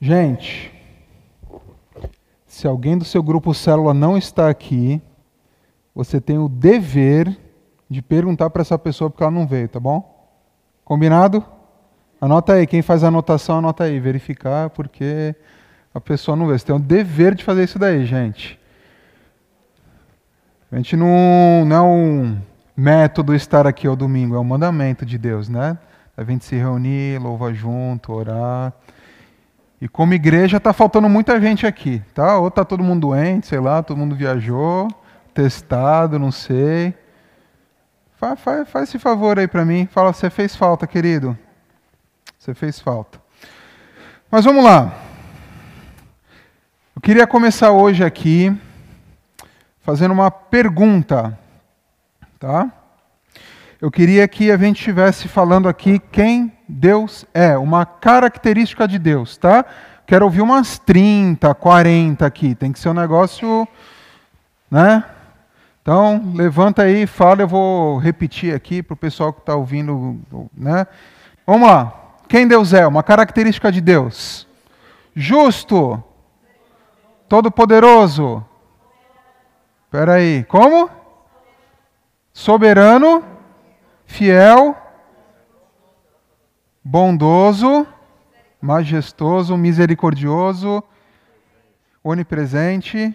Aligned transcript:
Gente, 0.00 0.72
se 2.46 2.66
alguém 2.66 2.96
do 2.96 3.04
seu 3.04 3.22
grupo 3.22 3.52
célula 3.52 3.92
não 3.92 4.16
está 4.16 4.48
aqui, 4.48 5.02
você 5.94 6.20
tem 6.20 6.38
o 6.38 6.48
dever 6.48 7.36
de 7.90 8.00
perguntar 8.00 8.50
para 8.50 8.62
essa 8.62 8.78
pessoa 8.78 9.10
porque 9.10 9.24
ela 9.24 9.32
não 9.32 9.46
veio, 9.46 9.68
tá 9.68 9.80
bom? 9.80 10.32
Combinado? 10.84 11.44
Anota 12.20 12.52
aí, 12.54 12.66
quem 12.66 12.80
faz 12.80 13.02
a 13.02 13.08
anotação, 13.08 13.58
anota 13.58 13.84
aí, 13.84 13.98
verificar 13.98 14.70
porque 14.70 15.34
a 15.92 16.00
pessoa 16.00 16.36
não 16.36 16.46
veio. 16.46 16.58
Você 16.58 16.66
tem 16.66 16.76
o 16.76 16.78
dever 16.78 17.34
de 17.34 17.42
fazer 17.42 17.64
isso 17.64 17.78
daí, 17.78 18.04
gente. 18.06 18.58
A 20.70 20.76
gente 20.76 20.96
não, 20.96 21.64
não 21.64 21.76
é 21.76 21.82
um 21.82 22.38
método 22.76 23.34
estar 23.34 23.66
aqui 23.66 23.86
ao 23.86 23.96
domingo, 23.96 24.36
é 24.36 24.38
um 24.38 24.44
mandamento 24.44 25.04
de 25.04 25.18
Deus, 25.18 25.48
né? 25.48 25.76
A 26.16 26.22
gente 26.22 26.44
se 26.44 26.54
reunir, 26.54 27.20
louvar 27.20 27.52
junto, 27.52 28.12
orar. 28.12 28.72
E 29.80 29.88
como 29.88 30.12
igreja 30.12 30.56
está 30.56 30.72
faltando 30.72 31.08
muita 31.08 31.40
gente 31.40 31.66
aqui, 31.66 32.02
tá? 32.12 32.36
Ou 32.38 32.48
está 32.48 32.64
todo 32.64 32.82
mundo 32.82 33.08
doente, 33.08 33.46
sei 33.46 33.60
lá, 33.60 33.82
todo 33.82 33.96
mundo 33.96 34.16
viajou, 34.16 34.88
testado, 35.32 36.18
não 36.18 36.32
sei. 36.32 36.94
Faz, 38.16 38.40
faz, 38.40 38.88
esse 38.88 38.98
favor 38.98 39.38
aí 39.38 39.46
para 39.46 39.64
mim. 39.64 39.86
Fala, 39.86 40.12
você 40.12 40.28
fez 40.28 40.56
falta, 40.56 40.84
querido. 40.84 41.38
Você 42.36 42.52
fez 42.54 42.80
falta. 42.80 43.20
Mas 44.28 44.44
vamos 44.44 44.64
lá. 44.64 44.92
Eu 46.96 47.00
queria 47.00 47.28
começar 47.28 47.70
hoje 47.70 48.02
aqui 48.02 48.52
fazendo 49.82 50.10
uma 50.10 50.32
pergunta, 50.32 51.38
tá? 52.40 52.68
Eu 53.80 53.92
queria 53.92 54.26
que 54.26 54.50
a 54.50 54.56
gente 54.56 54.78
estivesse 54.78 55.28
falando 55.28 55.68
aqui 55.68 56.00
quem 56.00 56.57
Deus 56.68 57.24
é, 57.32 57.56
uma 57.56 57.86
característica 57.86 58.86
de 58.86 58.98
Deus, 58.98 59.36
tá? 59.36 59.64
Quero 60.06 60.24
ouvir 60.24 60.42
umas 60.42 60.78
30, 60.78 61.54
40 61.54 62.26
aqui, 62.26 62.54
tem 62.54 62.72
que 62.72 62.78
ser 62.78 62.90
um 62.90 62.94
negócio, 62.94 63.66
né? 64.70 65.04
Então, 65.80 66.32
levanta 66.34 66.82
aí, 66.82 67.06
fala, 67.06 67.42
eu 67.42 67.48
vou 67.48 67.96
repetir 67.96 68.54
aqui 68.54 68.82
para 68.82 68.92
o 68.92 68.96
pessoal 68.96 69.32
que 69.32 69.40
está 69.40 69.54
ouvindo, 69.54 70.20
né? 70.54 70.86
Vamos 71.46 71.66
lá. 71.66 71.94
Quem 72.28 72.46
Deus 72.46 72.74
é? 72.74 72.86
Uma 72.86 73.02
característica 73.02 73.72
de 73.72 73.80
Deus. 73.80 74.46
Justo. 75.16 76.02
Todo-poderoso. 77.26 78.44
Espera 79.86 80.14
aí. 80.14 80.44
Como? 80.44 80.90
Soberano. 82.34 83.24
Fiel 84.04 84.76
bondoso, 86.90 87.86
majestoso, 88.58 89.58
misericordioso, 89.58 90.82
onipresente, 92.02 93.14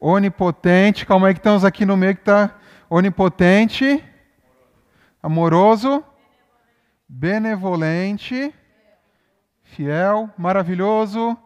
onipotente. 0.00 1.06
Calma 1.06 1.28
aí 1.28 1.34
que 1.34 1.38
estamos 1.38 1.64
aqui 1.64 1.86
no 1.86 1.96
meio 1.96 2.16
que 2.16 2.22
está 2.22 2.58
onipotente, 2.90 4.04
amoroso, 5.22 6.04
benevolente, 7.08 8.52
fiel, 9.62 10.28
maravilhoso. 10.36 11.38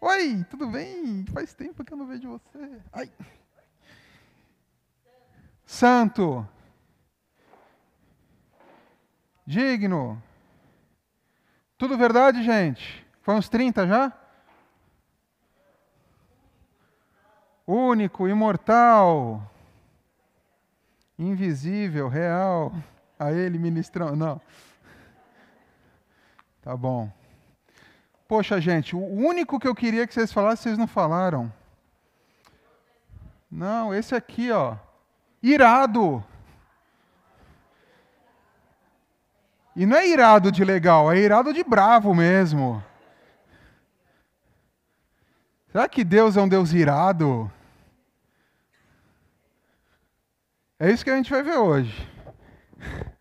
Oi, 0.00 0.42
tudo 0.48 0.68
bem? 0.68 1.26
Faz 1.34 1.52
tempo 1.52 1.84
que 1.84 1.92
eu 1.92 1.98
não 1.98 2.06
vejo 2.06 2.30
você. 2.30 2.80
Ai. 2.90 3.10
Santo, 5.66 6.48
digno. 9.46 10.22
Tudo 11.76 11.98
verdade, 11.98 12.42
gente? 12.42 13.04
Foi 13.22 13.34
uns 13.34 13.48
30 13.48 13.86
já? 13.86 14.12
Único, 17.66 18.28
imortal, 18.28 19.50
invisível, 21.18 22.08
real. 22.08 22.72
A 23.18 23.32
ele 23.32 23.58
ministrando. 23.58 24.16
Não. 24.16 24.40
Tá 26.60 26.76
bom. 26.76 27.10
Poxa, 28.26 28.60
gente, 28.60 28.96
o 28.96 29.00
único 29.00 29.60
que 29.60 29.68
eu 29.68 29.74
queria 29.74 30.06
que 30.06 30.14
vocês 30.14 30.32
falassem, 30.32 30.64
vocês 30.64 30.78
não 30.78 30.86
falaram. 30.86 31.52
Não, 33.50 33.94
esse 33.94 34.14
aqui, 34.14 34.50
ó. 34.50 34.76
Irado. 35.42 36.24
E 39.76 39.84
não 39.86 39.96
é 39.96 40.08
irado 40.08 40.52
de 40.52 40.64
legal, 40.64 41.10
é 41.10 41.18
irado 41.18 41.52
de 41.52 41.64
bravo 41.64 42.14
mesmo. 42.14 42.82
Será 45.72 45.88
que 45.88 46.04
Deus 46.04 46.36
é 46.36 46.40
um 46.40 46.48
Deus 46.48 46.72
irado? 46.72 47.50
É 50.78 50.90
isso 50.90 51.02
que 51.02 51.10
a 51.10 51.16
gente 51.16 51.30
vai 51.30 51.42
ver 51.42 51.56
hoje. 51.56 52.08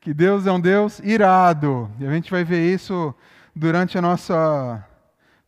Que 0.00 0.12
Deus 0.12 0.48
é 0.48 0.52
um 0.52 0.60
Deus 0.60 0.98
irado. 0.98 1.88
E 2.00 2.04
a 2.04 2.10
gente 2.10 2.28
vai 2.28 2.42
ver 2.42 2.74
isso 2.74 3.14
durante 3.54 3.96
a 3.96 4.02
nossa 4.02 4.84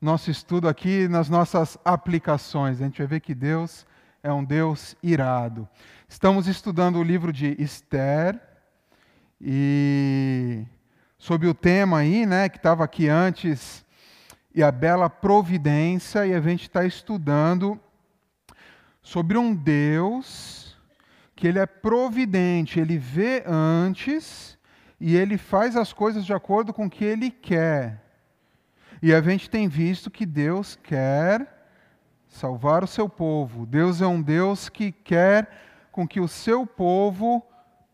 nosso 0.00 0.31
estudo 0.31 0.69
aqui, 0.69 1.09
nas 1.09 1.28
nossas 1.28 1.76
aplicações. 1.84 2.81
A 2.81 2.84
gente 2.84 2.99
vai 2.99 3.06
ver 3.06 3.21
que 3.21 3.34
Deus 3.34 3.84
é 4.22 4.32
um 4.32 4.44
Deus 4.44 4.94
irado. 5.03 5.69
Estamos 6.09 6.47
estudando 6.47 7.00
o 7.00 7.03
livro 7.03 7.32
de 7.32 7.56
Esther. 7.61 8.41
E 9.47 10.65
sobre 11.19 11.47
o 11.47 11.53
tema 11.53 11.99
aí, 11.99 12.25
né, 12.25 12.49
que 12.49 12.56
estava 12.56 12.82
aqui 12.82 13.10
antes, 13.10 13.84
e 14.55 14.62
a 14.62 14.72
bela 14.72 15.10
providência, 15.10 16.27
e 16.27 16.32
a 16.32 16.41
gente 16.41 16.62
está 16.62 16.87
estudando 16.87 17.78
sobre 19.03 19.37
um 19.37 19.55
Deus 19.55 20.78
que 21.37 21.47
ele 21.47 21.59
é 21.59 21.66
providente, 21.66 22.81
ele 22.81 22.97
vê 22.97 23.44
antes 23.47 24.56
e 24.99 25.15
ele 25.15 25.37
faz 25.37 25.76
as 25.76 25.93
coisas 25.93 26.25
de 26.25 26.32
acordo 26.32 26.72
com 26.72 26.87
o 26.87 26.91
que 26.91 27.05
ele 27.05 27.31
quer. 27.31 28.03
E 29.03 29.12
a 29.12 29.21
gente 29.21 29.50
tem 29.50 29.69
visto 29.69 30.11
que 30.11 30.25
Deus 30.25 30.78
quer 30.82 31.69
salvar 32.28 32.82
o 32.82 32.87
seu 32.87 33.11
povo. 33.11 33.66
Deus 33.66 34.00
é 34.00 34.06
um 34.06 34.22
Deus 34.22 34.71
que 34.71 34.91
quer 34.91 35.50
com 35.93 36.09
que 36.09 36.19
o 36.19 36.28
seu 36.28 36.66
povo 36.66 37.47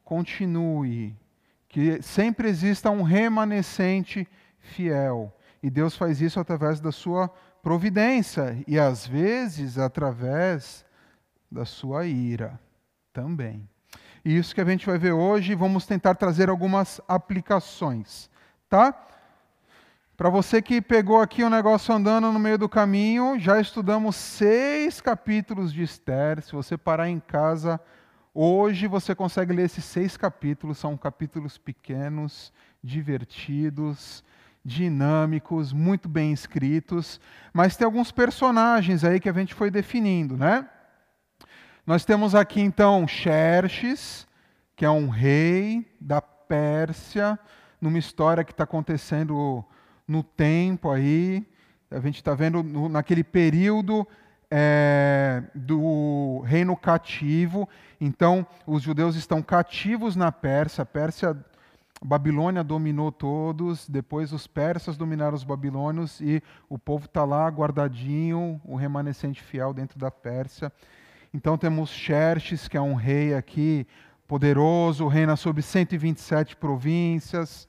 continue 0.04 1.18
que 1.70 2.02
sempre 2.02 2.48
exista 2.48 2.90
um 2.90 3.02
remanescente 3.02 4.28
fiel. 4.58 5.32
E 5.62 5.70
Deus 5.70 5.96
faz 5.96 6.20
isso 6.20 6.38
através 6.38 6.80
da 6.80 6.90
sua 6.90 7.28
providência 7.62 8.62
e 8.66 8.78
às 8.78 9.06
vezes 9.06 9.78
através 9.78 10.84
da 11.50 11.64
sua 11.64 12.06
ira 12.06 12.58
também. 13.12 13.68
E 14.24 14.36
isso 14.36 14.54
que 14.54 14.60
a 14.60 14.64
gente 14.64 14.84
vai 14.84 14.98
ver 14.98 15.12
hoje, 15.12 15.54
vamos 15.54 15.86
tentar 15.86 16.16
trazer 16.16 16.50
algumas 16.50 17.00
aplicações, 17.06 18.28
tá? 18.68 19.06
Para 20.16 20.28
você 20.28 20.60
que 20.60 20.82
pegou 20.82 21.20
aqui 21.20 21.42
o 21.42 21.46
um 21.46 21.50
negócio 21.50 21.94
andando 21.94 22.32
no 22.32 22.38
meio 22.38 22.58
do 22.58 22.68
caminho, 22.68 23.38
já 23.38 23.60
estudamos 23.60 24.16
seis 24.16 25.00
capítulos 25.00 25.72
de 25.72 25.82
Esther. 25.82 26.42
Se 26.42 26.52
você 26.52 26.76
parar 26.76 27.08
em 27.08 27.20
casa, 27.20 27.80
Hoje 28.32 28.86
você 28.86 29.12
consegue 29.12 29.52
ler 29.52 29.64
esses 29.64 29.84
seis 29.84 30.16
capítulos, 30.16 30.78
são 30.78 30.96
capítulos 30.96 31.58
pequenos, 31.58 32.52
divertidos, 32.82 34.22
dinâmicos, 34.64 35.72
muito 35.72 36.08
bem 36.08 36.32
escritos, 36.32 37.20
mas 37.52 37.76
tem 37.76 37.84
alguns 37.84 38.12
personagens 38.12 39.02
aí 39.02 39.18
que 39.18 39.28
a 39.28 39.32
gente 39.32 39.52
foi 39.52 39.68
definindo, 39.68 40.36
né? 40.36 40.68
Nós 41.84 42.04
temos 42.04 42.32
aqui 42.36 42.60
então 42.60 43.08
Xerxes, 43.08 44.28
que 44.76 44.84
é 44.84 44.90
um 44.90 45.08
rei 45.08 45.84
da 46.00 46.22
Pérsia, 46.22 47.36
numa 47.80 47.98
história 47.98 48.44
que 48.44 48.52
está 48.52 48.62
acontecendo 48.62 49.64
no 50.06 50.22
tempo 50.22 50.88
aí. 50.88 51.44
A 51.90 51.98
gente 51.98 52.16
está 52.16 52.32
vendo 52.34 52.62
no, 52.62 52.88
naquele 52.88 53.24
período 53.24 54.06
é, 54.50 55.42
do 55.54 56.40
reino 56.40 56.76
cativo. 56.76 57.68
Então, 58.00 58.46
os 58.66 58.82
judeus 58.82 59.14
estão 59.14 59.40
cativos 59.42 60.16
na 60.16 60.32
Pérsia. 60.32 60.82
A 60.82 60.86
Pérsia, 60.86 61.30
a 61.30 62.04
Babilônia 62.04 62.64
dominou 62.64 63.12
todos. 63.12 63.88
Depois, 63.88 64.32
os 64.32 64.46
persas 64.46 64.96
dominaram 64.96 65.36
os 65.36 65.44
babilônios 65.44 66.20
e 66.20 66.42
o 66.68 66.78
povo 66.78 67.06
está 67.06 67.24
lá 67.24 67.46
guardadinho, 67.48 68.60
o 68.64 68.74
remanescente 68.74 69.42
fiel 69.42 69.72
dentro 69.72 69.98
da 69.98 70.10
Pérsia. 70.10 70.72
Então, 71.32 71.56
temos 71.56 71.90
Xerxes, 71.90 72.66
que 72.66 72.76
é 72.76 72.80
um 72.80 72.94
rei 72.94 73.34
aqui 73.34 73.86
poderoso, 74.26 75.06
reina 75.06 75.36
sobre 75.36 75.62
127 75.62 76.56
províncias. 76.56 77.68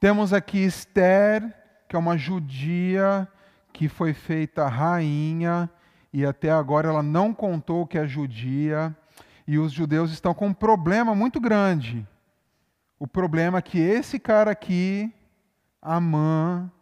Temos 0.00 0.32
aqui 0.32 0.58
Esther, 0.58 1.42
que 1.88 1.96
é 1.96 1.98
uma 1.98 2.16
judia 2.16 3.28
que 3.76 3.90
foi 3.90 4.14
feita 4.14 4.66
rainha 4.66 5.68
e 6.10 6.24
até 6.24 6.50
agora 6.50 6.88
ela 6.88 7.02
não 7.02 7.34
contou 7.34 7.86
que 7.86 7.98
é 7.98 8.06
judia, 8.06 8.96
e 9.46 9.58
os 9.58 9.70
judeus 9.70 10.10
estão 10.10 10.32
com 10.32 10.46
um 10.46 10.54
problema 10.54 11.14
muito 11.14 11.38
grande. 11.38 12.08
O 12.98 13.06
problema 13.06 13.58
é 13.58 13.62
que 13.62 13.78
esse 13.78 14.18
cara 14.18 14.50
aqui 14.50 15.12
Amã, 15.82 16.72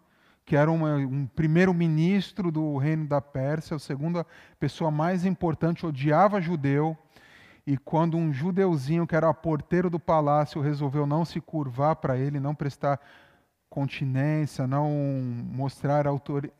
que 0.46 0.54
era 0.54 0.70
uma, 0.70 0.94
um 0.94 1.26
primeiro-ministro 1.26 2.52
do 2.52 2.76
reino 2.76 3.08
da 3.08 3.20
Pérsia, 3.20 3.74
a 3.74 3.80
segunda 3.80 4.24
pessoa 4.60 4.88
mais 4.88 5.24
importante, 5.24 5.84
odiava 5.84 6.40
judeu. 6.40 6.96
E 7.66 7.76
quando 7.76 8.16
um 8.16 8.32
judeuzinho, 8.32 9.04
que 9.04 9.16
era 9.16 9.34
porteiro 9.34 9.90
do 9.90 9.98
palácio, 9.98 10.60
resolveu 10.60 11.06
não 11.06 11.24
se 11.24 11.40
curvar 11.40 11.96
para 11.96 12.16
ele, 12.16 12.38
não 12.38 12.54
prestar 12.54 13.00
continência, 13.74 14.68
não 14.68 14.88
mostrar 15.52 16.04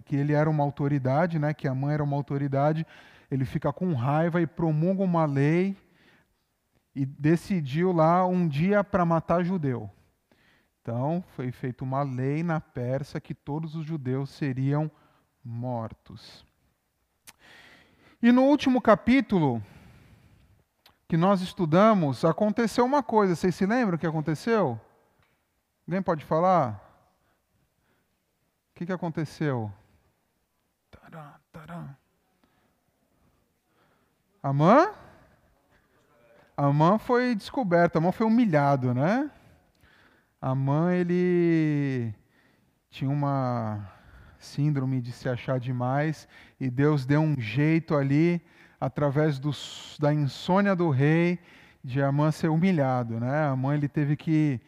que 0.05 0.17
ele 0.17 0.33
era 0.33 0.51
uma 0.51 0.65
autoridade, 0.65 1.39
né, 1.39 1.55
que 1.55 1.69
a 1.69 1.75
mãe 1.75 1.95
era 1.95 2.03
uma 2.03 2.17
autoridade, 2.17 2.85
ele 3.31 3.45
fica 3.45 3.73
com 3.73 3.95
raiva 3.95 4.43
e 4.43 4.49
promulga 4.49 5.05
uma 5.05 5.25
lei 5.25 5.77
e 6.93 7.07
decidiu 7.07 7.93
lá 7.93 8.27
um 8.27 8.49
dia 8.49 8.83
para 8.83 9.05
matar 9.05 9.45
judeu. 9.45 9.89
Então, 10.83 11.23
foi 11.37 11.53
feita 11.53 11.85
uma 11.85 12.03
lei 12.03 12.43
na 12.43 12.61
Pérsia 12.61 13.21
que 13.21 13.33
todos 13.33 13.77
os 13.77 13.87
judeus 13.87 14.31
seriam 14.31 14.91
mortos. 15.45 16.45
E 18.21 18.33
no 18.33 18.43
último 18.43 18.81
capítulo 18.81 19.63
que 21.07 21.17
nós 21.17 21.41
estudamos, 21.41 22.25
aconteceu 22.25 22.85
uma 22.85 23.05
coisa. 23.05 23.37
Vocês 23.37 23.55
se 23.55 23.65
lembram 23.65 23.95
o 23.95 23.99
que 23.99 24.07
aconteceu? 24.07 24.81
Alguém 25.87 26.03
pode 26.03 26.25
falar? 26.25 26.84
O 28.75 28.77
que, 28.77 28.87
que 28.87 28.93
aconteceu? 28.93 29.73
Taran, 30.91 31.33
taran. 31.53 31.97
Amã? 34.43 34.93
Amã 36.57 36.99
foi 36.99 37.37
descoberto, 37.37 37.99
Amã 37.99 38.11
foi 38.11 38.27
humilhado, 38.27 38.93
né? 38.93 39.31
Amã, 40.41 40.93
ele 40.93 42.13
tinha 42.91 43.09
uma 43.09 43.89
síndrome 44.41 45.01
de 45.01 45.13
se 45.13 45.29
achar 45.29 45.61
demais 45.61 46.27
e 46.59 46.69
Deus 46.69 47.07
deu 47.07 47.21
um 47.21 47.41
jeito 47.41 47.95
ali, 47.95 48.45
através 48.81 49.39
dos, 49.39 49.97
da 50.01 50.13
insônia 50.13 50.75
do 50.75 50.91
rei, 50.91 51.39
de 51.83 52.03
Amã 52.03 52.33
ser 52.33 52.49
humilhado, 52.49 53.21
né? 53.21 53.45
Amã, 53.45 53.77
ele 53.77 53.87
teve 53.87 54.17
que 54.17 54.61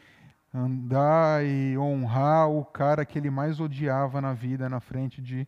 andar 0.57 1.45
e 1.45 1.77
honrar 1.77 2.49
o 2.49 2.65
cara 2.65 3.05
que 3.05 3.19
ele 3.19 3.31
mais 3.31 3.61
odiava 3.61 4.21
na 4.21 4.33
vida 4.33 4.69
na 4.69 4.81
frente 4.81 5.21
de 5.21 5.47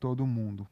todo 0.00 0.26
mundo. 0.26 0.66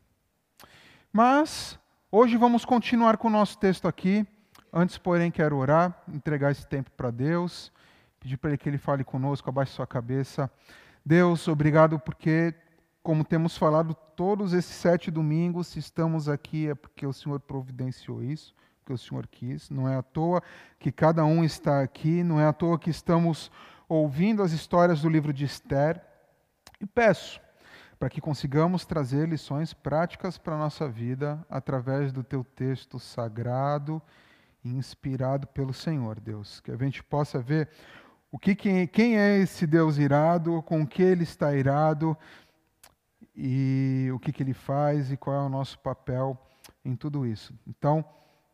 Mas 1.13 1.79
hoje 2.11 2.37
vamos 2.37 2.65
continuar 2.65 3.17
com 3.17 3.29
o 3.29 3.31
nosso 3.31 3.57
texto 3.59 3.87
aqui. 3.87 4.27
Antes, 4.73 4.99
porém, 4.99 5.31
quero 5.31 5.57
orar, 5.57 6.03
entregar 6.09 6.51
esse 6.51 6.67
tempo 6.67 6.91
para 6.97 7.11
Deus, 7.11 7.73
pedir 8.19 8.37
para 8.37 8.51
Ele 8.51 8.59
que 8.59 8.69
Ele 8.69 8.79
fale 8.79 9.05
conosco, 9.05 9.49
abaixe 9.49 9.73
sua 9.73 9.87
cabeça. 9.87 10.51
Deus, 11.05 11.47
obrigado 11.49 11.99
porque, 11.99 12.55
como 13.03 13.25
temos 13.25 13.57
falado 13.57 13.95
todos 14.17 14.53
esses 14.53 14.75
sete 14.75 15.11
domingos, 15.11 15.69
se 15.69 15.79
estamos 15.79 16.29
aqui 16.29 16.69
é 16.69 16.75
porque 16.75 17.07
o 17.07 17.13
Senhor 17.13 17.39
providenciou 17.41 18.23
isso 18.23 18.55
o 18.93 18.99
Senhor 18.99 19.27
quis. 19.27 19.71
Não 19.71 19.89
é 19.89 19.97
à 19.97 20.03
toa 20.03 20.43
que 20.79 20.91
cada 20.91 21.25
um 21.25 21.45
está 21.45 21.83
aqui, 21.83 22.23
não 22.23 22.41
é 22.41 22.47
à 22.47 22.53
toa 22.53 22.79
que 22.79 22.91
estamos 22.91 23.51
ouvindo 23.89 24.43
as 24.43 24.53
histórias 24.53 25.03
do 25.03 25.09
livro 25.09 25.33
de 25.33 25.45
Esther. 25.45 26.01
E 26.81 26.87
peço 26.87 27.41
para 27.99 28.09
que 28.09 28.21
consigamos 28.21 28.87
trazer 28.87 29.29
lições 29.29 29.75
práticas 29.75 30.39
para 30.39 30.55
a 30.55 30.59
nossa 30.59 30.89
vida 30.89 31.45
através 31.51 32.13
do 32.13 32.25
teu 32.25 32.43
texto 32.43 32.99
sagrado 32.99 34.01
e 34.65 34.71
inspirado 34.71 35.47
pelo 35.47 35.75
Senhor, 35.75 36.19
Deus. 36.19 36.61
Que 36.61 36.71
a 36.71 36.77
gente 36.77 37.03
possa 37.03 37.39
ver 37.39 37.69
o 38.33 38.39
que, 38.39 38.55
quem 38.55 39.19
é 39.19 39.39
esse 39.39 39.67
Deus 39.67 39.99
irado, 39.99 40.63
com 40.63 40.87
que 40.87 41.03
ele 41.03 41.25
está 41.25 41.55
irado 41.55 42.17
e 43.37 44.09
o 44.15 44.19
que, 44.19 44.33
que 44.33 44.43
ele 44.43 44.55
faz 44.55 45.13
e 45.13 45.17
qual 45.17 45.37
é 45.37 45.41
o 45.41 45.49
nosso 45.49 45.79
papel 45.81 46.39
em 46.85 46.97
tudo 46.97 47.27
isso. 47.27 47.53
Então, 47.67 48.05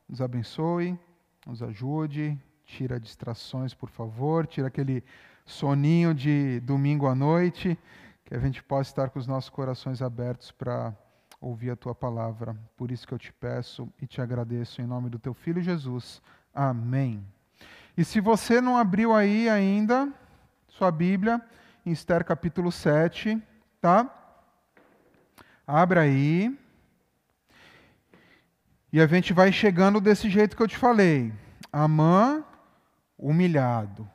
nos 0.08 0.20
abençoe, 0.20 0.98
nos 1.46 1.62
ajude, 1.62 2.38
tira 2.64 2.98
distrações, 2.98 3.74
por 3.74 3.88
favor, 3.88 4.46
tira 4.46 4.68
aquele 4.68 5.02
soninho 5.44 6.12
de 6.12 6.60
domingo 6.60 7.06
à 7.06 7.14
noite, 7.14 7.78
que 8.24 8.34
a 8.34 8.38
gente 8.38 8.62
possa 8.62 8.90
estar 8.90 9.10
com 9.10 9.18
os 9.18 9.26
nossos 9.26 9.50
corações 9.50 10.02
abertos 10.02 10.50
para 10.50 10.94
ouvir 11.40 11.70
a 11.70 11.76
tua 11.76 11.94
palavra. 11.94 12.56
Por 12.76 12.90
isso 12.90 13.06
que 13.06 13.14
eu 13.14 13.18
te 13.18 13.32
peço 13.32 13.88
e 14.00 14.06
te 14.06 14.20
agradeço 14.20 14.82
em 14.82 14.86
nome 14.86 15.08
do 15.08 15.18
teu 15.18 15.32
filho 15.32 15.62
Jesus. 15.62 16.20
Amém. 16.52 17.24
E 17.96 18.04
se 18.04 18.20
você 18.20 18.60
não 18.60 18.76
abriu 18.76 19.14
aí 19.14 19.48
ainda 19.48 20.12
sua 20.68 20.90
Bíblia, 20.90 21.40
em 21.84 21.92
Esther 21.92 22.24
capítulo 22.24 22.72
7, 22.72 23.40
tá? 23.80 24.10
Abra 25.66 26.02
aí. 26.02 26.65
E 28.96 29.00
a 29.02 29.06
gente 29.06 29.34
vai 29.34 29.52
chegando 29.52 30.00
desse 30.00 30.30
jeito 30.30 30.56
que 30.56 30.62
eu 30.62 30.66
te 30.66 30.78
falei. 30.78 31.30
Amã 31.70 32.42
humilhado. 33.18 34.08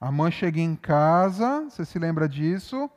Amã 0.00 0.28
chega 0.28 0.58
em 0.58 0.74
casa, 0.74 1.70
você 1.70 1.84
se 1.84 2.00
lembra 2.00 2.28
disso? 2.28 2.90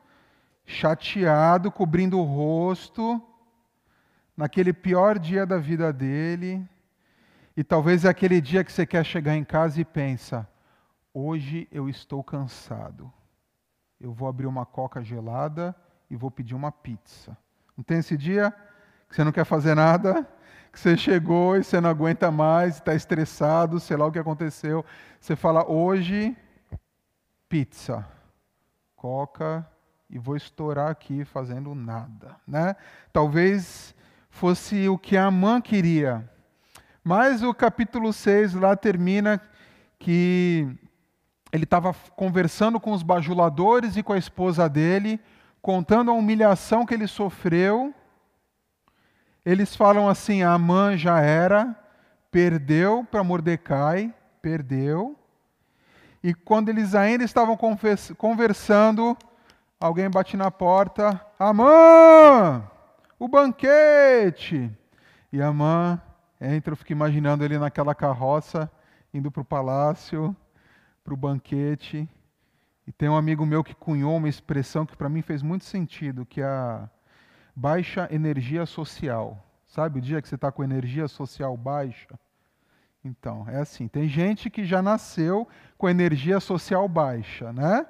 Chateado, 0.66 1.72
cobrindo 1.72 2.18
o 2.18 2.24
rosto, 2.24 3.22
naquele 4.36 4.74
pior 4.74 5.19
dia 5.19 5.46
da 5.46 5.60
vida 5.60 5.94
dele. 5.94 6.68
E 7.56 7.63
talvez 7.63 8.04
é 8.04 8.10
aquele 8.10 8.42
dia 8.42 8.63
que 8.63 8.74
você 8.74 8.84
quer 8.84 9.06
chegar 9.06 9.36
em 9.36 9.44
casa 9.44 9.80
e 9.80 9.86
pensa: 9.86 10.50
hoje 11.13 11.68
eu 11.72 11.88
estou 11.88 12.24
cansado. 12.24 13.13
Eu 14.01 14.12
vou 14.12 14.28
abrir 14.28 14.48
uma 14.48 14.66
coca 14.66 15.04
gelada 15.04 15.75
e 16.10 16.16
vou 16.16 16.31
pedir 16.31 16.56
uma 16.56 16.72
pizza. 16.72 17.38
Não 17.78 17.84
tem 17.84 18.00
esse 18.00 18.18
dia 18.18 18.51
que 19.10 19.16
você 19.16 19.24
não 19.24 19.31
quer 19.31 19.46
fazer 19.46 19.75
nada? 19.75 20.28
que 20.75 20.80
você 20.81 20.98
chegou 20.98 21.56
e 21.56 21.63
você 21.63 21.80
não 21.80 21.90
aguenta 21.90 22.30
mais, 22.30 22.75
está 22.75 22.94
estressado, 22.94 23.80
sei 23.80 23.96
lá 23.96 24.06
o 24.06 24.12
que 24.12 24.19
aconteceu. 24.19 24.84
Você 25.22 25.34
fala, 25.34 25.66
hoje, 25.72 26.36
pizza, 27.48 28.06
coca, 28.94 29.66
e 30.10 30.19
vou 30.19 30.36
estourar 30.36 30.92
aqui 30.92 31.24
fazendo 31.24 31.74
nada. 31.74 32.36
Né? 32.46 32.75
Talvez 33.13 33.96
fosse 34.30 34.90
o 34.90 34.98
que 34.98 35.16
a 35.16 35.31
mãe 35.31 35.62
queria. 35.62 36.30
Mas 37.01 37.42
o 37.42 37.54
capítulo 37.54 38.12
6 38.12 38.56
lá 38.56 38.75
termina 38.75 39.42
que 39.98 40.68
ele 41.54 41.63
estava 41.63 41.96
conversando 42.18 42.81
com 42.81 42.92
os 42.92 43.01
bajuladores 43.01 43.96
e 43.96 44.04
com 44.04 44.12
a 44.12 44.18
esposa 44.18 44.68
dele, 44.68 45.22
contando 45.62 46.12
a 46.12 46.13
humilhação 46.13 46.86
que 46.86 46.94
ele 46.94 47.08
sofreu 47.08 47.96
eles 49.46 49.75
falam 49.75 50.10
assim: 50.10 50.42
a 50.42 50.54
Amã 50.54 50.98
já 50.98 51.20
era, 51.22 51.75
perdeu 52.32 53.06
para 53.10 53.24
Mordecai, 53.24 54.14
perdeu. 54.42 55.16
E 56.24 56.34
quando 56.34 56.70
eles 56.70 56.96
ainda 56.96 57.24
estavam 57.24 57.56
conversando, 58.18 59.16
alguém 59.80 60.10
bate 60.10 60.36
na 60.36 60.50
porta: 60.50 61.24
Amã, 61.38 62.64
o 63.20 63.28
banquete! 63.28 64.72
E 65.32 65.42
Amã 65.42 66.02
entra, 66.42 66.74
eu 66.74 66.78
fico 66.78 66.92
imaginando 66.92 67.44
ele 67.44 67.60
naquela 67.60 67.94
carroça, 67.94 68.72
indo 69.14 69.30
para 69.30 69.42
o 69.42 69.46
palácio, 69.46 70.36
para 71.04 71.14
o 71.14 71.18
banquete. 71.18 72.10
E 72.88 72.92
tem 72.92 73.10
um 73.10 73.18
amigo 73.18 73.46
meu 73.46 73.64
que 73.64 73.75
cunhou 73.75 74.16
uma 74.16 74.30
expressão 74.30 74.86
que 74.86 74.96
para 74.96 75.10
mim 75.10 75.22
fez 75.22 75.42
muito 75.42 75.66
sentido, 75.66 76.25
que 76.25 76.42
é 76.42 76.46
a 76.46 76.90
baixa 77.56 78.08
energia 78.12 78.66
social. 78.66 79.42
Sabe 79.66 80.00
o 80.00 80.02
dia 80.02 80.22
que 80.22 80.28
você 80.28 80.36
está 80.36 80.52
com 80.52 80.64
energia 80.64 81.08
social 81.08 81.56
baixa? 81.56 82.20
Então, 83.04 83.46
é 83.48 83.58
assim: 83.58 83.88
tem 83.88 84.08
gente 84.08 84.50
que 84.50 84.66
já 84.66 84.82
nasceu 84.82 85.48
com 85.78 85.88
energia 85.88 86.40
social 86.40 86.88
baixa, 86.88 87.54
né? 87.54 87.86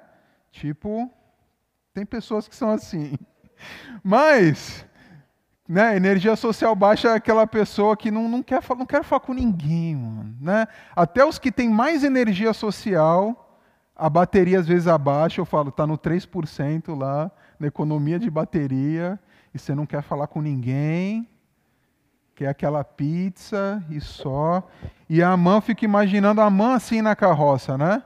Tipo, 0.52 1.10
tem 1.92 2.04
pessoas 2.04 2.46
que 2.46 2.54
são 2.54 2.70
assim. 2.70 3.16
Mas, 4.04 4.86
né, 5.68 5.96
energia 5.96 6.36
social 6.36 6.74
baixa 6.76 7.08
é 7.08 7.14
aquela 7.14 7.46
pessoa 7.46 7.96
que 7.96 8.10
não, 8.10 8.28
não, 8.28 8.42
quer, 8.42 8.62
não 8.76 8.86
quer 8.86 9.02
falar 9.02 9.20
com 9.20 9.32
ninguém, 9.32 9.96
mano, 9.96 10.36
né? 10.40 10.68
Até 10.94 11.24
os 11.24 11.38
que 11.38 11.50
têm 11.50 11.68
mais 11.68 12.04
energia 12.04 12.52
social, 12.52 13.60
a 13.94 14.10
bateria 14.10 14.60
às 14.60 14.66
vezes 14.66 14.86
abaixa, 14.86 15.40
eu 15.40 15.46
falo, 15.46 15.70
está 15.70 15.86
no 15.86 15.96
3% 15.96 16.96
lá, 16.96 17.30
na 17.58 17.66
economia 17.66 18.18
de 18.18 18.30
bateria, 18.30 19.18
e 19.56 19.58
você 19.58 19.74
não 19.74 19.86
quer 19.86 20.02
falar 20.02 20.26
com 20.26 20.40
ninguém, 20.40 21.28
quer 22.34 22.48
aquela 22.48 22.84
pizza 22.84 23.82
e 23.88 24.00
só. 24.00 24.68
E 25.08 25.22
a 25.22 25.34
mãe 25.36 25.60
fica 25.62 25.84
imaginando 25.84 26.40
a 26.40 26.50
mãe 26.50 26.74
assim 26.74 27.00
na 27.00 27.16
carroça, 27.16 27.78
né? 27.78 28.02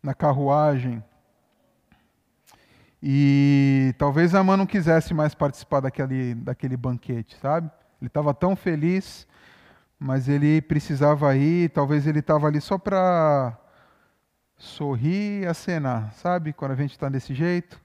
Na 0.00 0.14
carruagem. 0.14 1.02
E 3.02 3.92
talvez 3.98 4.32
a 4.32 4.44
mãe 4.44 4.56
não 4.56 4.66
quisesse 4.66 5.12
mais 5.12 5.34
participar 5.34 5.80
daquele, 5.80 6.36
daquele 6.36 6.76
banquete, 6.76 7.36
sabe? 7.42 7.68
Ele 8.00 8.06
estava 8.06 8.32
tão 8.32 8.54
feliz, 8.54 9.26
mas 9.98 10.28
ele 10.28 10.62
precisava 10.62 11.34
ir, 11.36 11.70
talvez 11.70 12.06
ele 12.06 12.20
estava 12.20 12.46
ali 12.46 12.60
só 12.60 12.78
para 12.78 13.58
sorrir 14.56 15.42
e 15.42 15.46
acenar. 15.46 16.12
Sabe 16.12 16.52
quando 16.52 16.72
a 16.72 16.76
gente 16.76 16.92
está 16.92 17.08
desse 17.08 17.34
jeito? 17.34 17.81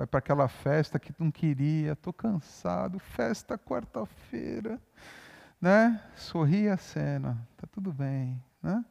Vai 0.00 0.06
para 0.06 0.18
aquela 0.18 0.48
festa 0.48 0.98
que 0.98 1.12
não 1.18 1.30
queria, 1.30 1.92
estou 1.92 2.10
cansado, 2.10 2.98
festa 2.98 3.58
quarta-feira, 3.58 4.80
né? 5.60 6.00
Sorri 6.16 6.62
e 6.62 6.68
acena, 6.70 7.36
tá 7.58 7.68
tudo 7.70 7.92
bem, 7.92 8.42
né? 8.62 8.82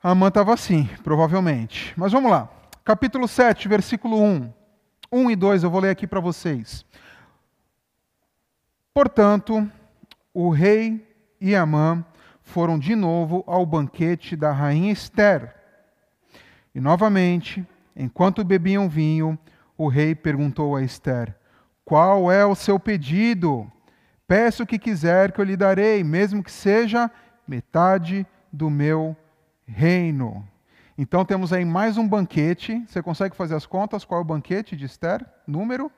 A 0.00 0.10
Amã 0.10 0.28
estava 0.28 0.54
assim, 0.54 0.88
provavelmente. 1.02 1.92
Mas 1.96 2.12
vamos 2.12 2.30
lá. 2.30 2.48
Capítulo 2.84 3.26
7, 3.26 3.66
versículo 3.66 4.22
1. 4.22 4.52
1 5.10 5.30
e 5.32 5.34
2 5.34 5.64
eu 5.64 5.70
vou 5.72 5.80
ler 5.80 5.90
aqui 5.90 6.06
para 6.06 6.20
vocês. 6.20 6.86
Portanto, 8.94 9.68
o 10.32 10.50
rei 10.50 11.04
e 11.40 11.56
Amã 11.56 12.06
foram 12.42 12.78
de 12.78 12.94
novo 12.94 13.42
ao 13.44 13.66
banquete 13.66 14.36
da 14.36 14.52
rainha 14.52 14.92
Esther. 14.92 15.52
E 16.72 16.80
novamente, 16.80 17.66
enquanto 17.96 18.44
bebiam 18.44 18.88
vinho, 18.88 19.36
o 19.76 19.88
rei 19.88 20.14
perguntou 20.14 20.76
a 20.76 20.82
Esther: 20.82 21.34
Qual 21.84 22.30
é 22.30 22.44
o 22.44 22.54
seu 22.54 22.78
pedido? 22.78 23.70
Peço 24.26 24.64
o 24.64 24.66
que 24.66 24.78
quiser 24.78 25.30
que 25.32 25.40
eu 25.40 25.44
lhe 25.44 25.56
darei, 25.56 26.02
mesmo 26.02 26.42
que 26.42 26.50
seja 26.50 27.10
metade 27.46 28.26
do 28.52 28.68
meu 28.68 29.16
reino. 29.66 30.46
Então 30.98 31.24
temos 31.24 31.52
aí 31.52 31.64
mais 31.64 31.96
um 31.96 32.08
banquete. 32.08 32.82
Você 32.88 33.02
consegue 33.02 33.36
fazer 33.36 33.54
as 33.54 33.66
contas? 33.66 34.04
Qual 34.04 34.20
é 34.20 34.22
o 34.22 34.26
banquete 34.26 34.74
de 34.74 34.86
Esther? 34.86 35.24
Número? 35.46 35.92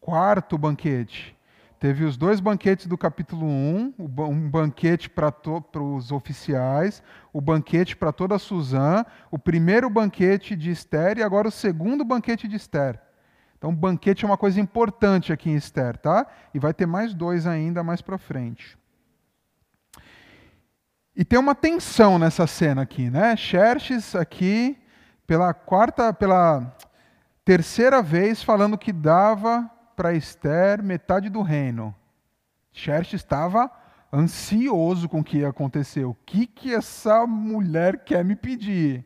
Quarto 0.00 0.56
banquete. 0.58 1.37
Teve 1.78 2.04
os 2.04 2.16
dois 2.16 2.40
banquetes 2.40 2.88
do 2.88 2.98
capítulo 2.98 3.46
1, 3.46 3.94
um 3.98 4.50
banquete 4.50 5.08
para 5.08 5.32
os 5.80 6.10
oficiais, 6.10 7.00
o 7.32 7.40
banquete 7.40 7.96
para 7.96 8.12
toda 8.12 8.34
a 8.34 8.38
Suzã, 8.38 9.04
o 9.30 9.38
primeiro 9.38 9.88
banquete 9.88 10.56
de 10.56 10.72
Esther 10.72 11.18
e 11.18 11.22
agora 11.22 11.46
o 11.46 11.52
segundo 11.52 12.04
banquete 12.04 12.48
de 12.48 12.56
Esther. 12.56 13.00
Então, 13.56 13.72
banquete 13.72 14.24
é 14.24 14.28
uma 14.28 14.36
coisa 14.36 14.60
importante 14.60 15.32
aqui 15.32 15.50
em 15.50 15.54
Esther, 15.54 15.96
tá? 15.96 16.26
E 16.52 16.58
vai 16.58 16.74
ter 16.74 16.86
mais 16.86 17.14
dois 17.14 17.46
ainda 17.46 17.84
mais 17.84 18.02
para 18.02 18.18
frente. 18.18 18.76
E 21.14 21.24
tem 21.24 21.38
uma 21.38 21.54
tensão 21.54 22.18
nessa 22.18 22.46
cena 22.46 22.82
aqui, 22.82 23.08
né? 23.08 23.36
Xerxes 23.36 24.16
aqui, 24.16 24.76
pela 25.26 25.54
quarta, 25.54 26.12
pela 26.12 26.76
terceira 27.44 28.02
vez, 28.02 28.42
falando 28.42 28.76
que 28.76 28.92
dava 28.92 29.70
para 29.98 30.14
Esther 30.14 30.80
metade 30.80 31.28
do 31.28 31.42
reino. 31.42 31.92
Xerxes 32.72 33.20
estava 33.20 33.68
ansioso 34.12 35.08
com 35.08 35.18
o 35.18 35.24
que 35.24 35.38
ia 35.38 35.48
acontecer. 35.48 36.04
O 36.04 36.16
que, 36.24 36.46
que 36.46 36.72
essa 36.72 37.26
mulher 37.26 38.04
quer 38.04 38.24
me 38.24 38.36
pedir? 38.36 39.04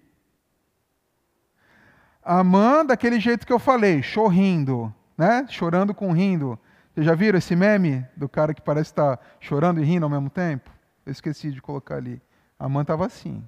Amã, 2.23 2.85
daquele 2.85 3.19
jeito 3.19 3.47
que 3.47 3.53
eu 3.55 3.59
falei, 3.59 4.03
chorrindo, 4.03 4.95
né? 5.17 5.47
chorando 5.49 5.95
com 5.95 6.13
rindo. 6.13 6.59
Vocês 6.93 7.07
já 7.07 7.15
viram 7.15 7.39
esse 7.39 7.57
meme 7.57 8.07
do 8.15 8.29
cara 8.29 8.53
que 8.53 8.61
parece 8.61 8.91
estar 8.91 9.19
chorando 9.41 9.81
e 9.81 9.85
rindo 9.85 10.05
ao 10.05 10.11
mesmo 10.11 10.29
tempo? 10.29 10.71
Eu 11.07 11.13
esqueci 11.13 11.51
de 11.51 11.63
colocar 11.63 11.97
ali. 11.97 12.21
Amã 12.59 12.83
estava 12.83 13.07
assim. 13.07 13.43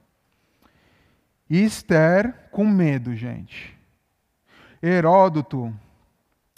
E 1.50 1.62
Esther 1.62 2.48
com 2.50 2.66
medo, 2.66 3.14
gente. 3.14 3.78
Heródoto, 4.82 5.78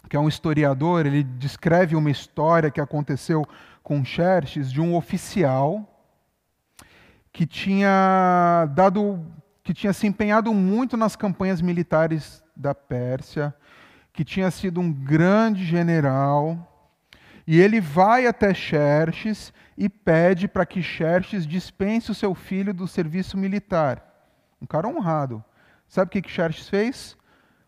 que 0.09 0.17
é 0.17 0.21
um 0.21 0.29
historiador, 0.29 1.07
ele 1.07 1.23
descreve 1.23 1.97
uma 1.97 2.11
história 2.11 2.71
que 2.71 2.81
aconteceu 2.81 3.47
com 3.83 4.05
Xerxes 4.05 4.73
de 4.73 4.81
um 4.81 4.95
oficial 4.95 5.93
que 7.33 7.47
tinha 7.47 8.67
dado 8.75 9.25
que 9.63 9.75
tinha 9.75 9.93
se 9.93 10.07
empenhado 10.07 10.55
muito 10.55 10.97
nas 10.97 11.17
campanhas 11.17 11.61
militares 11.61 12.43
da 12.55 12.73
Pérsia, 12.73 13.53
que 14.13 14.25
tinha 14.25 14.49
sido 14.49 14.81
um 14.81 14.93
grande 14.93 15.65
general, 15.65 16.73
e 17.45 17.61
ele 17.61 17.81
vai 17.81 18.29
até 18.29 18.55
Xerxes 18.55 19.53
e 19.77 19.89
pede 19.89 20.47
para 20.47 20.65
que 20.65 20.81
Xerxes 20.81 21.47
dispense 21.47 22.13
o 22.13 22.15
seu 22.15 22.33
filho 22.33 22.73
do 22.73 22.87
serviço 22.87 23.37
militar. 23.37 24.03
Um 24.63 24.67
cara 24.67 24.87
honrado. 24.89 25.45
Sabe 25.89 26.09
o 26.09 26.11
que, 26.11 26.23
que 26.23 26.31
Xerxes 26.31 26.69
fez? 26.69 27.17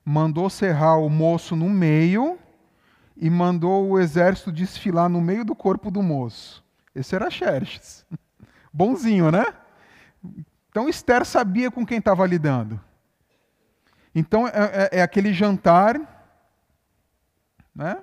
Mandou 0.09 0.49
serrar 0.49 0.99
o 0.99 1.11
moço 1.11 1.55
no 1.55 1.69
meio 1.69 2.39
e 3.15 3.29
mandou 3.29 3.91
o 3.91 3.99
exército 3.99 4.51
desfilar 4.51 5.07
no 5.07 5.21
meio 5.21 5.45
do 5.45 5.55
corpo 5.55 5.91
do 5.91 6.03
moço. 6.03 6.65
Esse 6.95 7.15
era 7.15 7.31
Xerxes. 7.31 8.07
Bonzinho, 8.73 9.31
né? 9.31 9.45
Então 10.71 10.89
Esther 10.89 11.27
sabia 11.27 11.71
com 11.71 11.85
quem 11.85 11.99
estava 11.99 12.27
lidando. 12.27 12.81
Então 14.15 14.49
é, 14.49 14.53
é, 14.55 14.89
é, 14.93 15.03
aquele 15.03 15.31
jantar, 15.33 16.01
né? 17.75 17.99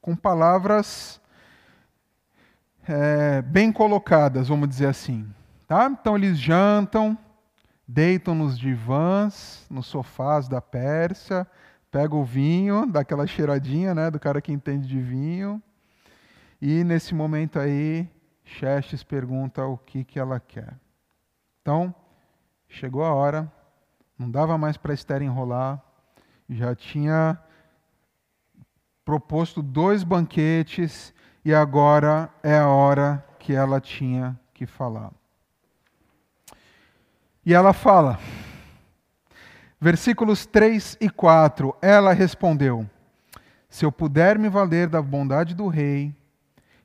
Com 0.00 0.16
palavras 0.16 1.20
é, 2.88 3.42
bem 3.42 3.70
colocadas, 3.70 4.48
vamos 4.48 4.70
dizer 4.70 4.86
assim. 4.86 5.28
Tá? 5.68 5.86
Então 5.86 6.16
eles 6.16 6.38
jantam 6.38 7.16
deitam 7.92 8.36
nos 8.36 8.56
divãs, 8.56 9.66
nos 9.68 9.86
sofás 9.86 10.48
da 10.48 10.60
Pérsia, 10.60 11.44
pegam 11.90 12.20
o 12.20 12.24
vinho, 12.24 12.86
dá 12.86 13.00
aquela 13.00 13.26
cheiradinha 13.26 13.92
né, 13.92 14.08
do 14.12 14.20
cara 14.20 14.40
que 14.40 14.52
entende 14.52 14.86
de 14.86 15.00
vinho. 15.00 15.60
E 16.62 16.84
nesse 16.84 17.14
momento 17.14 17.58
aí, 17.58 18.08
Xerxes 18.44 19.02
pergunta 19.02 19.66
o 19.66 19.76
que, 19.76 20.04
que 20.04 20.20
ela 20.20 20.38
quer. 20.38 20.78
Então, 21.60 21.92
chegou 22.68 23.02
a 23.02 23.12
hora, 23.12 23.52
não 24.16 24.30
dava 24.30 24.56
mais 24.56 24.76
para 24.76 24.94
Esther 24.94 25.20
enrolar, 25.20 25.82
já 26.48 26.76
tinha 26.76 27.36
proposto 29.04 29.60
dois 29.60 30.04
banquetes 30.04 31.12
e 31.44 31.52
agora 31.52 32.32
é 32.40 32.56
a 32.56 32.68
hora 32.68 33.24
que 33.40 33.52
ela 33.52 33.80
tinha 33.80 34.38
que 34.54 34.64
falar. 34.64 35.10
E 37.50 37.52
ela 37.52 37.72
fala, 37.72 38.16
versículos 39.80 40.46
3 40.46 40.96
e 41.00 41.10
4: 41.10 41.74
Ela 41.82 42.12
respondeu: 42.12 42.88
Se 43.68 43.84
eu 43.84 43.90
puder 43.90 44.38
me 44.38 44.48
valer 44.48 44.88
da 44.88 45.02
bondade 45.02 45.52
do 45.52 45.66
rei, 45.66 46.14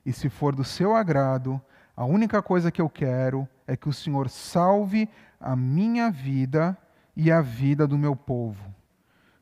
e 0.04 0.12
se 0.12 0.28
for 0.28 0.56
do 0.56 0.64
seu 0.64 0.92
agrado, 0.92 1.62
a 1.96 2.04
única 2.04 2.42
coisa 2.42 2.72
que 2.72 2.82
eu 2.82 2.90
quero 2.90 3.48
é 3.64 3.76
que 3.76 3.88
o 3.88 3.92
Senhor 3.92 4.28
salve 4.28 5.08
a 5.38 5.54
minha 5.54 6.10
vida 6.10 6.76
e 7.14 7.30
a 7.30 7.40
vida 7.40 7.86
do 7.86 7.96
meu 7.96 8.16
povo. 8.16 8.74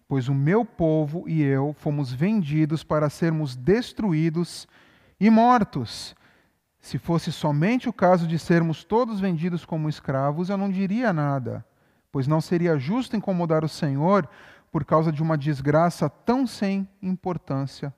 Pois 0.07 0.29
o 0.29 0.35
meu 0.35 0.63
povo 0.63 1.27
e 1.27 1.43
eu 1.43 1.75
fomos 1.79 2.13
vendidos 2.13 2.85
para 2.85 3.09
sermos 3.09 3.57
destruídos 3.57 4.69
e 5.19 5.31
mortos. 5.31 6.15
Se 6.85 6.99
fosse 6.99 7.33
somente 7.33 7.89
o 7.89 7.95
caso 7.95 8.27
de 8.27 8.39
sermos 8.39 8.85
todos 8.85 9.19
vendidos 9.19 9.65
como 9.65 9.89
escravos, 9.89 10.51
eu 10.51 10.59
não 10.59 10.71
diria 10.71 11.15
nada, 11.15 11.65
pois 12.13 12.27
não 12.27 12.43
seria 12.43 12.79
justo 12.79 13.17
incomodar 13.17 13.65
o 13.65 13.69
Senhor 13.71 14.29
por 14.71 14.85
causa 14.85 15.11
de 15.11 15.23
uma 15.23 15.39
desgraça 15.39 16.11
tão 16.11 16.47
sem 16.47 16.87
importância 17.01 17.93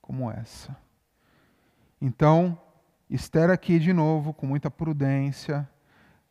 como 0.00 0.30
essa. 0.30 0.74
Então, 2.00 2.58
Esther 3.10 3.50
aqui 3.50 3.78
de 3.78 3.92
novo, 3.92 4.32
com 4.32 4.46
muita 4.46 4.70
prudência, 4.70 5.68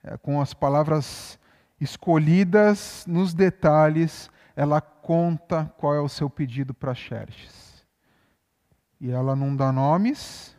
é, 0.04 0.18
com 0.18 0.42
as 0.42 0.52
palavras 0.52 1.38
escolhidas 1.80 3.06
nos 3.08 3.36
detalhes, 3.36 4.32
ela 4.56 4.82
conta 4.82 5.72
qual 5.78 5.94
é 5.94 6.02
o 6.02 6.10
seu 6.10 6.28
pedido 6.28 6.74
para 6.74 6.96
Xerxes. 6.96 7.86
E 9.00 9.12
ela 9.12 9.36
não 9.36 9.56
dá 9.56 9.72
nomes, 9.72 10.58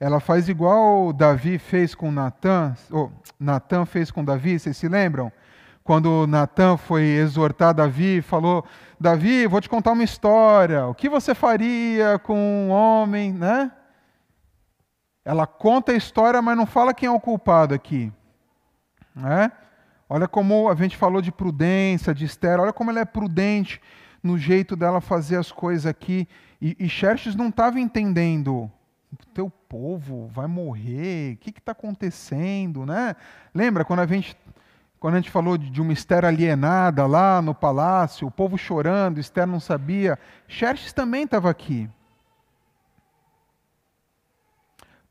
ela 0.00 0.20
faz 0.20 0.48
igual 0.48 1.12
Davi 1.12 1.58
fez 1.58 1.94
com 1.94 2.12
Natan, 2.12 2.74
ou 2.90 3.12
Natan 3.38 3.84
fez 3.84 4.10
com 4.10 4.24
Davi, 4.24 4.58
vocês 4.58 4.76
se 4.76 4.88
lembram? 4.88 5.32
Quando 5.82 6.26
Natan 6.26 6.76
foi 6.76 7.02
exortar 7.02 7.74
Davi, 7.74 8.20
falou: 8.20 8.64
Davi, 9.00 9.46
vou 9.46 9.60
te 9.60 9.68
contar 9.68 9.92
uma 9.92 10.04
história. 10.04 10.86
O 10.86 10.94
que 10.94 11.08
você 11.08 11.34
faria 11.34 12.18
com 12.18 12.38
um 12.38 12.70
homem, 12.70 13.32
né? 13.32 13.72
Ela 15.24 15.46
conta 15.46 15.92
a 15.92 15.96
história, 15.96 16.40
mas 16.40 16.56
não 16.56 16.66
fala 16.66 16.94
quem 16.94 17.06
é 17.06 17.10
o 17.10 17.20
culpado 17.20 17.74
aqui. 17.74 18.12
Né? 19.14 19.50
Olha 20.08 20.28
como 20.28 20.70
a 20.70 20.74
gente 20.74 20.96
falou 20.96 21.20
de 21.20 21.32
prudência, 21.32 22.14
de 22.14 22.24
Esther, 22.24 22.60
olha 22.60 22.72
como 22.72 22.90
ela 22.90 23.00
é 23.00 23.04
prudente 23.04 23.80
no 24.22 24.38
jeito 24.38 24.74
dela 24.74 25.00
fazer 25.00 25.36
as 25.36 25.52
coisas 25.52 25.84
aqui. 25.86 26.26
E, 26.62 26.76
e 26.78 26.88
Xerxes 26.88 27.34
não 27.34 27.48
estava 27.48 27.78
entendendo 27.78 28.70
teu 29.34 29.50
povo 29.50 30.28
vai 30.28 30.46
morrer, 30.46 31.34
o 31.34 31.36
que 31.38 31.50
está 31.50 31.72
acontecendo, 31.72 32.84
né? 32.84 33.16
Lembra 33.54 33.84
quando 33.84 34.00
a 34.00 34.06
gente 34.06 34.36
quando 35.00 35.14
a 35.14 35.18
gente 35.18 35.30
falou 35.30 35.56
de 35.56 35.80
uma 35.80 35.92
Esther 35.92 36.24
alienada 36.24 37.06
lá 37.06 37.40
no 37.40 37.54
palácio, 37.54 38.26
o 38.26 38.32
povo 38.32 38.58
chorando, 38.58 39.20
Esther 39.20 39.46
não 39.46 39.60
sabia. 39.60 40.18
Xerxes 40.48 40.92
também 40.92 41.22
estava 41.22 41.48
aqui. 41.48 41.88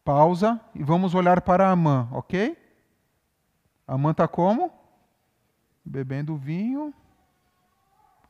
Pausa 0.04 0.60
e 0.76 0.84
vamos 0.84 1.16
olhar 1.16 1.40
para 1.40 1.70
Amã, 1.70 2.10
ok? 2.12 2.58
Amã 3.88 4.12
está 4.12 4.28
como? 4.28 4.74
bebendo 5.88 6.36
vinho. 6.36 6.94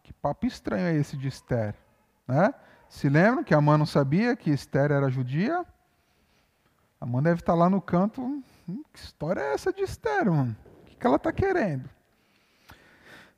Que 0.04 0.14
papo 0.14 0.46
estranho 0.46 0.88
é 0.88 0.96
esse 0.96 1.18
de 1.18 1.28
Esther? 1.28 1.76
Né? 2.28 2.54
Se 2.90 3.10
lembram 3.10 3.44
que 3.44 3.54
a 3.54 3.62
mãe 3.62 3.78
não 3.78 3.86
sabia 3.86 4.36
que 4.36 4.50
Esther 4.50 4.92
era 4.92 5.10
judia? 5.10 5.66
A 7.00 7.06
mãe 7.06 7.22
deve 7.22 7.42
estar 7.42 7.54
lá 7.54 7.70
no 7.70 7.82
canto. 7.82 8.22
Hum, 8.22 8.84
que 8.94 9.00
história 9.00 9.42
é 9.42 9.54
essa 9.54 9.72
de 9.72 9.82
Esther, 9.82 10.32
mano? 10.32 10.56
O 10.92 10.98
que 10.98 11.06
ela 11.06 11.18
está 11.18 11.32
querendo? 11.32 11.90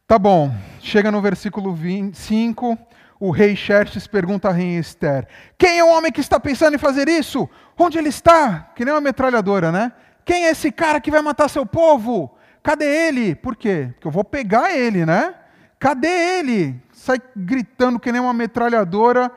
Tá 0.08 0.18
bom, 0.18 0.52
chega 0.80 1.12
no 1.12 1.22
versículo 1.22 1.74
25, 1.74 2.78
o 3.20 3.32
rei 3.32 3.56
Xerxes 3.56 4.08
pergunta 4.08 4.48
a 4.48 4.52
rainha 4.52 4.80
Esther: 4.80 5.28
Quem 5.58 5.78
é 5.78 5.84
o 5.84 5.90
homem 5.90 6.12
que 6.12 6.22
está 6.22 6.40
pensando 6.40 6.76
em 6.76 6.80
fazer 6.80 7.08
isso? 7.08 7.50
Onde 7.78 7.98
ele 7.98 8.10
está? 8.10 8.72
Que 8.76 8.86
nem 8.86 8.94
uma 8.94 9.02
metralhadora, 9.02 9.72
né? 9.72 9.92
Quem 10.26 10.46
é 10.46 10.52
esse 10.52 10.72
cara 10.72 11.02
que 11.02 11.12
vai 11.12 11.22
matar 11.22 11.50
seu 11.50 11.66
povo? 11.66 12.36
Cadê 12.64 12.86
ele? 13.08 13.36
Por 13.36 13.56
quê? 13.56 13.90
Porque 13.94 14.08
eu 14.08 14.12
vou 14.12 14.24
pegar 14.24 14.72
ele, 14.72 15.06
né? 15.06 15.36
Cadê 15.80 16.40
ele? 16.40 16.82
Sai 16.92 17.22
gritando 17.36 18.00
que 18.00 18.12
nem 18.12 18.22
uma 18.22 18.34
metralhadora. 18.34 19.32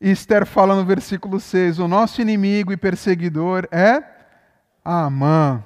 E 0.00 0.10
Esther 0.10 0.46
fala 0.46 0.74
no 0.74 0.84
versículo 0.84 1.38
6: 1.38 1.78
O 1.78 1.86
nosso 1.86 2.22
inimigo 2.22 2.72
e 2.72 2.76
perseguidor 2.76 3.68
é 3.70 4.02
Amã, 4.82 5.62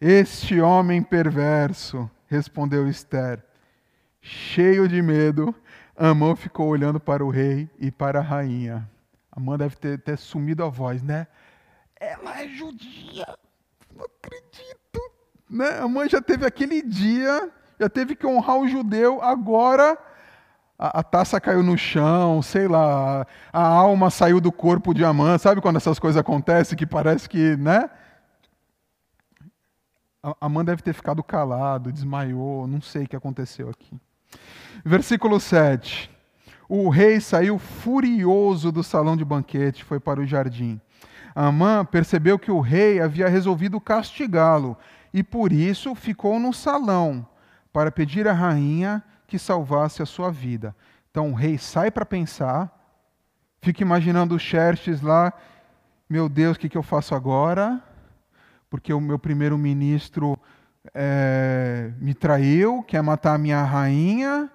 este 0.00 0.60
homem 0.60 1.02
perverso 1.02 2.08
respondeu 2.28 2.88
Esther. 2.88 3.44
Cheio 4.20 4.88
de 4.88 5.02
medo, 5.02 5.54
Amã 5.96 6.36
ficou 6.36 6.68
olhando 6.68 7.00
para 7.00 7.24
o 7.24 7.30
rei 7.30 7.68
e 7.78 7.90
para 7.90 8.20
a 8.20 8.22
rainha. 8.22 8.88
Amã 9.30 9.58
deve 9.58 9.76
ter, 9.76 9.98
ter 10.00 10.16
sumido 10.16 10.62
a 10.62 10.68
voz, 10.68 11.02
né? 11.02 11.26
Ela 11.96 12.40
é 12.40 12.48
judia. 12.48 13.26
Não 13.94 14.04
acredito. 14.04 15.00
Né? 15.50 15.78
Amã 15.80 16.08
já 16.08 16.22
teve 16.22 16.46
aquele 16.46 16.82
dia, 16.82 17.50
já 17.82 17.88
teve 17.88 18.14
que 18.14 18.24
honrar 18.24 18.58
o 18.58 18.68
judeu, 18.68 19.20
agora 19.20 19.98
a, 20.78 21.00
a, 21.00 21.02
taça 21.02 21.40
caiu 21.40 21.64
no 21.64 21.76
chão, 21.76 22.40
sei 22.40 22.68
lá, 22.68 23.26
a 23.52 23.66
alma 23.66 24.08
saiu 24.08 24.40
do 24.40 24.52
corpo 24.52 24.94
de 24.94 25.04
Amã. 25.04 25.36
Sabe 25.36 25.60
quando 25.60 25.78
essas 25.78 25.98
coisas 25.98 26.20
acontecem 26.20 26.78
que 26.78 26.86
parece 26.86 27.28
que, 27.28 27.56
né? 27.56 27.90
A 30.40 30.48
mãe 30.48 30.64
deve 30.64 30.80
ter 30.80 30.92
ficado 30.92 31.24
calado, 31.24 31.90
desmaiou, 31.90 32.68
não 32.68 32.80
sei 32.80 33.02
o 33.02 33.08
que 33.08 33.16
aconteceu 33.16 33.68
aqui. 33.68 34.00
Versículo 34.84 35.40
7. 35.40 36.08
O 36.68 36.88
rei 36.88 37.20
saiu 37.20 37.58
furioso 37.58 38.70
do 38.70 38.84
salão 38.84 39.16
de 39.16 39.24
banquete, 39.24 39.82
foi 39.82 39.98
para 39.98 40.20
o 40.20 40.26
jardim. 40.26 40.80
Amã 41.34 41.84
percebeu 41.84 42.38
que 42.38 42.52
o 42.52 42.60
rei 42.60 43.00
havia 43.00 43.28
resolvido 43.28 43.80
castigá-lo 43.80 44.78
e 45.12 45.24
por 45.24 45.52
isso 45.52 45.96
ficou 45.96 46.38
no 46.38 46.52
salão 46.52 47.26
para 47.72 47.90
pedir 47.90 48.28
à 48.28 48.32
rainha 48.32 49.02
que 49.26 49.38
salvasse 49.38 50.02
a 50.02 50.06
sua 50.06 50.30
vida. 50.30 50.74
Então 51.10 51.30
o 51.30 51.34
rei 51.34 51.58
sai 51.58 51.90
para 51.90 52.04
pensar, 52.04 52.70
fica 53.60 53.82
imaginando 53.82 54.34
o 54.34 54.38
Xerxes 54.38 55.00
lá, 55.00 55.32
meu 56.08 56.28
Deus, 56.28 56.56
o 56.56 56.60
que, 56.60 56.68
que 56.68 56.76
eu 56.76 56.82
faço 56.82 57.14
agora? 57.14 57.82
porque 58.72 58.90
o 58.90 59.00
meu 59.02 59.18
primeiro-ministro 59.18 60.34
é, 60.94 61.92
me 62.00 62.14
traiu, 62.14 62.82
quer 62.82 63.02
matar 63.02 63.34
a 63.34 63.38
minha 63.38 63.62
rainha, 63.62 64.50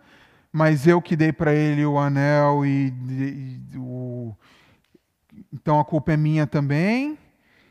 mas 0.52 0.88
eu 0.88 1.00
que 1.00 1.16
dei 1.16 1.32
para 1.32 1.54
ele 1.54 1.86
o 1.86 2.00
anel 2.00 2.66
e, 2.66 2.92
e 3.08 3.78
o... 3.78 4.36
então 5.54 5.80
a 5.80 5.86
culpa 5.86 6.14
é 6.14 6.18
minha 6.18 6.48
também. 6.48 7.16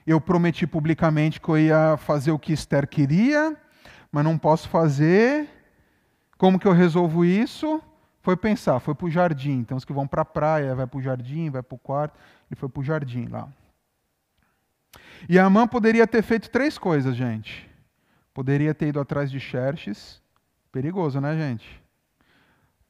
Eu 0.07 0.21
prometi 0.21 0.69
publicamente 0.69 1.41
que 1.41 1.49
eu 1.49 1.59
ia 1.59 1.97
fazer 1.97 2.31
o 2.31 2.39
que 2.39 2.53
Esther 2.53 2.87
queria, 2.87 3.57
mas 4.17 4.25
não 4.25 4.39
posso 4.39 4.67
fazer. 4.71 5.47
Como 6.39 6.59
que 6.59 6.67
eu 6.67 6.73
resolvo 6.73 7.23
isso? 7.23 7.83
Foi 8.23 8.35
pensar, 8.35 8.81
foi 8.81 8.95
para 8.95 9.05
o 9.05 9.11
jardim. 9.11 9.59
Então 9.59 9.77
os 9.77 9.85
que 9.85 9.93
vão 9.93 10.07
para 10.07 10.23
a 10.23 10.25
praia, 10.25 10.75
vai 10.75 10.87
para 10.87 10.99
o 10.99 11.03
jardim, 11.03 11.51
vai 11.51 11.63
para 11.63 11.75
o 11.75 11.79
quarto. 11.79 12.19
Ele 12.51 12.59
foi 12.59 12.67
para 12.67 12.81
o 12.81 12.83
jardim 12.83 13.27
lá. 13.27 13.47
E 15.29 15.39
Amã 15.39 15.69
poderia 15.69 16.07
ter 16.07 16.23
feito 16.23 16.49
três 16.49 16.79
coisas, 16.79 17.15
gente. 17.15 17.69
Poderia 18.33 18.75
ter 18.75 18.89
ido 18.89 18.99
atrás 18.99 19.31
de 19.31 19.39
Xerxes, 19.39 20.23
perigoso, 20.73 21.21
né, 21.21 21.37
gente? 21.37 21.83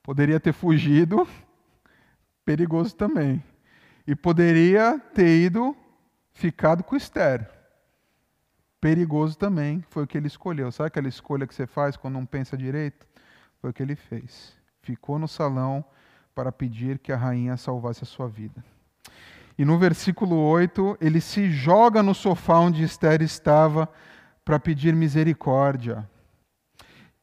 Poderia 0.04 0.38
ter 0.38 0.52
fugido, 0.52 1.26
perigoso 2.46 2.94
também. 2.94 3.42
E 4.06 4.14
poderia 4.14 4.96
ter 5.12 5.40
ido 5.40 5.76
ficado 6.32 6.84
com 6.84 6.94
Esther. 6.94 7.55
Perigoso 8.80 9.36
também, 9.36 9.82
foi 9.88 10.04
o 10.04 10.06
que 10.06 10.16
ele 10.16 10.26
escolheu. 10.26 10.70
Sabe 10.70 10.88
aquela 10.88 11.08
escolha 11.08 11.46
que 11.46 11.54
você 11.54 11.66
faz 11.66 11.96
quando 11.96 12.14
não 12.14 12.26
pensa 12.26 12.56
direito? 12.56 13.06
Foi 13.60 13.70
o 13.70 13.72
que 13.72 13.82
ele 13.82 13.96
fez. 13.96 14.56
Ficou 14.82 15.18
no 15.18 15.26
salão 15.26 15.84
para 16.34 16.52
pedir 16.52 16.98
que 16.98 17.10
a 17.12 17.16
rainha 17.16 17.56
salvasse 17.56 18.04
a 18.04 18.06
sua 18.06 18.28
vida. 18.28 18.62
E 19.58 19.64
no 19.64 19.78
versículo 19.78 20.36
8, 20.36 20.98
ele 21.00 21.20
se 21.20 21.50
joga 21.50 22.02
no 22.02 22.14
sofá 22.14 22.58
onde 22.58 22.84
Esther 22.84 23.22
estava 23.22 23.88
para 24.44 24.60
pedir 24.60 24.94
misericórdia. 24.94 26.08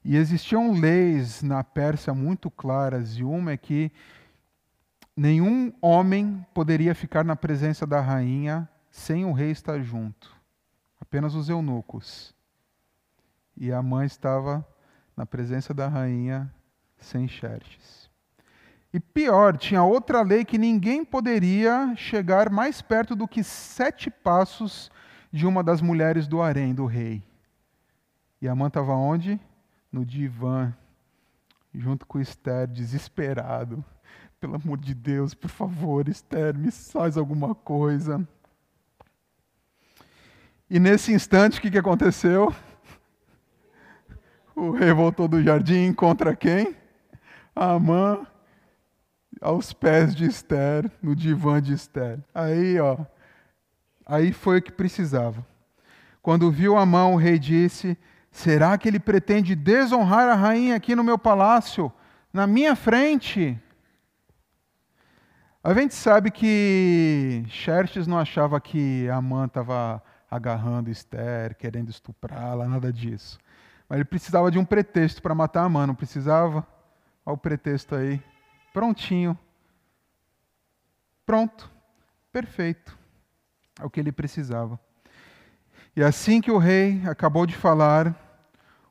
E 0.04 0.18
existiam 0.18 0.74
leis 0.74 1.42
na 1.42 1.63
Pérsia 1.63 2.13
muito 2.13 2.52
claras, 2.52 3.18
e 3.18 3.24
uma 3.24 3.52
é 3.52 3.58
que 3.58 3.92
nenhum 5.16 5.72
homem 5.82 6.46
poderia 6.54 6.94
ficar 6.94 7.24
na 7.24 7.36
presença 7.36 7.86
da 7.86 8.02
rainha 8.02 8.68
sem 8.92 9.24
o 9.24 9.32
rei 9.32 9.52
estar 9.52 9.80
junto, 9.82 10.36
apenas 11.13 11.36
os 11.36 11.47
eunucos. 11.47 12.34
E 13.56 13.71
a 13.71 13.84
mãe 13.84 14.08
estava 14.08 14.67
na 15.15 15.28
presença 15.28 15.71
da 15.71 15.88
rainha 15.88 16.52
sem 16.97 17.28
Xerxes. 17.28 18.10
E 18.91 18.99
pior, 18.99 19.56
tinha 19.56 19.84
outra 19.84 20.23
lei 20.23 20.43
que 20.43 20.58
ninguém 20.58 21.06
poderia 21.06 21.95
chegar 21.95 22.49
mais 22.49 22.82
perto 22.82 23.15
do 23.15 23.28
que 23.28 23.43
sete 23.43 24.10
passos 24.10 24.89
de 25.32 25.45
uma 25.45 25.63
das 25.63 25.82
mulheres 25.82 26.26
do 26.26 26.41
harém 26.41 26.73
do 26.73 26.88
rei. 26.88 27.21
E 28.41 28.47
a 28.47 28.56
mãe 28.56 28.67
estava 28.67 28.93
onde? 28.93 29.39
No 29.91 30.04
divã, 30.04 30.73
junto 31.76 32.08
com 32.08 32.19
Esther, 32.19 32.65
desesperado. 32.65 33.86
Pelo 34.39 34.56
amor 34.56 34.80
de 34.80 34.95
Deus, 34.95 35.36
por 35.36 35.49
favor, 35.49 36.10
Esther, 36.10 36.58
me 36.58 36.71
faz 36.71 37.17
alguma 37.17 37.54
coisa. 37.54 38.28
E 40.69 40.80
nesse 40.80 41.12
instante, 41.12 41.60
o 41.60 41.62
que, 41.62 41.71
que 41.71 41.78
aconteceu? 41.78 42.54
O 44.56 44.71
rei 44.71 44.91
voltou 44.93 45.28
do 45.28 45.41
jardim 45.41 45.93
contra 45.93 46.36
quem? 46.36 46.76
A 47.56 47.71
Amã 47.71 48.26
aos 49.41 49.73
pés 49.73 50.15
de 50.15 50.26
Esther, 50.26 50.89
no 51.02 51.15
divã 51.15 51.62
de 51.62 51.73
Esther. 51.73 52.19
Aí, 52.34 52.80
ó, 52.80 52.97
aí 54.06 54.32
foi 54.32 54.60
o 54.60 54.62
que 54.62 54.71
precisava. 54.71 55.45
Quando 56.21 56.49
viu 56.49 56.78
a 56.78 56.86
mão, 56.86 57.13
o 57.13 57.17
rei 57.17 57.38
disse: 57.38 57.97
Será 58.32 58.78
que 58.78 58.88
ele 58.88 58.99
pretende 58.99 59.56
desonrar 59.56 60.30
a 60.30 60.36
rainha 60.36 60.76
aqui 60.76 60.95
no 60.95 61.04
meu 61.04 61.17
palácio, 61.17 61.91
na 62.32 62.47
minha 62.47 62.76
frente? 62.76 63.60
A 65.62 65.73
gente 65.73 65.93
sabe 65.93 66.32
que 66.32 67.43
Xerxes 67.47 68.08
não 68.08 68.17
achava 68.17 68.60
que 68.60 69.08
Amã 69.10 69.45
estava 69.45 70.02
agarrando 70.36 70.89
Esther, 70.89 71.56
querendo 71.56 71.89
estuprá-la, 71.89 72.67
nada 72.67 72.91
disso. 72.91 73.38
Mas 73.88 73.98
ele 73.98 74.06
precisava 74.06 74.50
de 74.50 74.58
um 74.58 74.65
pretexto 74.65 75.22
para 75.22 75.36
matar 75.36 75.63
Amã, 75.63 75.86
não 75.86 75.96
precisava? 75.96 76.65
Olha 77.26 77.36
o 77.36 77.38
pretexto 77.38 77.96
aí 77.96 78.22
prontinho. 78.74 79.38
Pronto. 81.26 81.72
Perfeito. 82.32 82.98
É 83.80 83.86
o 83.86 83.89
que 83.89 84.00
ele 84.00 84.12
precisava. 84.12 84.80
E 85.96 86.04
assim 86.04 86.41
que 86.41 86.50
o 86.50 86.58
rei 86.58 87.02
acabou 87.06 87.46
de 87.46 87.56
falar, 87.56 88.15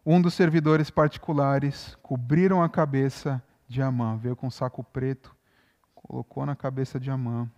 um 0.07 0.23
dos 0.23 0.35
servidores 0.35 0.91
particulares 0.91 1.97
cobriram 2.01 2.63
a 2.63 2.69
cabeça 2.69 3.43
de 3.69 3.83
Amã, 3.83 4.17
veio 4.17 4.37
com 4.37 4.47
um 4.47 4.51
saco 4.51 4.85
preto, 4.85 5.35
colocou 5.95 6.47
na 6.47 6.55
cabeça 6.55 7.01
de 7.01 7.11
Amã. 7.11 7.51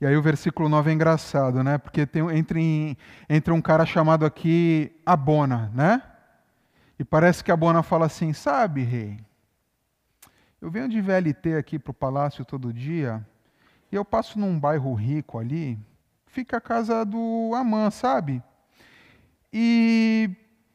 E 0.00 0.06
aí 0.06 0.16
o 0.16 0.22
versículo 0.22 0.68
9 0.68 0.90
é 0.90 0.94
engraçado, 0.94 1.62
né? 1.62 1.78
Porque 1.78 2.04
tem, 2.04 2.28
entra, 2.36 2.58
em, 2.58 2.96
entra 3.28 3.54
um 3.54 3.60
cara 3.60 3.86
chamado 3.86 4.26
aqui 4.26 4.92
Abona, 5.06 5.70
né? 5.74 6.02
E 6.98 7.04
parece 7.04 7.42
que 7.42 7.52
Abona 7.52 7.82
fala 7.82 8.06
assim: 8.06 8.32
sabe, 8.32 8.82
rei, 8.82 9.18
eu 10.60 10.70
venho 10.70 10.88
de 10.88 11.00
VLT 11.00 11.56
aqui 11.56 11.78
para 11.78 11.90
o 11.90 11.94
palácio 11.94 12.44
todo 12.44 12.72
dia, 12.72 13.24
e 13.90 13.96
eu 13.96 14.04
passo 14.04 14.38
num 14.38 14.58
bairro 14.58 14.92
rico 14.94 15.38
ali, 15.38 15.78
fica 16.26 16.56
a 16.56 16.60
casa 16.60 17.04
do 17.04 17.52
Amã, 17.54 17.90
sabe? 17.90 18.42
E 19.52 20.30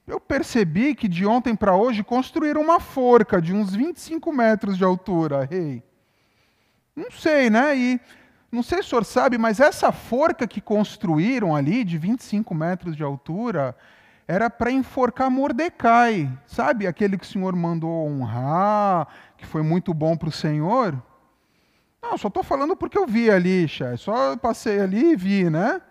eu 0.08 0.20
percebi 0.20 0.96
que 0.96 1.08
de 1.08 1.26
ontem 1.26 1.56
para 1.56 1.76
hoje 1.76 2.04
construíram 2.04 2.62
uma 2.62 2.80
forca 2.80 3.42
de 3.42 3.54
uns 3.54 3.76
25 3.76 4.32
metros 4.32 4.78
de 4.78 4.84
altura, 4.84 5.46
rei. 5.46 5.84
Não 6.96 7.12
sei, 7.12 7.50
né? 7.50 7.78
E 7.78 8.02
não 8.52 8.64
sei 8.64 8.80
se 8.80 8.88
o 8.88 8.90
senhor 8.90 9.06
sabe, 9.06 9.38
mas 9.38 9.60
essa 9.60 9.92
forca 9.92 10.48
que 10.48 10.60
construíram 10.60 11.56
ali, 11.56 11.84
de 11.84 11.98
25 11.98 12.54
metros 12.56 12.96
de 12.96 13.04
altura, 13.04 13.76
era 14.28 14.50
para 14.50 14.72
enforcar 14.72 15.30
Mordecai, 15.30 16.32
sabe? 16.46 16.86
Aquele 16.86 17.18
que 17.18 17.26
o 17.26 17.28
Senhor 17.28 17.56
mandou 17.56 18.08
honrar, 18.08 19.08
que 19.36 19.46
foi 19.46 19.64
muito 19.64 19.92
bom 19.92 20.16
para 20.16 20.30
o 20.30 20.32
Senhor. 20.32 20.96
Não, 22.00 22.16
só 22.16 22.28
estou 22.28 22.44
falando 22.44 22.76
porque 22.76 22.96
eu 22.96 23.08
vi 23.08 23.32
ali, 23.32 23.68
Xé. 23.68 23.98
Só 23.98 24.38
passei 24.38 24.80
ali 24.82 25.14
e 25.14 25.16
vi, 25.16 25.50
né? 25.50 25.82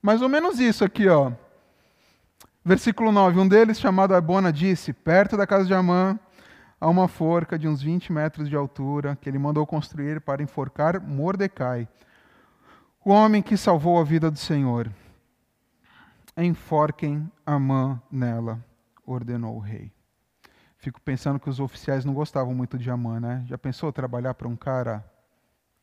Mais 0.00 0.22
ou 0.22 0.28
menos 0.28 0.60
isso 0.60 0.84
aqui, 0.84 1.08
ó. 1.08 1.32
Versículo 2.64 3.10
9. 3.10 3.40
Um 3.40 3.48
deles, 3.48 3.80
chamado 3.80 4.14
Abona, 4.14 4.52
disse: 4.52 4.92
Perto 4.92 5.36
da 5.36 5.44
casa 5.44 5.66
de 5.66 5.74
Amã 5.74 6.18
há 6.80 6.88
uma 6.88 7.08
forca 7.08 7.58
de 7.58 7.66
uns 7.66 7.82
20 7.82 8.12
metros 8.12 8.48
de 8.48 8.56
altura 8.56 9.16
que 9.16 9.28
ele 9.28 9.38
mandou 9.38 9.66
construir 9.66 10.20
para 10.20 10.42
enforcar 10.42 11.00
Mordecai, 11.00 11.88
o 13.04 13.10
homem 13.10 13.42
que 13.42 13.56
salvou 13.56 14.00
a 14.00 14.04
vida 14.04 14.30
do 14.30 14.38
Senhor. 14.38 14.90
Enforquem 16.36 17.30
Amã 17.44 18.00
nela, 18.10 18.62
ordenou 19.06 19.56
o 19.56 19.60
rei. 19.60 19.92
Fico 20.76 21.00
pensando 21.00 21.40
que 21.40 21.48
os 21.48 21.58
oficiais 21.58 22.04
não 22.04 22.12
gostavam 22.12 22.54
muito 22.54 22.76
de 22.76 22.90
Amã, 22.90 23.18
né? 23.18 23.44
Já 23.46 23.56
pensou 23.56 23.92
trabalhar 23.92 24.34
para 24.34 24.46
um 24.46 24.56
cara 24.56 25.04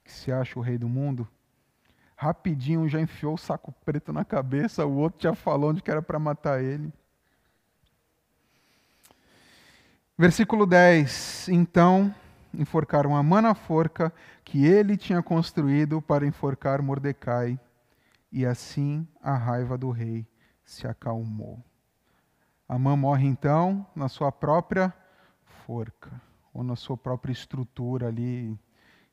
que 0.03 0.11
se 0.11 0.31
acha 0.31 0.59
o 0.59 0.61
rei 0.61 0.77
do 0.77 0.87
mundo? 0.87 1.27
Rapidinho 2.15 2.87
já 2.87 3.01
enfiou 3.01 3.33
o 3.33 3.37
saco 3.37 3.73
preto 3.83 4.13
na 4.13 4.23
cabeça, 4.23 4.85
o 4.85 4.95
outro 4.95 5.21
já 5.23 5.33
falou 5.33 5.71
onde 5.71 5.81
que 5.81 5.89
era 5.89 6.01
para 6.01 6.19
matar 6.19 6.63
ele. 6.63 6.93
Versículo 10.17 10.67
10: 10.67 11.49
Então 11.49 12.13
enforcaram 12.53 13.15
Amã 13.15 13.41
na 13.41 13.55
forca 13.55 14.13
que 14.43 14.63
ele 14.63 14.95
tinha 14.95 15.23
construído 15.23 16.01
para 16.01 16.25
enforcar 16.25 16.83
Mordecai, 16.83 17.59
e 18.31 18.45
assim 18.45 19.07
a 19.21 19.35
raiva 19.35 19.75
do 19.75 19.89
rei 19.89 20.27
se 20.63 20.85
acalmou. 20.85 21.63
Amã 22.69 22.95
morre 22.95 23.25
então 23.25 23.85
na 23.95 24.07
sua 24.07 24.31
própria 24.31 24.93
forca, 25.65 26.11
ou 26.53 26.63
na 26.63 26.75
sua 26.75 26.95
própria 26.95 27.31
estrutura 27.31 28.07
ali. 28.07 28.55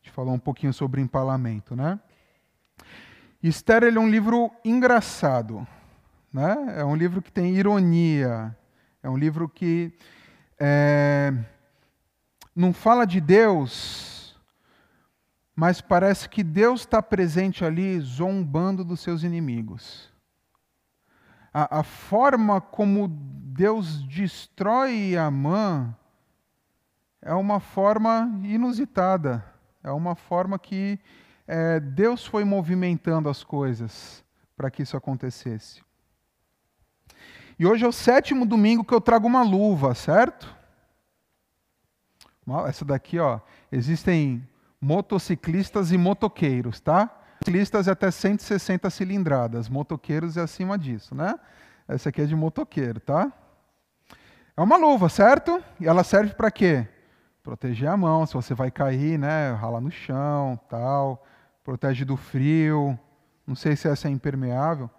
A 0.03 0.05
gente 0.05 0.11
falou 0.13 0.35
um 0.35 0.39
pouquinho 0.39 0.73
sobre 0.73 1.01
empalamento, 1.01 1.75
né? 1.75 1.99
Esther 3.43 3.85
é 3.85 3.99
um 3.99 4.09
livro 4.09 4.51
engraçado, 4.63 5.67
né? 6.31 6.75
É 6.77 6.85
um 6.85 6.95
livro 6.95 7.23
que 7.23 7.33
tem 7.33 7.57
ironia, 7.57 8.55
é 9.03 9.09
um 9.09 9.17
livro 9.17 9.49
que 9.49 9.95
é, 10.61 11.33
não 12.55 12.73
fala 12.75 13.07
de 13.07 13.21
Deus, 13.21 14.39
mas 15.57 15.81
parece 15.81 16.29
que 16.29 16.45
Deus 16.45 16.81
está 16.81 17.03
presente 17.03 17.65
ali 17.65 17.99
zombando 18.01 18.85
dos 18.85 19.01
seus 19.01 19.23
inimigos. 19.23 20.13
A, 21.53 21.81
a 21.81 21.83
forma 21.83 22.61
como 22.61 23.09
Deus 23.09 24.03
destrói 24.03 25.17
Amã 25.17 25.97
é 27.23 27.35
uma 27.35 27.59
forma 27.59 28.31
inusitada, 28.45 29.45
é 29.83 29.91
uma 29.91 30.15
forma 30.15 30.59
que 30.59 31.01
é, 31.47 31.81
Deus 31.81 32.25
foi 32.25 32.45
movimentando 32.45 33.29
as 33.29 33.43
coisas 33.43 34.25
para 34.57 34.71
que 34.71 34.83
isso 34.83 34.97
acontecesse. 34.97 35.83
E 37.61 37.67
hoje 37.67 37.85
é 37.85 37.89
o 37.89 37.93
sétimo 37.93 38.47
domingo 38.47 38.83
que 38.83 38.95
eu 38.95 39.03
trago 39.03 39.27
uma 39.27 39.43
luva, 39.43 39.95
certo? 39.95 40.57
Essa 42.67 42.87
daqui, 42.87 43.19
ó, 43.19 43.39
existem 43.71 44.49
motociclistas 44.81 45.93
e 45.93 45.99
motoqueiros, 45.99 46.81
tá? 46.81 47.11
Ciclistas 47.45 47.87
é 47.87 47.91
até 47.91 48.11
160 48.11 48.89
cilindradas, 48.89 49.69
motoqueiros 49.69 50.39
é 50.39 50.41
acima 50.41 50.79
disso, 50.79 51.15
né? 51.15 51.35
Essa 51.87 52.09
aqui 52.09 52.23
é 52.23 52.25
de 52.25 52.35
motoqueiro, 52.35 52.99
tá? 52.99 53.31
É 54.57 54.61
uma 54.63 54.79
luva, 54.79 55.11
certo? 55.11 55.63
E 55.79 55.87
ela 55.87 56.03
serve 56.03 56.33
para 56.33 56.51
quê? 56.51 56.89
Proteger 57.43 57.91
a 57.91 57.97
mão, 57.97 58.25
se 58.25 58.33
você 58.33 58.55
vai 58.55 58.71
cair, 58.71 59.19
né? 59.19 59.53
Ralar 59.53 59.83
no 59.83 59.91
chão, 59.91 60.59
tal 60.67 61.23
protege 61.63 62.07
do 62.07 62.17
frio. 62.17 62.99
Não 63.47 63.55
sei 63.55 63.77
se 63.77 63.87
essa 63.87 64.09
é 64.09 64.11
impermeável. 64.11 64.91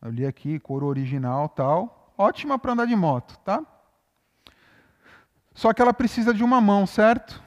Eu 0.00 0.10
li 0.10 0.26
aqui, 0.26 0.58
cor 0.58 0.84
original 0.84 1.48
tal. 1.48 2.01
Ótima 2.22 2.56
para 2.56 2.72
andar 2.72 2.86
de 2.86 2.94
moto, 2.94 3.36
tá? 3.38 3.64
Só 5.52 5.72
que 5.72 5.82
ela 5.82 5.92
precisa 5.92 6.32
de 6.32 6.44
uma 6.44 6.60
mão, 6.60 6.86
certo? 6.86 7.42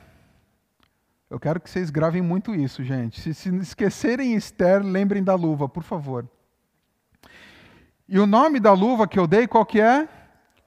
Eu 1.29 1.39
quero 1.39 1.61
que 1.61 1.69
vocês 1.69 1.89
gravem 1.89 2.21
muito 2.21 2.53
isso, 2.53 2.83
gente. 2.83 3.21
Se, 3.21 3.33
se 3.33 3.55
esquecerem 3.55 4.35
Esther, 4.35 4.83
lembrem 4.83 5.23
da 5.23 5.33
luva, 5.33 5.69
por 5.69 5.81
favor. 5.81 6.29
E 8.05 8.19
o 8.19 8.27
nome 8.27 8.59
da 8.59 8.73
luva 8.73 9.07
que 9.07 9.17
eu 9.17 9.25
dei, 9.25 9.47
qual 9.47 9.65
que 9.65 9.79
é? 9.79 10.09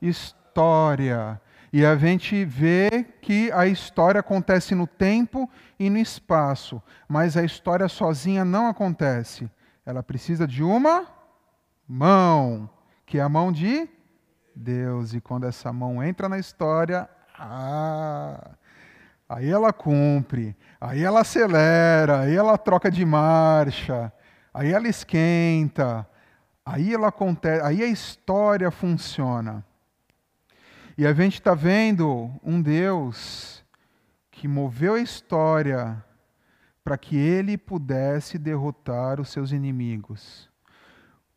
História. 0.00 1.38
E 1.70 1.84
a 1.84 1.94
gente 1.94 2.46
vê 2.46 3.04
que 3.20 3.52
a 3.52 3.66
história 3.66 4.20
acontece 4.20 4.74
no 4.74 4.86
tempo 4.86 5.50
e 5.78 5.90
no 5.90 5.98
espaço, 5.98 6.82
mas 7.06 7.36
a 7.36 7.44
história 7.44 7.88
sozinha 7.88 8.42
não 8.42 8.68
acontece. 8.68 9.50
Ela 9.84 10.02
precisa 10.02 10.46
de 10.46 10.62
uma 10.62 11.06
mão, 11.86 12.70
que 13.04 13.18
é 13.18 13.20
a 13.20 13.28
mão 13.28 13.52
de 13.52 13.97
Deus. 14.58 15.14
E 15.14 15.20
quando 15.20 15.46
essa 15.46 15.72
mão 15.72 16.02
entra 16.02 16.28
na 16.28 16.38
história, 16.38 17.08
ah, 17.38 18.50
aí 19.28 19.48
ela 19.48 19.72
cumpre, 19.72 20.56
aí 20.80 21.02
ela 21.02 21.20
acelera, 21.20 22.20
aí 22.20 22.34
ela 22.34 22.58
troca 22.58 22.90
de 22.90 23.04
marcha, 23.04 24.12
aí 24.52 24.72
ela 24.72 24.88
esquenta, 24.88 26.06
aí 26.66 26.92
ela 26.92 27.08
acontece, 27.08 27.64
aí 27.64 27.82
a 27.82 27.86
história 27.86 28.70
funciona. 28.70 29.64
E 30.96 31.06
a 31.06 31.12
gente 31.12 31.34
está 31.34 31.54
vendo 31.54 32.28
um 32.42 32.60
Deus 32.60 33.64
que 34.32 34.48
moveu 34.48 34.94
a 34.94 35.00
história 35.00 36.04
para 36.82 36.98
que 36.98 37.16
ele 37.16 37.56
pudesse 37.56 38.36
derrotar 38.36 39.20
os 39.20 39.28
seus 39.28 39.52
inimigos. 39.52 40.47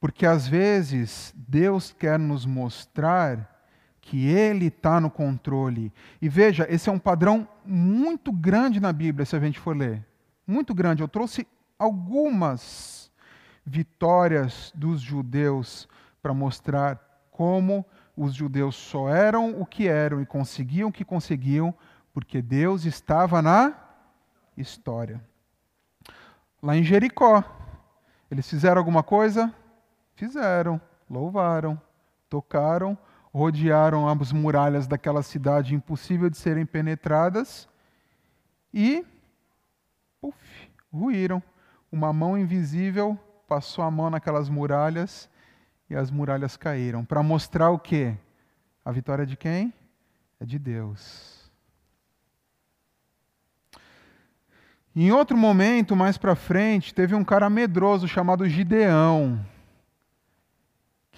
Porque 0.02 0.26
às 0.26 0.48
vezes 0.48 1.32
Deus 1.38 1.94
quer 1.94 2.18
nos 2.18 2.44
mostrar 2.46 3.64
que 4.02 4.28
Ele 4.28 4.66
está 4.66 5.00
no 5.00 5.12
controle. 5.12 5.94
E 6.20 6.28
veja, 6.28 6.66
esse 6.68 6.90
é 6.90 6.92
um 6.92 6.98
padrão 6.98 7.48
muito 7.64 8.32
grande 8.32 8.80
na 8.80 8.92
Bíblia, 8.92 9.28
se 9.28 9.36
a 9.36 9.40
gente 9.40 9.60
for 9.60 9.78
ler. 9.78 10.04
Muito 10.46 10.74
grande. 10.74 11.04
Eu 11.04 11.08
trouxe 11.08 11.48
algumas 11.78 13.12
vitórias 13.64 14.74
dos 14.76 15.00
judeus 15.00 15.88
para 16.20 16.34
mostrar 16.34 17.00
como 17.30 17.86
os 18.18 18.34
judeus 18.34 18.76
só 18.76 19.08
eram 19.08 19.62
o 19.62 19.66
que 19.68 19.88
eram 19.88 20.20
e 20.20 20.26
conseguiam 20.26 20.90
o 20.90 20.92
que 20.92 21.06
conseguiam 21.06 21.74
porque 22.12 22.42
Deus 22.42 22.86
estava 22.86 23.40
na 23.40 23.74
história. 24.58 25.24
Lá 26.62 26.76
em 26.76 26.84
Jericó, 26.84 27.44
eles 28.30 28.50
fizeram 28.50 28.80
alguma 28.80 29.04
coisa? 29.04 29.54
Fizeram, 30.22 30.80
louvaram, 31.10 31.82
tocaram, 32.30 32.96
rodearam 33.34 34.08
as 34.08 34.32
muralhas 34.32 34.86
daquela 34.86 35.24
cidade 35.24 35.74
impossível 35.74 36.30
de 36.30 36.38
serem 36.38 36.64
penetradas 36.64 37.68
e, 38.72 39.04
puf, 40.22 40.70
ruíram. 40.94 41.42
Uma 41.92 42.14
mão 42.14 42.38
invisível 42.38 43.18
passou 43.48 43.84
a 43.84 43.90
mão 43.90 44.12
naquelas 44.12 44.48
muralhas 44.48 45.28
e 45.90 45.96
as 45.96 46.12
muralhas 46.12 46.56
caíram. 46.56 47.04
Para 47.04 47.24
mostrar 47.24 47.72
o 47.72 47.80
quê? 47.80 48.16
A 48.86 48.92
vitória 48.92 49.26
de 49.26 49.36
quem? 49.36 49.74
É 50.40 50.46
de 50.46 50.60
Deus. 50.60 51.50
Em 54.96 55.12
outro 55.12 55.36
momento, 55.36 55.96
mais 55.96 56.16
para 56.16 56.36
frente, 56.36 56.94
teve 56.94 57.16
um 57.16 57.24
cara 57.24 57.50
medroso 57.50 58.08
chamado 58.08 58.48
Gideão. 58.48 59.44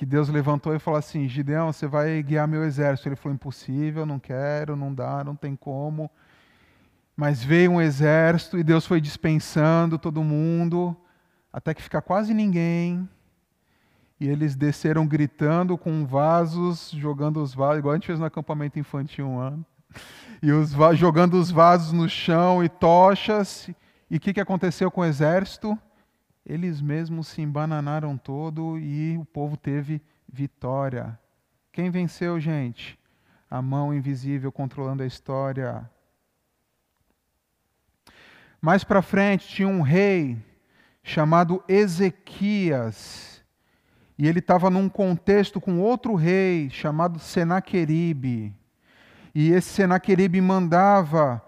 Que 0.03 0.07
Deus 0.07 0.27
levantou 0.27 0.75
e 0.75 0.79
falou 0.79 0.97
assim: 0.97 1.29
Gideão, 1.29 1.71
você 1.71 1.87
vai 1.87 2.21
guiar 2.21 2.45
meu 2.45 2.65
exército. 2.65 3.07
Ele 3.07 3.15
falou: 3.15 3.33
impossível, 3.33 4.05
não 4.05 4.19
quero, 4.19 4.75
não 4.75 4.93
dá, 4.93 5.23
não 5.23 5.33
tem 5.33 5.55
como. 5.55 6.11
Mas 7.15 7.41
veio 7.41 7.71
um 7.71 7.81
exército 7.81 8.57
e 8.57 8.65
Deus 8.65 8.85
foi 8.85 8.99
dispensando 8.99 9.97
todo 9.97 10.21
mundo, 10.21 10.93
até 11.53 11.73
que 11.73 11.81
fica 11.81 12.01
quase 12.01 12.33
ninguém 12.33 13.07
e 14.19 14.27
eles 14.27 14.57
desceram 14.57 15.07
gritando 15.07 15.77
com 15.77 16.05
vasos, 16.05 16.91
jogando 16.91 17.41
os 17.41 17.53
vasos, 17.53 17.79
igual 17.79 17.93
a 17.93 17.95
gente 17.95 18.07
fez 18.07 18.19
no 18.19 18.25
acampamento 18.25 18.77
infantil 18.77 19.25
um 19.25 19.39
ano, 19.39 19.65
e 20.41 20.51
os 20.51 20.71
jogando 20.97 21.35
os 21.35 21.49
vasos 21.49 21.93
no 21.93 22.09
chão 22.09 22.61
e 22.61 22.67
tochas. 22.67 23.69
E 24.11 24.17
o 24.17 24.19
que, 24.19 24.33
que 24.33 24.41
aconteceu 24.41 24.91
com 24.91 24.99
o 24.99 25.05
exército? 25.05 25.79
Eles 26.45 26.81
mesmos 26.81 27.27
se 27.27 27.41
embananaram 27.41 28.17
todo 28.17 28.77
e 28.77 29.17
o 29.17 29.25
povo 29.25 29.55
teve 29.55 30.01
vitória. 30.27 31.17
Quem 31.71 31.89
venceu, 31.89 32.39
gente? 32.39 32.99
A 33.49 33.61
mão 33.61 33.93
invisível 33.93 34.51
controlando 34.51 35.03
a 35.03 35.07
história. 35.07 35.89
Mais 38.61 38.83
para 38.83 39.01
frente 39.01 39.47
tinha 39.47 39.67
um 39.67 39.81
rei 39.81 40.37
chamado 41.01 41.63
Ezequias 41.67 43.33
e 44.17 44.27
ele 44.27 44.39
estava 44.39 44.69
num 44.69 44.87
contexto 44.87 45.59
com 45.59 45.79
outro 45.79 46.15
rei 46.15 46.69
chamado 46.69 47.19
Senaqueribe. 47.19 48.55
E 49.33 49.51
esse 49.51 49.69
Senaqueribe 49.69 50.39
mandava 50.39 51.43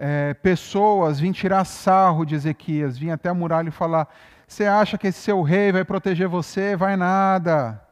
é, 0.00 0.32
pessoas 0.34 1.18
vir 1.18 1.32
tirar 1.32 1.64
sarro 1.64 2.24
de 2.24 2.36
Ezequias, 2.36 2.96
vir 2.96 3.10
até 3.10 3.28
a 3.28 3.34
muralha 3.34 3.68
e 3.68 3.72
falar: 3.72 4.08
Você 4.46 4.64
acha 4.64 4.96
que 4.96 5.08
esse 5.08 5.20
seu 5.20 5.42
rei 5.42 5.72
vai 5.72 5.84
proteger 5.84 6.28
você? 6.28 6.76
Vai 6.76 6.96
nada. 6.96 7.84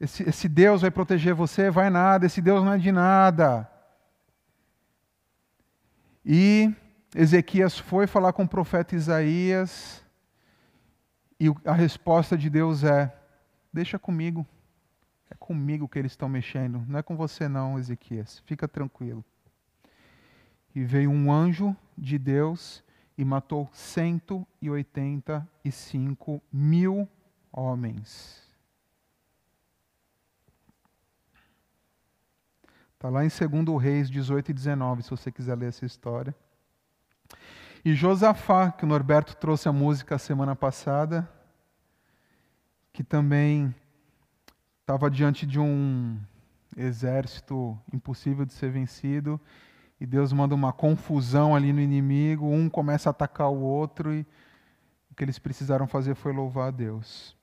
Esse, 0.00 0.26
esse 0.26 0.48
Deus 0.48 0.80
vai 0.80 0.90
proteger 0.90 1.34
você? 1.34 1.70
Vai 1.70 1.90
nada. 1.90 2.24
Esse 2.24 2.40
Deus 2.40 2.64
não 2.64 2.72
é 2.72 2.78
de 2.78 2.90
nada. 2.90 3.70
E 6.24 6.74
Ezequias 7.14 7.78
foi 7.78 8.06
falar 8.06 8.32
com 8.32 8.44
o 8.44 8.48
profeta 8.48 8.96
Isaías, 8.96 10.02
e 11.38 11.52
a 11.66 11.74
resposta 11.74 12.36
de 12.36 12.48
Deus 12.48 12.82
é: 12.82 13.14
Deixa 13.70 13.98
comigo. 13.98 14.46
É 15.30 15.34
comigo 15.34 15.86
que 15.86 15.98
eles 15.98 16.12
estão 16.12 16.28
mexendo, 16.28 16.82
não 16.86 16.98
é 16.98 17.02
com 17.02 17.16
você, 17.16 17.46
não, 17.46 17.78
Ezequias. 17.78 18.42
Fica 18.46 18.66
tranquilo. 18.66 19.24
E 20.74 20.82
veio 20.82 21.10
um 21.10 21.30
anjo 21.30 21.76
de 21.96 22.18
Deus 22.18 22.82
e 23.16 23.24
matou 23.24 23.70
185 23.72 26.42
mil 26.52 27.08
homens. 27.52 28.42
Está 32.94 33.08
lá 33.08 33.24
em 33.24 33.28
2 33.28 33.40
Reis 33.82 34.10
18 34.10 34.50
e 34.50 34.54
19, 34.54 35.02
se 35.02 35.10
você 35.10 35.30
quiser 35.30 35.56
ler 35.56 35.68
essa 35.68 35.84
história. 35.84 36.34
E 37.84 37.94
Josafá, 37.94 38.72
que 38.72 38.84
o 38.84 38.88
Norberto 38.88 39.36
trouxe 39.36 39.68
a 39.68 39.72
música 39.72 40.16
semana 40.16 40.56
passada, 40.56 41.30
que 42.94 43.04
também 43.04 43.74
estava 44.80 45.10
diante 45.10 45.46
de 45.46 45.60
um 45.60 46.18
exército 46.74 47.78
impossível 47.92 48.46
de 48.46 48.54
ser 48.54 48.70
vencido, 48.70 49.38
e 50.04 50.06
Deus 50.06 50.34
manda 50.34 50.54
uma 50.54 50.70
confusão 50.70 51.56
ali 51.56 51.72
no 51.72 51.80
inimigo, 51.80 52.46
um 52.46 52.68
começa 52.68 53.08
a 53.08 53.10
atacar 53.10 53.48
o 53.48 53.58
outro, 53.58 54.12
e 54.12 54.26
o 55.10 55.14
que 55.14 55.24
eles 55.24 55.38
precisaram 55.38 55.86
fazer 55.86 56.14
foi 56.14 56.30
louvar 56.30 56.68
a 56.68 56.70
Deus. 56.70 57.34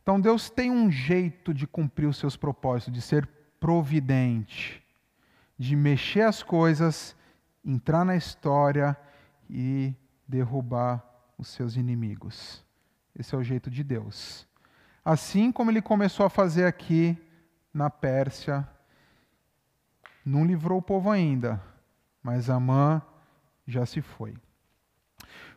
Então 0.00 0.20
Deus 0.20 0.48
tem 0.48 0.70
um 0.70 0.88
jeito 0.92 1.52
de 1.52 1.66
cumprir 1.66 2.06
os 2.06 2.16
seus 2.16 2.36
propósitos, 2.36 2.94
de 2.94 3.02
ser 3.02 3.26
providente, 3.58 4.80
de 5.58 5.74
mexer 5.74 6.20
as 6.20 6.40
coisas, 6.40 7.16
entrar 7.64 8.04
na 8.04 8.14
história 8.14 8.96
e 9.50 9.92
derrubar 10.24 11.04
os 11.36 11.48
seus 11.48 11.74
inimigos. 11.74 12.64
Esse 13.18 13.34
é 13.34 13.38
o 13.38 13.42
jeito 13.42 13.68
de 13.68 13.82
Deus. 13.82 14.46
Assim 15.04 15.50
como 15.50 15.72
ele 15.72 15.82
começou 15.82 16.24
a 16.24 16.30
fazer 16.30 16.64
aqui 16.64 17.18
na 17.74 17.90
Pérsia, 17.90 18.68
não 20.24 20.44
livrou 20.44 20.78
o 20.78 20.82
povo 20.82 21.10
ainda, 21.10 21.60
mas 22.28 22.50
Amã 22.50 23.00
já 23.66 23.86
se 23.86 24.02
foi. 24.02 24.34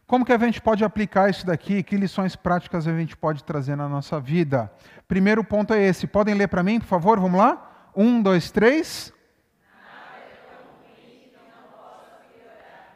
Como 0.07 0.23
que 0.23 0.31
a 0.31 0.38
gente 0.38 0.62
pode 0.62 0.86
aplicar 0.86 1.29
isso 1.29 1.45
daqui? 1.45 1.84
Que 1.84 1.97
lições 1.97 2.34
práticas 2.34 2.88
a 2.88 2.97
gente 2.97 3.17
pode 3.17 3.43
trazer 3.43 3.75
na 3.75 3.89
nossa 3.89 4.21
vida? 4.21 4.71
Primeiro 5.05 5.43
ponto 5.43 5.73
é 5.73 5.81
esse. 5.81 6.07
Podem 6.07 6.34
ler 6.34 6.47
para 6.47 6.63
mim, 6.63 6.79
por 6.79 6.86
favor? 6.86 7.19
Vamos 7.19 7.38
lá? 7.38 7.91
Um, 7.93 8.21
dois, 8.21 8.51
três. 8.51 9.12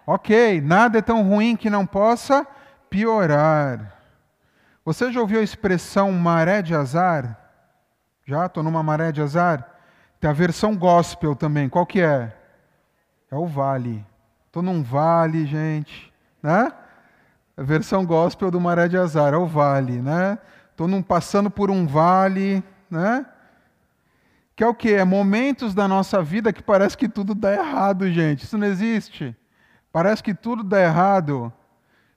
Ok, 0.07 0.61
nada 0.61 0.99
é 0.99 1.01
tão 1.01 1.21
ruim 1.27 1.57
que 1.57 1.69
não 1.69 1.85
possa 1.85 2.47
piorar. 2.89 3.93
Você 4.85 5.11
já 5.11 5.19
ouviu 5.19 5.41
a 5.41 5.43
expressão 5.43 6.13
maré 6.13 6.61
de 6.61 6.73
azar? 6.73 7.38
Já? 8.25 8.45
Estou 8.45 8.63
numa 8.63 8.81
maré 8.81 9.11
de 9.11 9.21
azar? 9.21 9.69
Tem 10.17 10.29
a 10.29 10.33
versão 10.33 10.77
gospel 10.77 11.35
também. 11.35 11.67
Qual 11.67 11.85
que 11.85 11.99
é? 11.99 12.44
É 13.35 13.37
o 13.37 13.45
vale. 13.45 14.01
Estou 14.47 14.63
num 14.63 14.81
vale, 14.81 15.45
gente. 15.45 16.09
Né? 16.41 16.71
A 17.57 17.63
versão 17.63 18.05
gospel 18.05 18.49
do 18.49 18.61
maré 18.61 18.87
de 18.87 18.97
azar 18.97 19.33
é 19.33 19.37
o 19.37 19.45
vale. 19.45 20.01
Né? 20.01 20.39
Estou 20.71 20.87
passando 21.03 21.51
por 21.51 21.69
um 21.69 21.85
vale. 21.85 22.63
Né? 22.89 23.25
Que 24.55 24.63
é 24.63 24.67
o 24.67 24.73
que? 24.73 24.93
É 24.93 25.03
momentos 25.03 25.73
da 25.73 25.85
nossa 25.85 26.23
vida 26.23 26.53
que 26.53 26.63
parece 26.63 26.97
que 26.97 27.09
tudo 27.09 27.35
dá 27.35 27.53
errado, 27.53 28.09
gente. 28.09 28.45
Isso 28.45 28.57
não 28.57 28.67
existe. 28.67 29.35
Parece 29.91 30.23
que 30.23 30.33
tudo 30.33 30.63
dá 30.63 30.81
errado. 30.81 31.51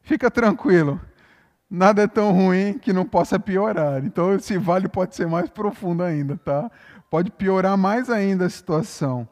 Fica 0.03 0.31
tranquilo. 0.31 1.01
Nada 1.69 2.03
é 2.03 2.07
tão 2.07 2.31
ruim 2.31 2.79
que 2.79 2.93
não 2.93 3.05
possa 3.05 3.41
piorar. 3.41 4.05
Então 4.05 4.37
esse 4.37 4.57
vale 4.57 4.87
pode 4.87 5.17
ser 5.17 5.27
mais 5.27 5.51
profundo 5.51 6.05
ainda, 6.05 6.37
tá? 6.37 6.71
Pode 7.11 7.33
piorar 7.33 7.77
mais 7.77 8.09
ainda 8.09 8.47
a 8.47 8.51
situação. 8.51 9.29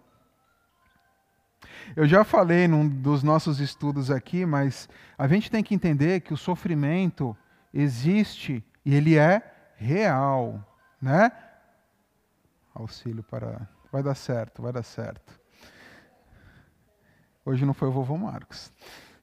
Eu 1.97 2.07
já 2.07 2.25
falei 2.25 2.69
num 2.69 2.87
dos 2.87 3.23
nossos 3.23 3.59
estudos 3.59 4.11
aqui, 4.11 4.45
mas 4.45 4.87
a 5.17 5.27
gente 5.27 5.51
tem 5.51 5.65
que 5.65 5.75
entender 5.75 6.21
que 6.21 6.35
o 6.35 6.37
sofrimento 6.37 7.35
existe 7.73 8.63
e 8.85 8.95
ele 8.95 9.17
é 9.17 9.41
real, 9.79 10.63
né? 11.01 11.33
Auxílio 12.75 13.23
para. 13.23 13.67
Vai 13.91 14.03
dar 14.03 14.15
certo, 14.15 14.61
vai 14.61 14.75
dar 14.75 14.83
certo. 14.83 15.41
Hoje 17.43 17.65
não 17.65 17.73
foi 17.73 17.89
o 17.89 17.93
vovô 17.93 18.19
Marcos. 18.19 18.71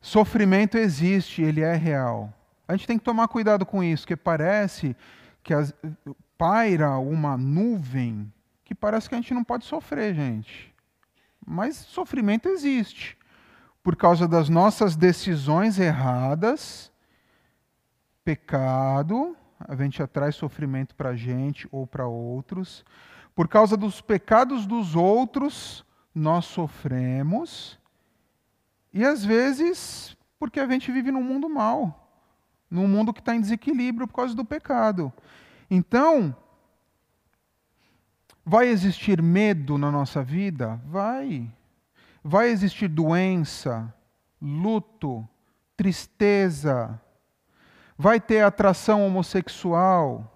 Sofrimento 0.02 0.76
existe, 0.76 1.44
ele 1.44 1.62
é 1.62 1.76
real. 1.76 2.34
A 2.68 2.76
gente 2.76 2.88
tem 2.88 2.98
que 2.98 3.06
tomar 3.06 3.28
cuidado 3.28 3.68
com 3.68 3.84
isso, 3.84 4.02
porque 4.02 4.16
parece 4.16 4.98
que 5.44 5.54
as, 5.54 5.76
paira 6.40 6.98
uma 6.98 7.38
nuvem 7.38 8.34
que 8.66 8.74
parece 8.74 9.08
que 9.08 9.14
a 9.14 9.20
gente 9.20 9.34
não 9.34 9.44
pode 9.44 9.64
sofrer, 9.64 10.16
gente. 10.16 10.73
Mas 11.46 11.76
sofrimento 11.76 12.48
existe. 12.48 13.18
Por 13.84 13.96
causa 13.96 14.28
das 14.28 14.48
nossas 14.48 14.96
decisões 14.96 15.78
erradas, 15.78 16.92
pecado, 18.24 19.36
a 19.60 19.76
gente 19.76 20.02
atrai 20.02 20.32
sofrimento 20.32 20.96
para 20.96 21.10
a 21.10 21.16
gente 21.16 21.68
ou 21.72 21.86
para 21.86 22.08
outros. 22.08 22.86
Por 23.36 23.48
causa 23.48 23.76
dos 23.76 24.00
pecados 24.00 24.66
dos 24.66 24.96
outros, 24.96 25.86
nós 26.14 26.46
sofremos. 26.46 27.80
E 28.94 29.04
às 29.04 29.26
vezes, 29.26 30.16
porque 30.40 30.60
a 30.60 30.68
gente 30.68 30.92
vive 30.92 31.12
num 31.12 31.24
mundo 31.24 31.50
mau, 31.50 32.08
num 32.70 32.88
mundo 32.88 33.14
que 33.14 33.20
está 33.20 33.36
em 33.36 33.42
desequilíbrio 33.42 34.08
por 34.08 34.16
causa 34.16 34.36
do 34.36 34.46
pecado. 34.46 35.12
Então, 35.70 36.36
vai 38.46 38.68
existir 38.68 39.22
medo 39.22 39.78
na 39.78 39.92
nossa 39.92 40.24
vida? 40.24 40.80
Vai. 40.86 41.50
Vai 42.24 42.50
existir 42.50 42.88
doença, 42.88 43.94
luto, 44.42 45.28
tristeza. 45.76 47.00
Vai 47.98 48.20
ter 48.20 48.42
atração 48.44 49.06
homossexual. 49.06 50.30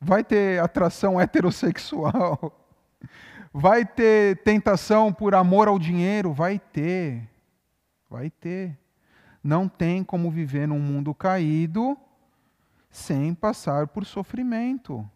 Vai 0.00 0.22
ter 0.22 0.60
atração 0.60 1.18
heterossexual. 1.20 2.54
Vai 3.52 3.84
ter 3.84 4.42
tentação 4.42 5.12
por 5.12 5.34
amor 5.34 5.68
ao 5.68 5.78
dinheiro? 5.78 6.32
Vai 6.32 6.58
ter. 6.58 7.28
Vai 8.08 8.30
ter. 8.30 8.78
Não 9.42 9.68
tem 9.68 10.04
como 10.04 10.30
viver 10.30 10.68
num 10.68 10.80
mundo 10.80 11.14
caído 11.14 11.96
sem 12.90 13.34
passar 13.34 13.86
por 13.88 14.04
sofrimento. 14.04 15.08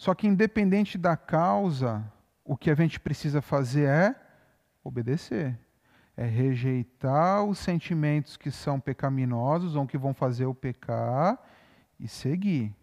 Só 0.00 0.14
que, 0.14 0.26
independente 0.26 0.96
da 0.96 1.14
causa, 1.14 2.02
o 2.42 2.56
que 2.56 2.70
a 2.70 2.74
gente 2.74 2.98
precisa 2.98 3.42
fazer 3.42 3.86
é 3.86 4.16
obedecer. 4.82 5.60
É 6.16 6.24
rejeitar 6.24 7.44
os 7.44 7.58
sentimentos 7.58 8.34
que 8.34 8.50
são 8.50 8.80
pecaminosos 8.80 9.76
ou 9.76 9.86
que 9.86 9.98
vão 9.98 10.14
fazer 10.14 10.46
o 10.46 10.54
pecar 10.54 11.38
e 11.98 12.08
seguir. 12.08 12.74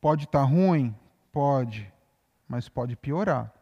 Pode 0.00 0.24
estar 0.24 0.40
tá 0.40 0.44
ruim? 0.44 0.92
Pode, 1.30 1.88
mas 2.48 2.68
pode 2.68 2.96
piorar. 2.96 3.54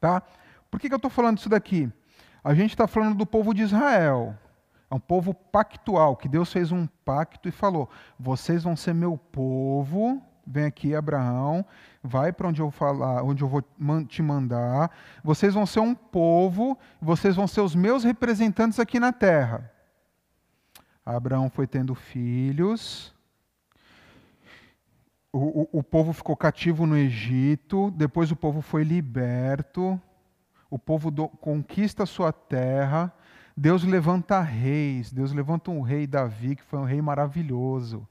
Tá? 0.00 0.24
Por 0.68 0.80
que, 0.80 0.88
que 0.88 0.94
eu 0.94 0.96
estou 0.96 1.08
falando 1.10 1.38
isso 1.38 1.48
daqui? 1.48 1.88
A 2.42 2.52
gente 2.52 2.70
está 2.70 2.88
falando 2.88 3.14
do 3.16 3.24
povo 3.24 3.54
de 3.54 3.62
Israel. 3.62 4.36
É 4.90 4.94
um 4.96 4.98
povo 4.98 5.32
pactual, 5.32 6.16
que 6.16 6.28
Deus 6.28 6.52
fez 6.52 6.72
um 6.72 6.88
pacto 7.04 7.48
e 7.48 7.52
falou: 7.52 7.88
vocês 8.18 8.64
vão 8.64 8.74
ser 8.74 8.92
meu 8.92 9.16
povo. 9.16 10.20
Vem 10.46 10.64
aqui, 10.64 10.94
Abraão, 10.94 11.64
vai 12.02 12.32
para 12.32 12.48
onde 12.48 12.60
eu 12.60 12.70
falar, 12.70 13.22
onde 13.22 13.42
eu 13.42 13.48
vou 13.48 13.62
te 14.06 14.22
mandar. 14.22 14.90
Vocês 15.22 15.54
vão 15.54 15.64
ser 15.64 15.80
um 15.80 15.94
povo, 15.94 16.78
vocês 17.00 17.34
vão 17.34 17.46
ser 17.46 17.60
os 17.60 17.74
meus 17.74 18.04
representantes 18.04 18.78
aqui 18.78 19.00
na 19.00 19.12
terra. 19.12 19.70
Abraão 21.04 21.50
foi 21.50 21.66
tendo 21.66 21.94
filhos, 21.94 23.14
o, 25.34 25.62
o, 25.62 25.68
o, 25.80 25.82
povo 25.82 26.12
ficou 26.12 26.36
cativo 26.36 26.86
no 26.86 26.96
Egito, 26.96 27.90
depois 27.90 28.30
o 28.30 28.36
povo 28.36 28.60
foi 28.62 28.84
liberto, 28.84 30.00
o 30.70 30.78
povo 30.78 31.10
do, 31.10 31.28
conquista 31.28 32.04
a 32.04 32.06
sua 32.06 32.32
terra, 32.32 33.12
Deus 33.56 33.82
levanta 33.82 34.40
reis, 34.40 35.12
Deus 35.12 35.32
levanta 35.32 35.72
um 35.72 35.80
rei 35.80 36.06
Davi, 36.06 36.54
que 36.54 36.62
foi 36.62 36.78
um 36.78 36.84
rei 36.84 37.02
maravilhoso. 37.02 38.06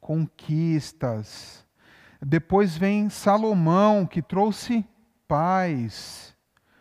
conquistas. 0.00 1.64
Depois 2.24 2.76
vem 2.76 3.08
Salomão, 3.08 4.06
que 4.06 4.22
trouxe 4.22 4.86
paz, 5.26 6.36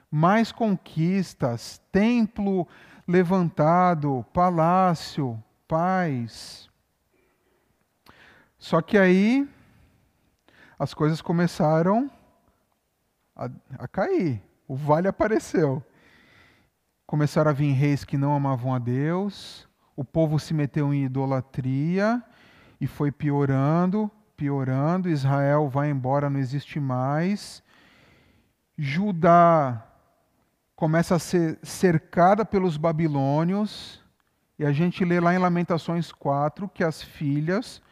mais 0.10 0.52
conquistas, 0.52 1.82
templo 1.92 2.68
levantado, 3.08 4.24
palácio, 4.32 5.42
paz. 5.68 6.70
Só 8.60 8.82
que 8.82 9.00
aí 9.00 9.50
as 10.78 10.94
coisas 10.94 11.22
começaram 11.22 12.10
a, 13.36 13.50
a 13.80 13.88
cair. 13.88 14.44
O 14.68 14.76
vale 14.76 15.08
apareceu. 15.08 15.84
Começaram 17.08 17.50
a 17.50 17.54
vir 17.54 17.72
reis 17.72 18.06
que 18.06 18.16
não 18.16 18.36
amavam 18.36 18.76
a 18.76 18.80
Deus, 18.80 19.68
o 19.96 20.04
povo 20.06 20.40
se 20.40 20.54
meteu 20.54 20.94
em 20.94 21.06
idolatria 21.06 22.24
e 22.80 22.86
foi 22.86 23.12
piorando, 23.12 24.10
piorando. 24.42 25.08
Israel 25.08 25.70
vai 25.70 25.92
embora, 25.92 26.28
não 26.28 26.40
existe 26.40 26.80
mais. 26.80 27.62
Judá 28.76 29.86
começa 30.76 31.14
a 31.14 31.20
ser 31.20 31.60
cercada 31.62 32.44
pelos 32.44 32.76
babilônios, 32.76 34.04
e 34.58 34.66
a 34.66 34.72
gente 34.72 35.06
lê 35.06 35.20
lá 35.20 35.32
em 35.32 35.38
Lamentações 35.38 36.12
4 36.12 36.68
que 36.70 36.84
as 36.84 37.04
filhas, 37.04 37.84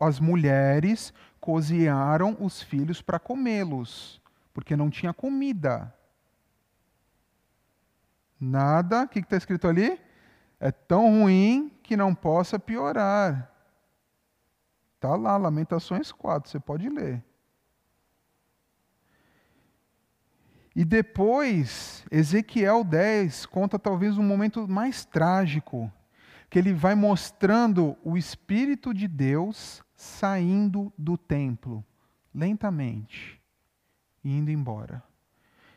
as 0.00 0.18
mulheres, 0.18 1.12
cozinharam 1.38 2.34
os 2.40 2.62
filhos 2.62 3.02
para 3.02 3.18
comê-los, 3.18 4.22
porque 4.54 4.74
não 4.74 4.88
tinha 4.88 5.12
comida. 5.12 5.94
Nada, 8.40 9.02
o 9.02 9.08
que 9.08 9.18
está 9.18 9.36
escrito 9.36 9.68
ali? 9.68 10.00
É 10.58 10.70
tão 10.70 11.20
ruim 11.20 11.70
que 11.82 11.94
não 11.94 12.14
possa 12.14 12.58
piorar. 12.58 13.49
Está 15.00 15.16
lá, 15.16 15.38
Lamentações 15.38 16.12
4, 16.12 16.50
você 16.50 16.60
pode 16.60 16.86
ler. 16.90 17.24
E 20.76 20.84
depois, 20.84 22.04
Ezequiel 22.10 22.84
10 22.84 23.46
conta 23.46 23.78
talvez 23.78 24.18
um 24.18 24.22
momento 24.22 24.68
mais 24.68 25.02
trágico, 25.02 25.90
que 26.50 26.58
ele 26.58 26.74
vai 26.74 26.94
mostrando 26.94 27.96
o 28.04 28.14
Espírito 28.14 28.92
de 28.92 29.08
Deus 29.08 29.82
saindo 29.96 30.92
do 30.98 31.16
templo, 31.16 31.82
lentamente, 32.34 33.40
e 34.22 34.36
indo 34.36 34.50
embora. 34.50 35.02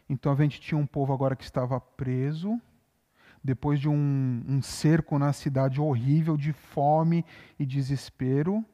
Então 0.10 0.34
a 0.34 0.36
gente 0.36 0.60
tinha 0.60 0.78
um 0.78 0.86
povo 0.86 1.14
agora 1.14 1.38
que 1.38 1.46
estava 1.46 1.80
preso, 1.80 2.60
depois 3.42 3.80
de 3.80 3.88
um, 3.88 4.44
um 4.46 4.62
cerco 4.62 5.18
na 5.18 5.32
cidade 5.32 5.80
horrível 5.80 6.36
de 6.36 6.52
fome 6.52 7.24
e 7.58 7.66
desespero, 7.66 8.66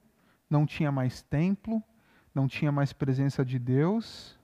não 0.49 0.65
tinha 0.65 0.91
mais 0.91 1.21
templo, 1.21 1.83
não 2.33 2.47
tinha 2.47 2.71
mais 2.71 2.91
presença 2.91 3.45
de 3.45 3.59
Deus, 3.59 4.37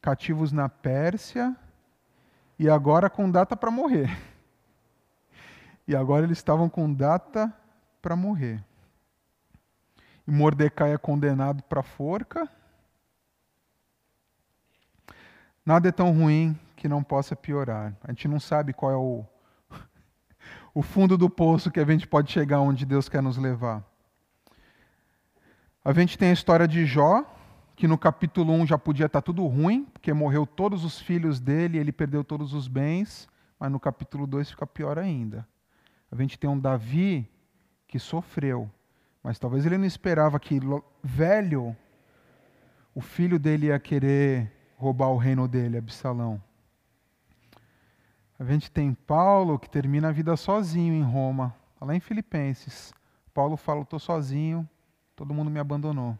cativos 0.00 0.52
na 0.52 0.68
Pérsia, 0.68 1.56
e 2.58 2.68
agora 2.68 3.08
com 3.08 3.30
data 3.30 3.56
para 3.56 3.70
morrer. 3.70 4.10
E 5.84 5.96
agora 5.96 6.24
eles 6.24 6.38
estavam 6.38 6.68
com 6.68 6.94
data 6.94 7.52
para 8.00 8.14
morrer. 8.14 8.62
E 10.26 10.30
Mordecai 10.30 10.94
é 10.94 10.96
condenado 10.96 11.60
para 11.64 11.82
forca. 11.82 12.48
Nada 15.66 15.88
é 15.88 15.92
tão 15.92 16.12
ruim 16.12 16.56
que 16.76 16.88
não 16.88 17.02
possa 17.02 17.34
piorar. 17.34 17.94
A 18.02 18.12
gente 18.12 18.28
não 18.28 18.38
sabe 18.38 18.72
qual 18.72 18.92
é 18.92 18.96
o, 18.96 19.24
o 20.72 20.82
fundo 20.82 21.18
do 21.18 21.28
poço 21.28 21.68
que 21.68 21.80
a 21.80 21.84
gente 21.84 22.06
pode 22.06 22.30
chegar 22.30 22.60
onde 22.60 22.86
Deus 22.86 23.08
quer 23.08 23.20
nos 23.20 23.36
levar. 23.36 23.84
A 25.84 25.92
gente 25.92 26.16
tem 26.16 26.30
a 26.30 26.32
história 26.32 26.68
de 26.68 26.86
Jó, 26.86 27.24
que 27.74 27.88
no 27.88 27.98
capítulo 27.98 28.52
1 28.52 28.68
já 28.68 28.78
podia 28.78 29.06
estar 29.06 29.20
tudo 29.20 29.44
ruim, 29.48 29.84
porque 29.84 30.12
morreu 30.12 30.46
todos 30.46 30.84
os 30.84 31.00
filhos 31.00 31.40
dele, 31.40 31.76
ele 31.76 31.90
perdeu 31.90 32.22
todos 32.22 32.54
os 32.54 32.68
bens, 32.68 33.28
mas 33.58 33.68
no 33.68 33.80
capítulo 33.80 34.24
2 34.24 34.50
fica 34.50 34.64
pior 34.64 34.96
ainda. 34.96 35.44
A 36.08 36.14
gente 36.14 36.38
tem 36.38 36.48
um 36.48 36.58
Davi 36.58 37.28
que 37.88 37.98
sofreu, 37.98 38.70
mas 39.24 39.40
talvez 39.40 39.66
ele 39.66 39.76
não 39.76 39.84
esperava 39.84 40.38
que 40.38 40.60
velho 41.02 41.76
o 42.94 43.00
filho 43.00 43.36
dele 43.36 43.66
ia 43.66 43.80
querer 43.80 44.52
roubar 44.76 45.08
o 45.08 45.16
reino 45.16 45.48
dele, 45.48 45.78
Absalão. 45.78 46.40
A 48.38 48.44
gente 48.44 48.70
tem 48.70 48.94
Paulo 48.94 49.58
que 49.58 49.68
termina 49.68 50.10
a 50.10 50.12
vida 50.12 50.36
sozinho 50.36 50.94
em 50.94 51.02
Roma, 51.02 51.52
lá 51.80 51.92
em 51.92 52.00
Filipenses. 52.00 52.92
Paulo 53.34 53.56
fala: 53.56 53.82
estou 53.82 53.98
sozinho, 53.98 54.68
todo 55.14 55.34
mundo 55.34 55.50
me 55.50 55.60
abandonou. 55.60 56.18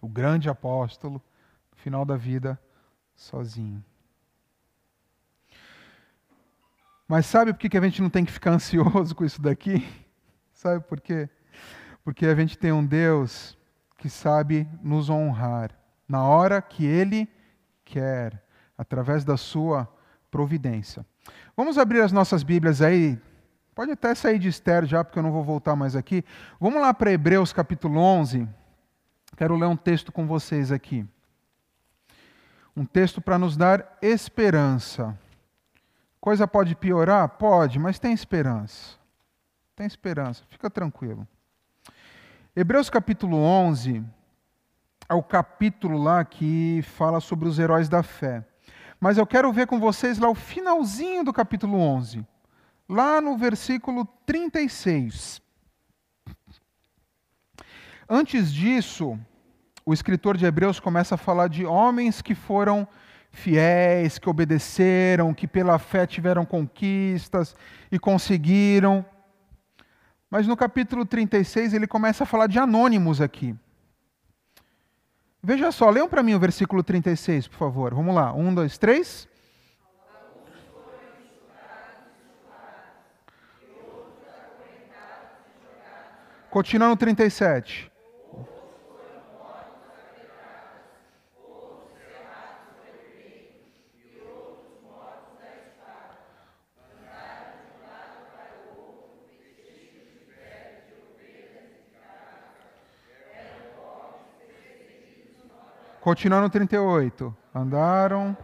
O 0.00 0.08
grande 0.08 0.48
apóstolo, 0.48 1.22
no 1.70 1.76
final 1.76 2.04
da 2.04 2.16
vida, 2.16 2.58
sozinho. 3.14 3.84
Mas 7.06 7.26
sabe 7.26 7.52
por 7.52 7.58
que 7.58 7.76
a 7.76 7.80
gente 7.80 8.00
não 8.00 8.08
tem 8.08 8.24
que 8.24 8.32
ficar 8.32 8.52
ansioso 8.54 9.14
com 9.14 9.24
isso 9.24 9.42
daqui? 9.42 9.86
Sabe 10.52 10.84
por 10.84 11.00
quê? 11.00 11.28
Porque 12.04 12.26
a 12.26 12.34
gente 12.34 12.56
tem 12.56 12.72
um 12.72 12.84
Deus 12.84 13.58
que 13.98 14.08
sabe 14.08 14.68
nos 14.82 15.10
honrar 15.10 15.76
na 16.08 16.24
hora 16.24 16.62
que 16.62 16.84
Ele 16.84 17.28
quer, 17.84 18.42
através 18.76 19.24
da 19.24 19.36
sua 19.36 19.88
providência. 20.30 21.04
Vamos 21.56 21.76
abrir 21.76 22.00
as 22.00 22.12
nossas 22.12 22.42
Bíblias 22.42 22.80
aí. 22.80 23.18
Pode 23.80 23.92
até 23.92 24.14
sair 24.14 24.38
de 24.38 24.46
Esther 24.46 24.84
já, 24.84 25.02
porque 25.02 25.18
eu 25.18 25.22
não 25.22 25.32
vou 25.32 25.42
voltar 25.42 25.74
mais 25.74 25.96
aqui. 25.96 26.22
Vamos 26.60 26.82
lá 26.82 26.92
para 26.92 27.12
Hebreus 27.12 27.50
capítulo 27.50 27.98
11. 27.98 28.46
Quero 29.38 29.56
ler 29.56 29.64
um 29.64 29.74
texto 29.74 30.12
com 30.12 30.26
vocês 30.26 30.70
aqui. 30.70 31.02
Um 32.76 32.84
texto 32.84 33.22
para 33.22 33.38
nos 33.38 33.56
dar 33.56 33.96
esperança. 34.02 35.18
Coisa 36.20 36.46
pode 36.46 36.74
piorar? 36.74 37.26
Pode, 37.26 37.78
mas 37.78 37.98
tem 37.98 38.12
esperança. 38.12 38.98
Tem 39.74 39.86
esperança, 39.86 40.44
fica 40.50 40.68
tranquilo. 40.68 41.26
Hebreus 42.54 42.90
capítulo 42.90 43.38
11 43.38 44.04
é 45.08 45.14
o 45.14 45.22
capítulo 45.22 45.96
lá 45.96 46.22
que 46.22 46.82
fala 46.82 47.18
sobre 47.18 47.48
os 47.48 47.58
heróis 47.58 47.88
da 47.88 48.02
fé. 48.02 48.44
Mas 49.00 49.16
eu 49.16 49.26
quero 49.26 49.50
ver 49.50 49.66
com 49.66 49.80
vocês 49.80 50.18
lá 50.18 50.28
o 50.28 50.34
finalzinho 50.34 51.24
do 51.24 51.32
capítulo 51.32 51.78
11, 51.78 52.26
lá 52.90 53.20
no 53.20 53.36
versículo 53.36 54.04
36. 54.26 55.40
Antes 58.08 58.52
disso, 58.52 59.16
o 59.86 59.94
escritor 59.94 60.36
de 60.36 60.44
Hebreus 60.44 60.80
começa 60.80 61.14
a 61.14 61.18
falar 61.18 61.48
de 61.48 61.64
homens 61.64 62.20
que 62.20 62.34
foram 62.34 62.88
fiéis, 63.30 64.18
que 64.18 64.28
obedeceram, 64.28 65.32
que 65.32 65.46
pela 65.46 65.78
fé 65.78 66.04
tiveram 66.04 66.44
conquistas 66.44 67.54
e 67.92 67.98
conseguiram. 67.98 69.06
Mas 70.28 70.48
no 70.48 70.56
capítulo 70.56 71.06
36 71.06 71.72
ele 71.72 71.86
começa 71.86 72.24
a 72.24 72.26
falar 72.26 72.48
de 72.48 72.58
anônimos 72.58 73.20
aqui. 73.20 73.54
Veja 75.40 75.70
só, 75.70 75.88
leiam 75.88 76.08
para 76.08 76.24
mim 76.24 76.34
o 76.34 76.40
versículo 76.40 76.82
36, 76.82 77.46
por 77.46 77.56
favor. 77.56 77.94
Vamos 77.94 78.16
lá. 78.16 78.34
Um, 78.34 78.52
dois, 78.52 78.76
três. 78.76 79.29
Continuando 86.50 86.94
no 86.94 86.98
37. 86.98 87.90
Continuando 106.00 106.46
no 106.46 106.50
38. 106.50 107.36
Andaram. 107.54 108.36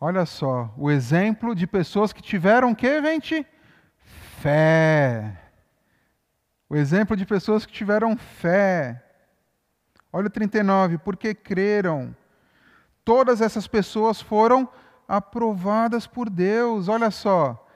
Olha 0.00 0.24
só, 0.24 0.72
o 0.76 0.90
exemplo 0.90 1.54
de 1.54 1.66
pessoas 1.66 2.12
que 2.12 2.22
tiveram 2.22 2.70
o 2.70 2.76
que, 2.76 3.02
gente? 3.02 3.44
Fé. 4.40 5.36
O 6.68 6.76
exemplo 6.76 7.16
de 7.16 7.26
pessoas 7.26 7.66
que 7.66 7.72
tiveram 7.72 8.16
fé. 8.16 9.02
Olha 10.12 10.28
o 10.28 10.30
39, 10.30 10.98
porque 10.98 11.34
creram. 11.34 12.14
Todas 13.04 13.40
essas 13.40 13.66
pessoas 13.66 14.20
foram 14.20 14.68
aprovadas 15.08 16.06
por 16.06 16.30
Deus. 16.30 16.88
Olha 16.88 17.10
só. 17.10 17.66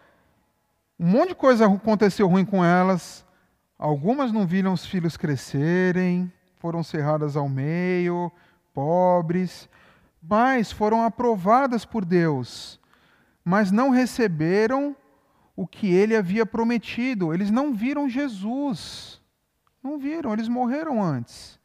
Um 1.01 1.07
monte 1.07 1.31
de 1.31 1.35
coisa 1.35 1.66
aconteceu 1.66 2.29
ruim 2.29 2.45
com 2.45 2.64
elas. 2.64 3.27
Algumas 3.77 4.31
não 4.31 4.47
viram 4.47 4.73
os 4.73 4.87
filhos 4.87 5.16
crescerem, 5.16 6.33
foram 6.61 6.85
cerradas 6.85 7.37
ao 7.37 7.49
meio, 7.49 8.31
pobres. 8.73 9.68
Mas 10.23 10.70
foram 10.70 11.05
aprovadas 11.05 11.85
por 11.85 12.05
Deus, 12.05 12.79
mas 13.45 13.73
não 13.73 13.91
receberam 13.91 14.97
o 15.57 15.66
que 15.66 15.93
ele 15.93 16.16
havia 16.16 16.47
prometido. 16.47 17.35
Eles 17.35 17.51
não 17.51 17.75
viram 17.75 18.09
Jesus. 18.09 19.20
Não 19.83 19.99
viram, 19.99 20.33
eles 20.33 20.49
morreram 20.49 21.03
antes. 21.03 21.59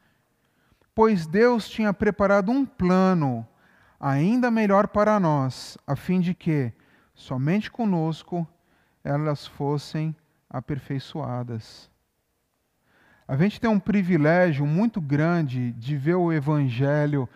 Pois 0.95 1.27
Deus 1.27 1.69
tinha 1.69 1.93
preparado 1.93 2.51
um 2.51 2.65
plano 2.65 3.47
ainda 3.99 4.49
melhor 4.49 4.87
para 4.87 5.19
nós, 5.19 5.77
a 5.85 5.95
fim 5.95 6.19
de 6.19 6.33
que 6.33 6.73
somente 7.13 7.69
conosco 7.69 8.47
elas 9.03 9.45
fossem 9.45 10.15
aperfeiçoadas. 10.49 11.89
A 13.27 13.35
gente 13.35 13.59
tem 13.59 13.69
um 13.69 13.79
privilégio 13.79 14.65
muito 14.65 14.99
grande 14.99 15.71
de 15.73 15.97
ver 15.97 16.15
o 16.15 16.31
Evangelho 16.31 17.29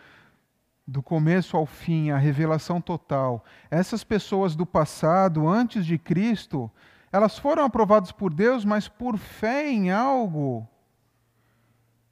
do 0.91 1.01
começo 1.01 1.55
ao 1.55 1.65
fim, 1.65 2.11
a 2.11 2.17
revelação 2.17 2.81
total. 2.81 3.45
Essas 3.69 4.03
pessoas 4.03 4.55
do 4.55 4.65
passado, 4.65 5.47
antes 5.47 5.85
de 5.85 5.97
Cristo, 5.97 6.69
elas 7.13 7.39
foram 7.39 7.63
aprovadas 7.63 8.11
por 8.11 8.33
Deus, 8.33 8.65
mas 8.65 8.89
por 8.89 9.17
fé 9.17 9.69
em 9.69 9.89
algo 9.89 10.67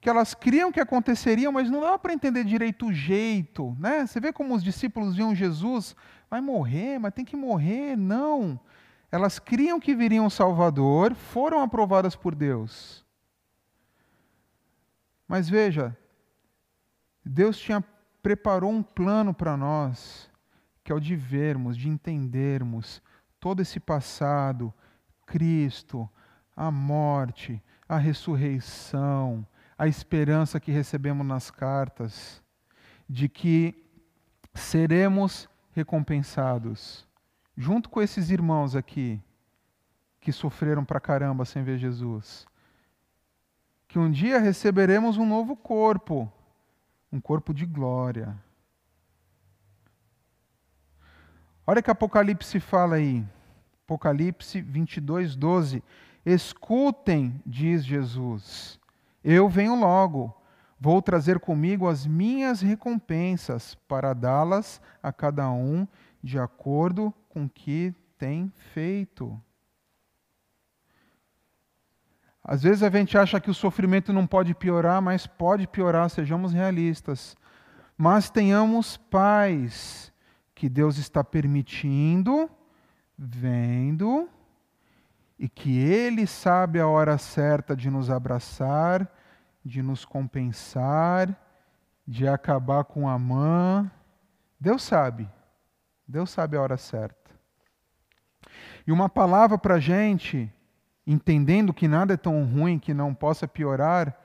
que 0.00 0.08
elas 0.08 0.32
criam 0.32 0.72
que 0.72 0.80
aconteceria, 0.80 1.52
mas 1.52 1.70
não 1.70 1.82
dá 1.82 1.98
para 1.98 2.14
entender 2.14 2.42
direito 2.42 2.86
o 2.86 2.92
jeito. 2.92 3.76
Né? 3.78 4.06
Você 4.06 4.18
vê 4.18 4.32
como 4.32 4.54
os 4.54 4.64
discípulos 4.64 5.14
viam 5.14 5.34
Jesus, 5.34 5.94
vai 6.30 6.40
morrer, 6.40 6.98
mas 6.98 7.12
tem 7.12 7.24
que 7.24 7.36
morrer. 7.36 7.96
Não. 7.96 8.58
Elas 9.12 9.38
criam 9.38 9.78
que 9.78 9.94
viria 9.94 10.22
um 10.22 10.30
Salvador, 10.30 11.14
foram 11.14 11.60
aprovadas 11.60 12.16
por 12.16 12.34
Deus. 12.34 13.04
Mas 15.28 15.50
veja, 15.50 15.94
Deus 17.22 17.58
tinha 17.58 17.84
preparou 18.22 18.70
um 18.70 18.82
plano 18.82 19.32
para 19.32 19.56
nós, 19.56 20.30
que 20.82 20.92
é 20.92 20.94
o 20.94 21.00
de 21.00 21.16
vermos, 21.16 21.76
de 21.76 21.88
entendermos 21.88 23.02
todo 23.38 23.62
esse 23.62 23.80
passado, 23.80 24.72
Cristo, 25.24 26.08
a 26.56 26.70
morte, 26.70 27.62
a 27.88 27.96
ressurreição, 27.96 29.46
a 29.78 29.88
esperança 29.88 30.60
que 30.60 30.70
recebemos 30.70 31.26
nas 31.26 31.50
cartas, 31.50 32.42
de 33.08 33.28
que 33.28 33.86
seremos 34.54 35.48
recompensados, 35.72 37.06
junto 37.56 37.88
com 37.88 38.02
esses 38.02 38.30
irmãos 38.30 38.76
aqui, 38.76 39.20
que 40.20 40.32
sofreram 40.32 40.84
pra 40.84 41.00
caramba 41.00 41.44
sem 41.44 41.62
ver 41.62 41.78
Jesus. 41.78 42.46
Que 43.88 43.98
um 43.98 44.10
dia 44.10 44.38
receberemos 44.38 45.16
um 45.16 45.26
novo 45.26 45.56
corpo, 45.56 46.30
um 47.12 47.20
corpo 47.20 47.52
de 47.52 47.66
glória. 47.66 48.36
Olha 51.66 51.82
que 51.82 51.90
Apocalipse 51.90 52.58
fala 52.58 52.96
aí. 52.96 53.24
Apocalipse 53.84 54.60
22, 54.60 55.36
12. 55.36 55.82
Escutem, 56.24 57.40
diz 57.46 57.84
Jesus, 57.84 58.78
eu 59.24 59.48
venho 59.48 59.74
logo, 59.74 60.34
vou 60.78 61.00
trazer 61.00 61.40
comigo 61.40 61.88
as 61.88 62.06
minhas 62.06 62.60
recompensas 62.60 63.74
para 63.88 64.12
dá-las 64.12 64.80
a 65.02 65.12
cada 65.12 65.50
um 65.50 65.86
de 66.22 66.38
acordo 66.38 67.12
com 67.28 67.44
o 67.44 67.48
que 67.48 67.94
tem 68.18 68.52
feito. 68.72 69.40
Às 72.50 72.64
vezes 72.64 72.82
a 72.82 72.90
gente 72.90 73.16
acha 73.16 73.38
que 73.38 73.48
o 73.48 73.54
sofrimento 73.54 74.12
não 74.12 74.26
pode 74.26 74.56
piorar, 74.56 75.00
mas 75.00 75.24
pode 75.24 75.68
piorar, 75.68 76.10
sejamos 76.10 76.52
realistas. 76.52 77.36
Mas 77.96 78.28
tenhamos 78.28 78.96
paz 78.96 80.12
que 80.52 80.68
Deus 80.68 80.98
está 80.98 81.22
permitindo, 81.22 82.50
vendo, 83.16 84.28
e 85.38 85.48
que 85.48 85.78
Ele 85.78 86.26
sabe 86.26 86.80
a 86.80 86.88
hora 86.88 87.16
certa 87.18 87.76
de 87.76 87.88
nos 87.88 88.10
abraçar, 88.10 89.08
de 89.64 89.80
nos 89.80 90.04
compensar, 90.04 91.32
de 92.04 92.26
acabar 92.26 92.82
com 92.82 93.08
a 93.08 93.16
mãe. 93.16 93.88
Deus 94.58 94.82
sabe, 94.82 95.30
Deus 96.04 96.30
sabe 96.30 96.56
a 96.56 96.62
hora 96.62 96.76
certa. 96.76 97.30
E 98.84 98.90
uma 98.90 99.08
palavra 99.08 99.56
para 99.56 99.76
a 99.76 99.80
gente 99.80 100.52
entendendo 101.12 101.74
que 101.74 101.88
nada 101.88 102.14
é 102.14 102.16
tão 102.16 102.44
ruim 102.44 102.78
que 102.78 102.94
não 102.94 103.12
possa 103.12 103.48
piorar, 103.48 104.16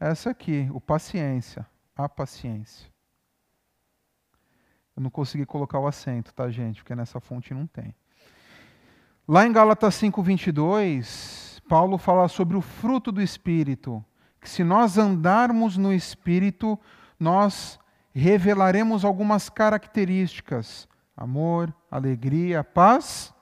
essa 0.00 0.30
aqui, 0.30 0.68
o 0.72 0.80
paciência, 0.80 1.64
a 1.94 2.08
paciência. 2.08 2.90
Eu 4.96 5.02
não 5.02 5.10
consegui 5.10 5.46
colocar 5.46 5.78
o 5.78 5.86
acento, 5.86 6.34
tá, 6.34 6.50
gente? 6.50 6.82
Porque 6.82 6.94
nessa 6.94 7.20
fonte 7.20 7.54
não 7.54 7.68
tem. 7.68 7.94
Lá 9.28 9.46
em 9.46 9.52
Gálatas 9.52 9.94
5:22, 9.94 11.60
Paulo 11.68 11.96
fala 11.98 12.26
sobre 12.26 12.56
o 12.56 12.60
fruto 12.60 13.12
do 13.12 13.22
espírito, 13.22 14.04
que 14.40 14.50
se 14.50 14.64
nós 14.64 14.98
andarmos 14.98 15.76
no 15.76 15.92
espírito, 15.92 16.78
nós 17.18 17.78
revelaremos 18.12 19.04
algumas 19.04 19.48
características: 19.48 20.88
amor, 21.16 21.72
alegria, 21.90 22.64
paz 22.64 23.33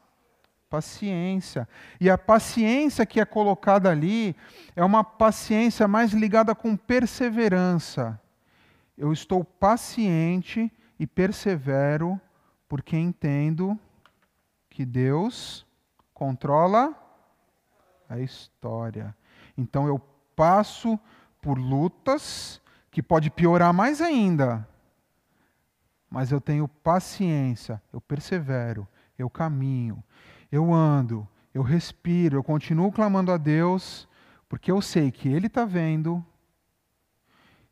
Paciência. 0.72 1.68
E 2.00 2.08
a 2.08 2.16
paciência 2.16 3.04
que 3.04 3.20
é 3.20 3.26
colocada 3.26 3.90
ali 3.90 4.34
é 4.74 4.82
uma 4.82 5.04
paciência 5.04 5.86
mais 5.86 6.12
ligada 6.12 6.54
com 6.54 6.74
perseverança. 6.74 8.18
Eu 8.96 9.12
estou 9.12 9.44
paciente 9.44 10.72
e 10.98 11.06
persevero 11.06 12.18
porque 12.66 12.96
entendo 12.96 13.78
que 14.70 14.86
Deus 14.86 15.66
controla 16.14 16.94
a 18.08 18.18
história. 18.18 19.14
Então 19.58 19.86
eu 19.86 19.98
passo 20.34 20.98
por 21.42 21.58
lutas 21.58 22.62
que 22.90 23.02
pode 23.02 23.30
piorar 23.30 23.74
mais 23.74 24.00
ainda. 24.00 24.66
Mas 26.08 26.32
eu 26.32 26.40
tenho 26.40 26.66
paciência, 26.66 27.82
eu 27.92 28.00
persevero, 28.00 28.88
eu 29.18 29.28
caminho, 29.28 30.02
eu 30.52 30.70
ando, 30.72 31.26
eu 31.54 31.62
respiro, 31.62 32.36
eu 32.36 32.44
continuo 32.44 32.92
clamando 32.92 33.32
a 33.32 33.38
Deus, 33.38 34.06
porque 34.50 34.70
eu 34.70 34.82
sei 34.82 35.10
que 35.10 35.26
Ele 35.26 35.46
está 35.46 35.64
vendo 35.64 36.22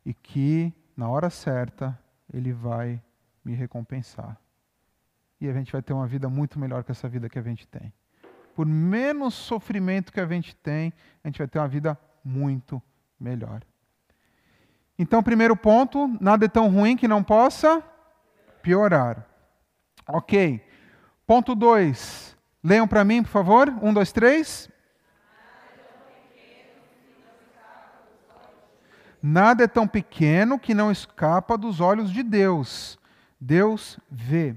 e 0.03 0.15
que 0.15 0.73
na 0.97 1.07
hora 1.07 1.29
certa 1.29 1.97
Ele 2.33 2.51
vai 2.51 2.99
me 3.45 3.53
recompensar. 3.53 4.35
E 5.39 5.47
a 5.47 5.53
gente 5.53 5.71
vai 5.71 5.81
ter 5.81 5.93
uma 5.93 6.07
vida 6.07 6.27
muito 6.27 6.59
melhor 6.59 6.83
que 6.83 6.91
essa 6.91 7.07
vida 7.07 7.29
que 7.29 7.37
a 7.37 7.41
gente 7.43 7.67
tem. 7.67 7.93
Por 8.55 8.65
menos 8.65 9.35
sofrimento 9.35 10.11
que 10.11 10.19
a 10.19 10.25
gente 10.25 10.55
tem, 10.55 10.91
a 11.23 11.27
gente 11.27 11.37
vai 11.37 11.47
ter 11.47 11.59
uma 11.59 11.67
vida 11.67 11.97
muito 12.23 12.81
melhor. 13.19 13.61
Então, 14.97 15.23
primeiro 15.23 15.55
ponto: 15.55 16.07
nada 16.19 16.45
é 16.45 16.49
tão 16.49 16.69
ruim 16.69 16.97
que 16.97 17.07
não 17.07 17.23
possa 17.23 17.83
piorar. 18.61 19.25
Ok. 20.07 20.63
Ponto 21.25 21.55
2. 21.55 22.30
Leiam 22.63 22.87
para 22.87 23.03
mim, 23.03 23.23
por 23.23 23.29
favor. 23.29 23.69
Um, 23.81 23.93
dois, 23.93 24.11
três. 24.11 24.69
Nada 29.21 29.63
é 29.63 29.67
tão 29.67 29.87
pequeno 29.87 30.57
que 30.57 30.73
não 30.73 30.91
escapa 30.91 31.57
dos 31.57 31.79
olhos 31.79 32.11
de 32.11 32.23
Deus. 32.23 32.97
Deus 33.39 33.99
vê. 34.09 34.55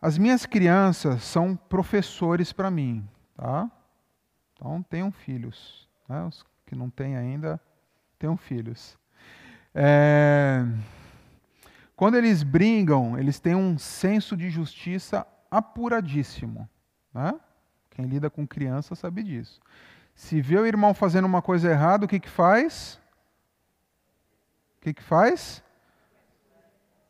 As 0.00 0.18
minhas 0.18 0.44
crianças 0.44 1.22
são 1.22 1.56
professores 1.56 2.52
para 2.52 2.70
mim, 2.70 3.06
tá? 3.34 3.70
Então 4.54 4.82
tenham 4.82 5.10
filhos. 5.10 5.88
Né? 6.08 6.22
Os 6.24 6.44
que 6.66 6.74
não 6.74 6.90
têm 6.90 7.16
ainda, 7.16 7.60
tenham 8.18 8.36
filhos. 8.36 8.96
É... 9.74 10.64
Quando 11.96 12.16
eles 12.16 12.42
brigam, 12.42 13.18
eles 13.18 13.40
têm 13.40 13.54
um 13.54 13.78
senso 13.78 14.36
de 14.36 14.50
justiça 14.50 15.26
apuradíssimo. 15.50 16.68
Né? 17.12 17.34
Quem 17.90 18.04
lida 18.04 18.28
com 18.28 18.46
criança 18.46 18.94
sabe 18.94 19.22
disso. 19.22 19.58
Se 20.14 20.40
vê 20.42 20.58
o 20.58 20.66
irmão 20.66 20.92
fazendo 20.92 21.24
uma 21.24 21.40
coisa 21.40 21.70
errada, 21.70 22.04
o 22.04 22.08
que, 22.08 22.20
que 22.20 22.28
faz? 22.28 23.00
O 24.76 24.80
que, 24.82 24.92
que 24.92 25.02
faz? 25.02 25.64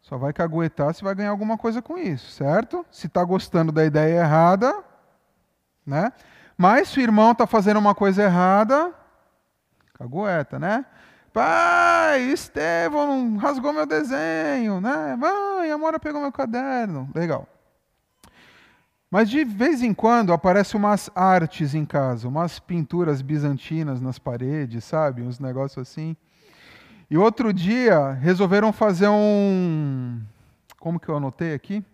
Só 0.00 0.16
vai 0.16 0.32
caguetar 0.32 0.94
se 0.94 1.02
vai 1.02 1.16
ganhar 1.16 1.30
alguma 1.30 1.58
coisa 1.58 1.82
com 1.82 1.98
isso, 1.98 2.30
certo? 2.30 2.86
Se 2.88 3.08
está 3.08 3.24
gostando 3.24 3.72
da 3.72 3.84
ideia 3.84 4.20
errada, 4.20 4.84
né? 5.84 6.12
Mas 6.56 6.88
se 6.88 7.00
o 7.00 7.02
irmão 7.02 7.32
está 7.32 7.44
fazendo 7.44 7.78
uma 7.78 7.94
coisa 7.94 8.22
errada, 8.22 8.94
cagueta, 9.94 10.60
né? 10.60 10.86
Pai, 11.36 12.22
Estevão 12.32 13.36
rasgou 13.36 13.70
meu 13.70 13.84
desenho, 13.84 14.80
né? 14.80 15.14
Mãe, 15.16 15.70
a 15.70 15.76
Mora 15.76 16.00
pegou 16.00 16.18
meu 16.18 16.32
caderno. 16.32 17.10
Legal. 17.14 17.46
Mas 19.10 19.28
de 19.28 19.44
vez 19.44 19.82
em 19.82 19.92
quando 19.92 20.32
aparecem 20.32 20.80
umas 20.80 21.10
artes 21.14 21.74
em 21.74 21.84
casa, 21.84 22.26
umas 22.26 22.58
pinturas 22.58 23.20
bizantinas 23.20 24.00
nas 24.00 24.18
paredes, 24.18 24.82
sabe? 24.84 25.20
Uns 25.20 25.38
negócios 25.38 25.86
assim. 25.86 26.16
E 27.10 27.18
outro 27.18 27.52
dia 27.52 28.12
resolveram 28.12 28.72
fazer 28.72 29.08
um. 29.08 30.18
Como 30.80 30.98
que 30.98 31.10
eu 31.10 31.18
anotei 31.18 31.52
aqui? 31.52 31.84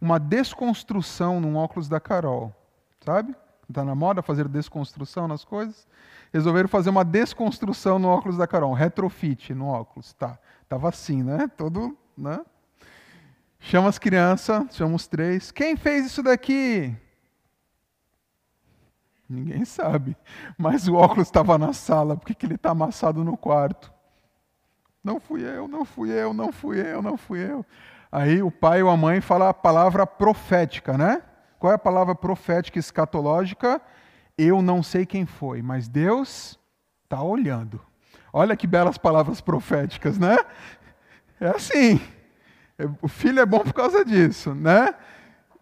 Uma 0.00 0.18
desconstrução 0.18 1.42
num 1.42 1.56
óculos 1.56 1.90
da 1.90 2.00
Carol. 2.00 2.50
Sabe? 3.04 3.36
Está 3.72 3.82
na 3.82 3.94
moda 3.94 4.20
fazer 4.20 4.46
desconstrução 4.48 5.26
nas 5.26 5.46
coisas? 5.46 5.88
Resolveram 6.30 6.68
fazer 6.68 6.90
uma 6.90 7.02
desconstrução 7.02 7.98
no 7.98 8.06
óculos 8.06 8.36
da 8.36 8.46
Carol, 8.46 8.70
um 8.70 8.74
retrofit 8.74 9.54
no 9.54 9.66
óculos. 9.66 10.12
Tá. 10.12 10.38
Tava 10.68 10.90
assim, 10.90 11.22
né? 11.22 11.50
Todo. 11.56 11.96
Né? 12.16 12.38
Chama 13.58 13.88
as 13.88 13.98
crianças, 13.98 14.76
chama 14.76 14.94
os 14.94 15.06
três. 15.06 15.50
Quem 15.50 15.74
fez 15.74 16.04
isso 16.04 16.22
daqui? 16.22 16.94
Ninguém 19.26 19.64
sabe. 19.64 20.14
Mas 20.58 20.86
o 20.86 20.94
óculos 20.94 21.28
estava 21.28 21.56
na 21.56 21.72
sala, 21.72 22.14
por 22.14 22.34
que 22.34 22.44
ele 22.44 22.56
está 22.56 22.72
amassado 22.72 23.24
no 23.24 23.38
quarto? 23.38 23.90
Não 25.02 25.18
fui 25.18 25.42
eu, 25.42 25.66
não 25.66 25.86
fui 25.86 26.10
eu, 26.10 26.34
não 26.34 26.52
fui 26.52 26.78
eu, 26.78 27.00
não 27.00 27.16
fui 27.16 27.40
eu. 27.40 27.64
Aí 28.10 28.42
o 28.42 28.50
pai 28.50 28.82
ou 28.82 28.90
a 28.90 28.96
mãe 28.98 29.22
fala 29.22 29.48
a 29.48 29.54
palavra 29.54 30.06
profética, 30.06 30.98
né? 30.98 31.22
Qual 31.62 31.70
é 31.70 31.76
a 31.76 31.78
palavra 31.78 32.12
profética 32.12 32.76
escatológica? 32.76 33.80
Eu 34.36 34.60
não 34.60 34.82
sei 34.82 35.06
quem 35.06 35.24
foi, 35.24 35.62
mas 35.62 35.86
Deus 35.86 36.58
está 37.04 37.22
olhando. 37.22 37.80
Olha 38.32 38.56
que 38.56 38.66
belas 38.66 38.98
palavras 38.98 39.40
proféticas, 39.40 40.18
né? 40.18 40.38
É 41.38 41.50
assim. 41.50 42.00
O 43.00 43.06
filho 43.06 43.38
é 43.38 43.46
bom 43.46 43.60
por 43.60 43.74
causa 43.74 44.04
disso, 44.04 44.52
né? 44.56 44.92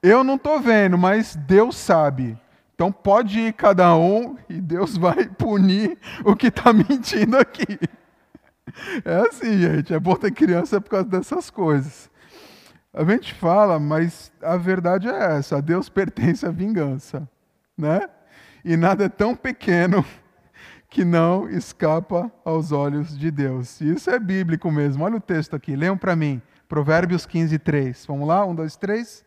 Eu 0.03 0.25
não 0.25 0.37
estou 0.37 0.59
vendo, 0.59 0.97
mas 0.97 1.37
Deus 1.37 1.77
sabe. 1.77 2.41
Então 2.75 2.91
pode 2.91 3.39
ir 3.39 3.53
cada 3.53 3.95
um 3.95 4.39
e 4.49 4.59
Deus 4.59 4.97
vai 4.97 5.29
punir 5.37 5.99
o 6.25 6.35
que 6.35 6.47
está 6.47 6.73
mentindo 6.73 7.37
aqui. 7.37 7.79
É 9.05 9.17
assim, 9.17 9.59
gente. 9.59 9.93
É 9.93 10.01
bom 10.01 10.17
ter 10.17 10.31
criança 10.31 10.81
por 10.81 10.89
causa 10.89 11.09
dessas 11.11 11.51
coisas. 11.51 12.10
A 12.93 13.05
gente 13.05 13.33
fala, 13.35 13.79
mas 13.79 14.33
a 14.43 14.57
verdade 14.57 15.09
é 15.09 15.37
essa: 15.37 15.59
a 15.59 15.61
Deus 15.61 15.89
pertence 15.91 16.45
a 16.45 16.51
vingança, 16.51 17.29
né? 17.77 18.09
E 18.65 18.77
nada 18.77 19.05
é 19.05 19.09
tão 19.09 19.35
pequeno 19.35 20.05
que 20.91 21.05
não 21.05 21.49
escapa 21.49 22.31
aos 22.45 22.73
olhos 22.73 23.17
de 23.17 23.31
Deus. 23.31 23.81
E 23.81 23.91
isso 23.93 24.11
é 24.11 24.19
bíblico 24.19 24.71
mesmo. 24.71 25.05
Olha 25.05 25.17
o 25.17 25.21
texto 25.21 25.55
aqui, 25.55 25.77
leiam 25.77 25.97
para 25.97 26.17
mim. 26.17 26.43
Provérbios 26.69 27.27
15, 27.27 27.59
3. 27.59 28.07
Vamos 28.07 28.29
lá? 28.29 28.45
Um, 28.45 28.55
dois, 28.55 28.77
três. 28.77 29.25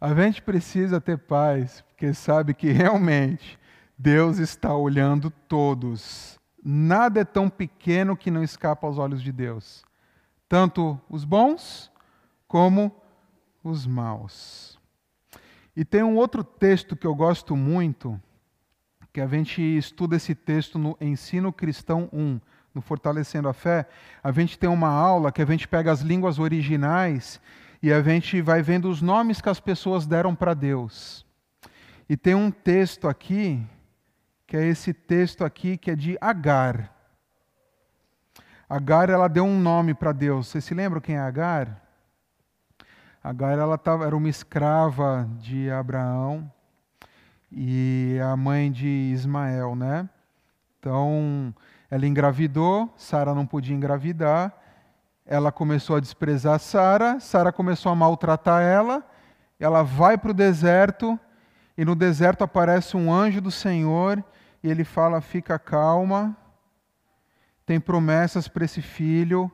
A 0.00 0.14
gente 0.14 0.42
precisa 0.42 1.00
ter 1.00 1.16
paz, 1.16 1.82
porque 1.88 2.12
sabe 2.12 2.52
que 2.52 2.70
realmente 2.70 3.58
Deus 3.96 4.38
está 4.38 4.76
olhando 4.76 5.30
todos. 5.30 6.38
Nada 6.62 7.20
é 7.20 7.24
tão 7.24 7.48
pequeno 7.48 8.16
que 8.16 8.30
não 8.30 8.42
escapa 8.42 8.86
aos 8.86 8.98
olhos 8.98 9.22
de 9.22 9.32
Deus. 9.32 9.84
Tanto 10.48 11.00
os 11.08 11.24
bons 11.24 11.90
como 12.46 12.94
os 13.64 13.86
maus. 13.86 14.78
E 15.74 15.84
tem 15.84 16.02
um 16.02 16.16
outro 16.16 16.44
texto 16.44 16.94
que 16.94 17.06
eu 17.06 17.14
gosto 17.14 17.56
muito, 17.56 18.20
que 19.12 19.20
a 19.20 19.26
gente 19.26 19.62
estuda 19.62 20.16
esse 20.16 20.34
texto 20.34 20.78
no 20.78 20.96
Ensino 21.00 21.52
Cristão 21.52 22.08
1, 22.12 22.40
no 22.74 22.82
Fortalecendo 22.82 23.48
a 23.48 23.54
Fé. 23.54 23.88
A 24.22 24.30
gente 24.30 24.58
tem 24.58 24.68
uma 24.68 24.88
aula 24.88 25.32
que 25.32 25.40
a 25.40 25.46
gente 25.46 25.66
pega 25.66 25.90
as 25.90 26.00
línguas 26.00 26.38
originais 26.38 27.40
e 27.82 27.92
a 27.92 28.02
gente 28.02 28.40
vai 28.40 28.62
vendo 28.62 28.88
os 28.88 29.02
nomes 29.02 29.40
que 29.40 29.48
as 29.48 29.60
pessoas 29.60 30.06
deram 30.06 30.34
para 30.34 30.54
Deus. 30.54 31.26
E 32.08 32.16
tem 32.16 32.34
um 32.34 32.50
texto 32.50 33.08
aqui, 33.08 33.64
que 34.46 34.56
é 34.56 34.64
esse 34.64 34.92
texto 34.92 35.44
aqui, 35.44 35.76
que 35.76 35.90
é 35.90 35.96
de 35.96 36.16
Agar. 36.20 36.92
Agar, 38.68 39.10
ela 39.10 39.28
deu 39.28 39.44
um 39.44 39.60
nome 39.60 39.94
para 39.94 40.12
Deus. 40.12 40.48
Vocês 40.48 40.64
se 40.64 40.74
lembram 40.74 41.00
quem 41.00 41.16
é 41.16 41.20
Agar? 41.20 41.82
Agar, 43.22 43.58
ela 43.58 43.76
tava, 43.76 44.06
era 44.06 44.16
uma 44.16 44.28
escrava 44.28 45.28
de 45.40 45.70
Abraão 45.70 46.50
e 47.50 48.18
a 48.22 48.36
mãe 48.36 48.70
de 48.70 48.86
Ismael, 48.86 49.74
né? 49.74 50.08
Então, 50.78 51.54
ela 51.90 52.06
engravidou, 52.06 52.92
Sara 52.96 53.34
não 53.34 53.46
podia 53.46 53.74
engravidar, 53.74 54.52
ela 55.26 55.50
começou 55.50 55.96
a 55.96 56.00
desprezar 56.00 56.58
Sara, 56.60 57.18
Sara 57.18 57.52
começou 57.52 57.90
a 57.90 57.96
maltratar 57.96 58.62
ela, 58.62 59.04
ela 59.58 59.82
vai 59.82 60.16
para 60.16 60.30
o 60.30 60.34
deserto, 60.34 61.18
e 61.76 61.84
no 61.84 61.96
deserto 61.96 62.44
aparece 62.44 62.96
um 62.96 63.12
anjo 63.12 63.40
do 63.40 63.50
Senhor, 63.50 64.24
e 64.62 64.70
ele 64.70 64.84
fala: 64.84 65.20
fica 65.20 65.58
calma, 65.58 66.36
tem 67.66 67.80
promessas 67.80 68.46
para 68.46 68.64
esse 68.64 68.80
filho, 68.80 69.50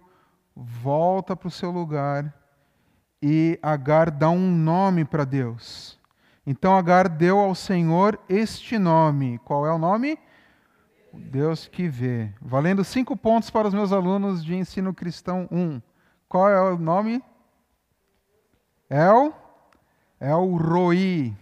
volta 0.55 1.35
para 1.35 1.49
o 1.49 1.51
seu 1.51 1.71
lugar. 1.71 2.33
E 3.23 3.59
Agar 3.63 4.11
dá 4.11 4.29
um 4.29 4.51
nome 4.51 5.05
para 5.05 5.25
Deus. 5.25 5.99
Então 6.47 6.77
Agar 6.77 7.09
deu 7.09 7.39
ao 7.39 7.55
Senhor 7.55 8.19
este 8.29 8.79
nome. 8.79 9.39
Qual 9.45 9.65
é 9.67 9.73
o 9.73 9.79
nome? 9.79 10.19
O 11.13 11.19
Deus 11.19 11.69
que 11.69 11.89
vê. 11.89 12.31
Valendo 12.41 12.83
cinco 12.83 13.15
pontos 13.15 13.51
para 13.51 13.69
os 13.69 13.75
meus 13.75 13.93
alunos 13.93 14.43
de 14.43 14.55
ensino 14.57 14.95
cristão 14.95 15.47
1. 15.51 15.83
Qual 16.27 16.49
é 16.49 16.73
o 16.73 16.79
nome? 16.79 17.23
El? 18.89 19.35
El 20.19 20.57
Roi. 20.57 21.37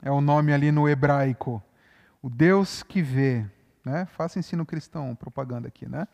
É 0.00 0.10
o 0.10 0.20
nome 0.20 0.52
ali 0.52 0.70
no 0.70 0.88
hebraico. 0.88 1.60
O 2.22 2.30
Deus 2.30 2.84
que 2.84 3.02
vê. 3.02 3.44
Né? 3.84 4.06
Faça 4.06 4.38
ensino 4.38 4.64
cristão, 4.64 5.16
propaganda 5.16 5.66
aqui, 5.66 5.88
né? 5.88 6.06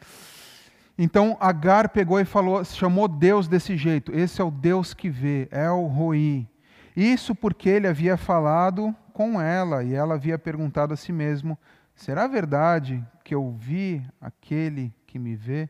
Então 0.97 1.37
Agar 1.39 1.91
pegou 1.91 2.19
e 2.19 2.25
falou, 2.25 2.65
chamou 2.65 3.07
Deus 3.07 3.47
desse 3.47 3.77
jeito. 3.77 4.13
Esse 4.13 4.41
é 4.41 4.45
o 4.45 4.51
Deus 4.51 4.95
que 4.95 5.11
vê, 5.11 5.47
El 5.51 5.85
Roi. 5.85 6.49
Isso 6.97 7.35
porque 7.35 7.69
ele 7.69 7.87
havia 7.87 8.17
falado 8.17 8.97
com 9.13 9.39
ela 9.39 9.85
e 9.85 9.95
ela 9.95 10.15
havia 10.15 10.39
perguntado 10.39 10.95
a 10.95 10.97
si 10.97 11.13
mesmo 11.13 11.59
Será 11.99 12.29
verdade 12.29 13.05
que 13.25 13.35
eu 13.35 13.51
vi 13.51 14.09
aquele 14.21 14.95
que 15.05 15.19
me 15.19 15.35
vê? 15.35 15.69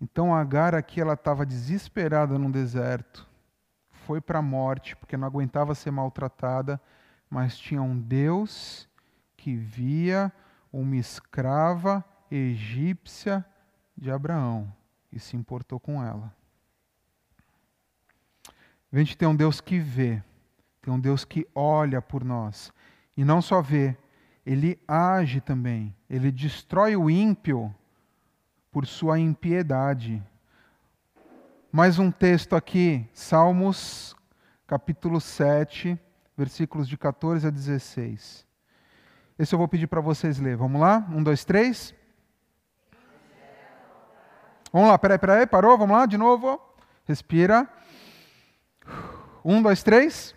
Então 0.00 0.34
Agar 0.34 0.74
aqui 0.74 0.98
ela 0.98 1.12
estava 1.12 1.44
desesperada 1.44 2.38
no 2.38 2.50
deserto, 2.50 3.28
foi 3.90 4.18
para 4.18 4.38
a 4.38 4.42
morte 4.42 4.96
porque 4.96 5.14
não 5.14 5.26
aguentava 5.26 5.74
ser 5.74 5.90
maltratada, 5.90 6.80
mas 7.28 7.58
tinha 7.58 7.82
um 7.82 8.00
Deus 8.00 8.88
que 9.36 9.54
via 9.54 10.32
uma 10.72 10.96
escrava 10.96 12.02
egípcia 12.30 13.44
de 13.94 14.10
Abraão 14.10 14.72
e 15.12 15.20
se 15.20 15.36
importou 15.36 15.78
com 15.78 16.02
ela. 16.02 16.34
A 18.90 18.98
gente 18.98 19.18
tem 19.18 19.28
um 19.28 19.36
Deus 19.36 19.60
que 19.60 19.78
vê, 19.78 20.22
tem 20.80 20.94
um 20.94 20.98
Deus 20.98 21.26
que 21.26 21.46
olha 21.54 22.00
por 22.00 22.24
nós 22.24 22.72
e 23.14 23.22
não 23.22 23.42
só 23.42 23.60
vê, 23.60 23.98
ele 24.46 24.80
age 24.86 25.40
também. 25.40 25.92
Ele 26.08 26.30
destrói 26.30 26.94
o 26.94 27.10
ímpio 27.10 27.74
por 28.70 28.86
sua 28.86 29.18
impiedade. 29.18 30.22
Mais 31.72 31.98
um 31.98 32.12
texto 32.12 32.54
aqui, 32.54 33.04
Salmos, 33.12 34.14
capítulo 34.64 35.20
7, 35.20 35.98
versículos 36.36 36.88
de 36.88 36.96
14 36.96 37.48
a 37.48 37.50
16. 37.50 38.46
Esse 39.36 39.52
eu 39.52 39.58
vou 39.58 39.66
pedir 39.66 39.88
para 39.88 40.00
vocês 40.00 40.38
ler. 40.38 40.56
Vamos 40.56 40.80
lá? 40.80 41.04
Um, 41.10 41.24
dois, 41.24 41.44
três. 41.44 41.92
Vamos 44.72 44.88
lá, 44.88 44.96
peraí, 44.96 45.18
peraí, 45.18 45.46
parou? 45.46 45.76
Vamos 45.76 45.96
lá, 45.96 46.06
de 46.06 46.16
novo. 46.16 46.60
Respira. 47.04 47.68
Um, 49.44 49.60
dois, 49.60 49.82
três. 49.82 50.35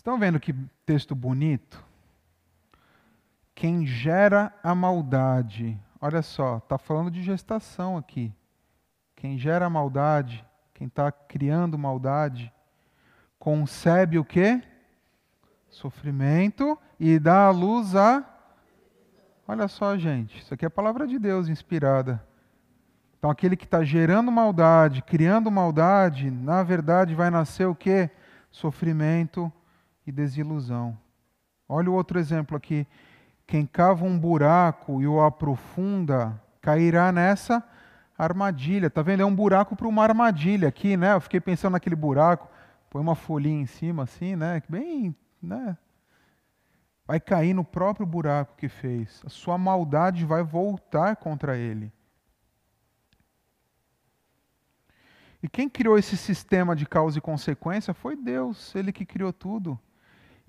Estão 0.00 0.18
vendo 0.18 0.40
que 0.40 0.54
texto 0.86 1.14
bonito? 1.14 1.84
Quem 3.54 3.84
gera 3.84 4.50
a 4.62 4.74
maldade, 4.74 5.78
olha 6.00 6.22
só, 6.22 6.56
está 6.56 6.78
falando 6.78 7.10
de 7.10 7.22
gestação 7.22 7.98
aqui. 7.98 8.34
Quem 9.14 9.36
gera 9.36 9.66
a 9.66 9.70
maldade, 9.70 10.42
quem 10.72 10.86
está 10.86 11.12
criando 11.12 11.76
maldade, 11.76 12.50
concebe 13.38 14.18
o 14.18 14.24
quê? 14.24 14.62
Sofrimento 15.68 16.78
e 16.98 17.18
dá 17.18 17.48
à 17.48 17.50
luz 17.50 17.94
a, 17.94 18.24
Olha 19.46 19.68
só, 19.68 19.98
gente, 19.98 20.38
isso 20.38 20.54
aqui 20.54 20.64
é 20.64 20.68
a 20.68 20.70
palavra 20.70 21.06
de 21.06 21.18
Deus 21.18 21.46
inspirada. 21.46 22.24
Então, 23.18 23.28
aquele 23.28 23.54
que 23.54 23.66
está 23.66 23.84
gerando 23.84 24.32
maldade, 24.32 25.02
criando 25.02 25.50
maldade, 25.50 26.30
na 26.30 26.62
verdade 26.62 27.14
vai 27.14 27.28
nascer 27.28 27.66
o 27.66 27.74
quê? 27.74 28.08
Sofrimento 28.50 29.52
e 30.10 30.12
desilusão. 30.12 30.96
Olha 31.68 31.90
o 31.90 31.94
outro 31.94 32.18
exemplo 32.18 32.56
aqui. 32.56 32.86
Quem 33.46 33.64
cava 33.64 34.04
um 34.04 34.18
buraco 34.18 35.00
e 35.00 35.06
o 35.06 35.20
aprofunda, 35.22 36.40
cairá 36.60 37.10
nessa 37.10 37.64
armadilha. 38.18 38.90
Tá 38.90 39.02
vendo? 39.02 39.22
É 39.22 39.24
um 39.24 39.34
buraco 39.34 39.74
para 39.74 39.88
uma 39.88 40.02
armadilha 40.02 40.68
aqui, 40.68 40.96
né? 40.96 41.14
Eu 41.14 41.20
fiquei 41.20 41.40
pensando 41.40 41.72
naquele 41.72 41.96
buraco, 41.96 42.48
põe 42.90 43.00
uma 43.00 43.14
folhinha 43.14 43.62
em 43.62 43.66
cima 43.66 44.02
assim, 44.02 44.36
né? 44.36 44.62
Bem, 44.68 45.14
né? 45.42 45.76
Vai 47.06 47.18
cair 47.18 47.54
no 47.54 47.64
próprio 47.64 48.06
buraco 48.06 48.56
que 48.56 48.68
fez. 48.68 49.22
A 49.24 49.28
sua 49.28 49.56
maldade 49.58 50.24
vai 50.24 50.42
voltar 50.42 51.16
contra 51.16 51.56
ele. 51.56 51.92
E 55.42 55.48
quem 55.48 55.68
criou 55.68 55.96
esse 55.98 56.16
sistema 56.16 56.76
de 56.76 56.84
causa 56.84 57.18
e 57.18 57.20
consequência 57.20 57.94
foi 57.94 58.14
Deus, 58.14 58.74
ele 58.74 58.92
que 58.92 59.06
criou 59.06 59.32
tudo. 59.32 59.78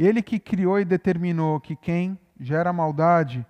Ele 0.02 0.24
que 0.24 0.40
criou 0.40 0.80
e 0.80 0.86
determinou 0.86 1.60
que 1.60 1.76
quem 1.76 2.18
gera 2.40 2.74
maldade 2.74 3.46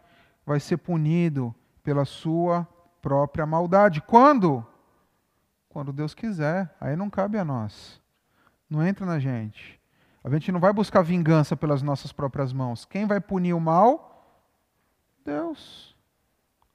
vai 0.45 0.59
ser 0.59 0.77
punido 0.77 1.55
pela 1.81 2.03
sua 2.03 2.67
própria 3.01 3.45
maldade. 3.45 4.01
Quando? 4.01 4.65
Quando 5.69 5.93
Deus 5.93 6.13
quiser. 6.13 6.75
Aí 6.81 6.95
não 6.95 7.09
cabe 7.09 7.37
a 7.37 7.45
nós. 7.45 8.01
Não 8.69 8.85
entra 8.85 9.05
na 9.05 9.17
gente. 9.17 9.79
A 10.21 10.29
gente 10.29 10.51
não 10.51 10.59
vai 10.59 10.73
buscar 10.73 11.01
vingança 11.01 11.55
pelas 11.55 11.81
nossas 11.81 12.11
próprias 12.11 12.51
mãos. 12.51 12.83
Quem 12.83 13.05
vai 13.05 13.21
punir 13.21 13.53
o 13.53 13.59
mal? 13.59 14.43
Deus. 15.23 15.95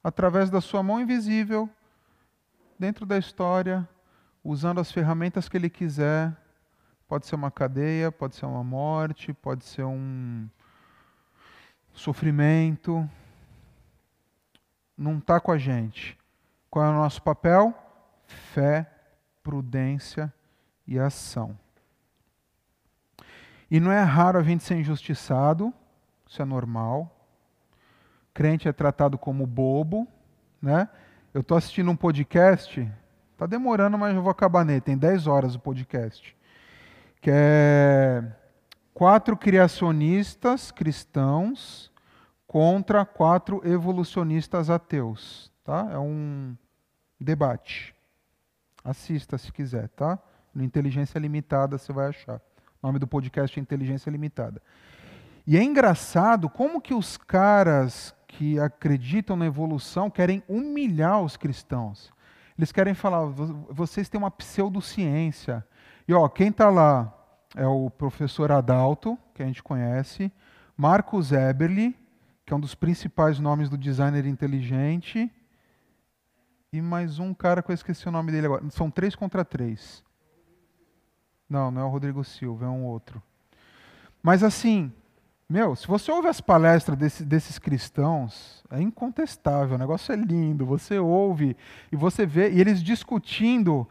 Através 0.02 0.48
da 0.48 0.60
sua 0.62 0.82
mão 0.82 1.00
invisível, 1.00 1.68
dentro 2.78 3.04
da 3.04 3.18
história, 3.18 3.86
usando 4.42 4.80
as 4.80 4.90
ferramentas 4.90 5.48
que 5.48 5.56
ele 5.58 5.68
quiser. 5.68 6.34
Pode 7.08 7.26
ser 7.26 7.34
uma 7.34 7.50
cadeia, 7.50 8.10
pode 8.10 8.34
ser 8.34 8.46
uma 8.46 8.64
morte, 8.64 9.32
pode 9.32 9.64
ser 9.64 9.84
um 9.84 10.48
sofrimento. 11.92 13.08
Não 14.96 15.18
está 15.18 15.38
com 15.38 15.52
a 15.52 15.58
gente. 15.58 16.18
Qual 16.70 16.84
é 16.84 16.88
o 16.88 16.94
nosso 16.94 17.22
papel? 17.22 17.74
Fé, 18.26 18.90
prudência 19.42 20.32
e 20.86 20.98
ação. 20.98 21.56
E 23.70 23.78
não 23.78 23.92
é 23.92 24.02
raro 24.02 24.38
a 24.38 24.42
gente 24.42 24.64
ser 24.64 24.76
injustiçado, 24.76 25.72
isso 26.28 26.40
é 26.40 26.44
normal. 26.44 27.12
Crente 28.34 28.68
é 28.68 28.72
tratado 28.72 29.16
como 29.16 29.46
bobo, 29.46 30.06
né? 30.60 30.88
Eu 31.32 31.40
estou 31.40 31.56
assistindo 31.56 31.90
um 31.90 31.96
podcast 31.96 32.90
Está 33.36 33.44
demorando, 33.44 33.98
mas 33.98 34.16
eu 34.16 34.22
vou 34.22 34.30
acabar 34.30 34.64
nele. 34.64 34.80
Tem 34.80 34.96
10 34.96 35.26
horas 35.26 35.54
o 35.54 35.58
podcast. 35.58 36.34
Que 37.26 37.32
é 37.34 38.22
quatro 38.94 39.36
criacionistas 39.36 40.70
cristãos 40.70 41.90
contra 42.46 43.04
quatro 43.04 43.60
evolucionistas 43.68 44.70
ateus. 44.70 45.50
Tá? 45.64 45.88
É 45.90 45.98
um 45.98 46.56
debate. 47.20 47.92
Assista 48.84 49.36
se 49.38 49.50
quiser, 49.50 49.88
tá? 49.88 50.16
No 50.54 50.62
Inteligência 50.62 51.18
Limitada 51.18 51.78
você 51.78 51.92
vai 51.92 52.10
achar. 52.10 52.36
O 52.80 52.86
nome 52.86 53.00
do 53.00 53.08
podcast 53.08 53.58
é 53.58 53.60
Inteligência 53.60 54.08
Limitada. 54.08 54.62
E 55.44 55.56
é 55.56 55.64
engraçado 55.64 56.48
como 56.48 56.80
que 56.80 56.94
os 56.94 57.16
caras 57.16 58.14
que 58.28 58.56
acreditam 58.60 59.34
na 59.34 59.46
evolução 59.46 60.08
querem 60.08 60.44
humilhar 60.46 61.20
os 61.22 61.36
cristãos. 61.36 62.12
Eles 62.56 62.70
querem 62.70 62.94
falar, 62.94 63.26
vocês 63.26 64.08
têm 64.08 64.16
uma 64.16 64.30
pseudociência. 64.30 65.66
E 66.06 66.14
ó, 66.14 66.28
quem 66.28 66.50
está 66.50 66.70
lá 66.70 67.14
é 67.56 67.66
o 67.66 67.88
professor 67.88 68.52
Adalto, 68.52 69.18
que 69.34 69.42
a 69.42 69.46
gente 69.46 69.62
conhece, 69.62 70.30
Marcos 70.76 71.32
Eberly, 71.32 71.96
que 72.44 72.52
é 72.52 72.56
um 72.56 72.60
dos 72.60 72.74
principais 72.74 73.40
nomes 73.40 73.70
do 73.70 73.78
designer 73.78 74.26
inteligente, 74.26 75.32
e 76.70 76.82
mais 76.82 77.18
um 77.18 77.32
cara 77.32 77.62
que 77.62 77.70
eu 77.70 77.74
esqueci 77.74 78.06
o 78.06 78.12
nome 78.12 78.30
dele 78.30 78.46
agora. 78.46 78.70
São 78.70 78.90
três 78.90 79.16
contra 79.16 79.44
três. 79.44 80.04
Não, 81.48 81.70
não 81.70 81.80
é 81.80 81.84
o 81.84 81.88
Rodrigo 81.88 82.22
Silva, 82.22 82.66
é 82.66 82.68
um 82.68 82.84
outro. 82.84 83.22
Mas 84.22 84.42
assim, 84.42 84.92
meu, 85.48 85.74
se 85.74 85.86
você 85.86 86.12
ouve 86.12 86.28
as 86.28 86.40
palestras 86.40 86.98
desse, 86.98 87.24
desses 87.24 87.58
cristãos, 87.58 88.62
é 88.70 88.82
incontestável, 88.82 89.76
o 89.76 89.78
negócio 89.78 90.12
é 90.12 90.16
lindo. 90.16 90.66
Você 90.66 90.98
ouve 90.98 91.56
e 91.90 91.96
você 91.96 92.26
vê, 92.26 92.50
e 92.50 92.60
eles 92.60 92.82
discutindo 92.82 93.88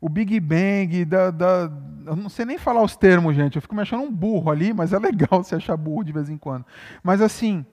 o 0.00 0.08
Big 0.08 0.38
Bang, 0.40 1.04
da, 1.04 1.30
da, 1.30 1.72
eu 2.06 2.16
não 2.16 2.28
sei 2.28 2.44
nem 2.44 2.58
falar 2.58 2.82
os 2.82 2.96
termos, 2.96 3.34
gente, 3.34 3.56
eu 3.56 3.62
fico 3.62 3.74
me 3.74 3.82
achando 3.82 4.04
um 4.04 4.12
burro 4.12 4.50
ali, 4.50 4.72
mas 4.72 4.92
é 4.92 4.98
legal 4.98 5.42
se 5.44 5.54
achar 5.54 5.76
burro 5.76 6.04
de 6.04 6.12
vez 6.12 6.28
em 6.28 6.38
quando. 6.38 6.64
Mas 7.02 7.20
assim, 7.20 7.66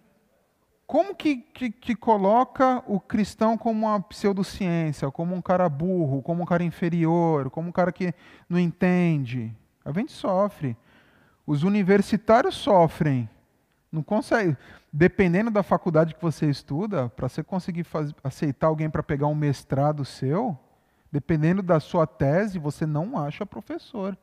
como 0.88 1.16
que, 1.16 1.38
que, 1.38 1.72
que 1.72 1.96
coloca 1.96 2.84
o 2.88 3.00
cristão 3.00 3.58
como 3.58 3.88
uma 3.88 4.00
pseudociência, 4.00 5.10
como 5.12 5.36
um 5.36 5.42
cara 5.42 5.68
burro, 5.68 6.22
como 6.22 6.44
um 6.44 6.46
cara 6.46 6.64
inferior, 6.64 7.50
como 7.50 7.70
um 7.70 7.72
cara 7.72 7.92
que 7.92 8.14
não 8.50 8.60
entende? 8.60 9.56
A 9.84 9.92
gente 9.92 10.12
sofre. 10.12 10.76
Os 11.46 11.64
universitários 11.64 12.56
sofrem. 12.56 13.30
Não 13.92 14.04
consegue. 14.04 14.58
Dependendo 14.92 15.50
da 15.50 15.64
faculdade 15.64 16.16
que 16.16 16.22
você 16.22 16.50
estuda, 16.50 17.10
para 17.10 17.30
você 17.30 17.44
conseguir 17.44 17.84
faz, 17.84 18.14
aceitar 18.24 18.68
alguém 18.68 18.90
para 18.90 19.04
pegar 19.04 19.28
um 19.28 19.36
mestrado 19.36 20.04
seu, 20.06 20.58
dependendo 21.12 21.62
da 21.62 21.80
sua 21.80 22.06
tese, 22.06 22.60
você 22.60 22.86
não 22.86 23.18
acha 23.18 23.46
professor. 23.46 24.18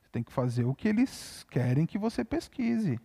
Você 0.00 0.08
tem 0.10 0.22
que 0.22 0.32
fazer 0.32 0.64
o 0.64 0.74
que 0.74 0.88
eles 0.88 1.44
querem 1.50 1.86
que 1.86 1.98
você 1.98 2.24
pesquise. 2.24 3.00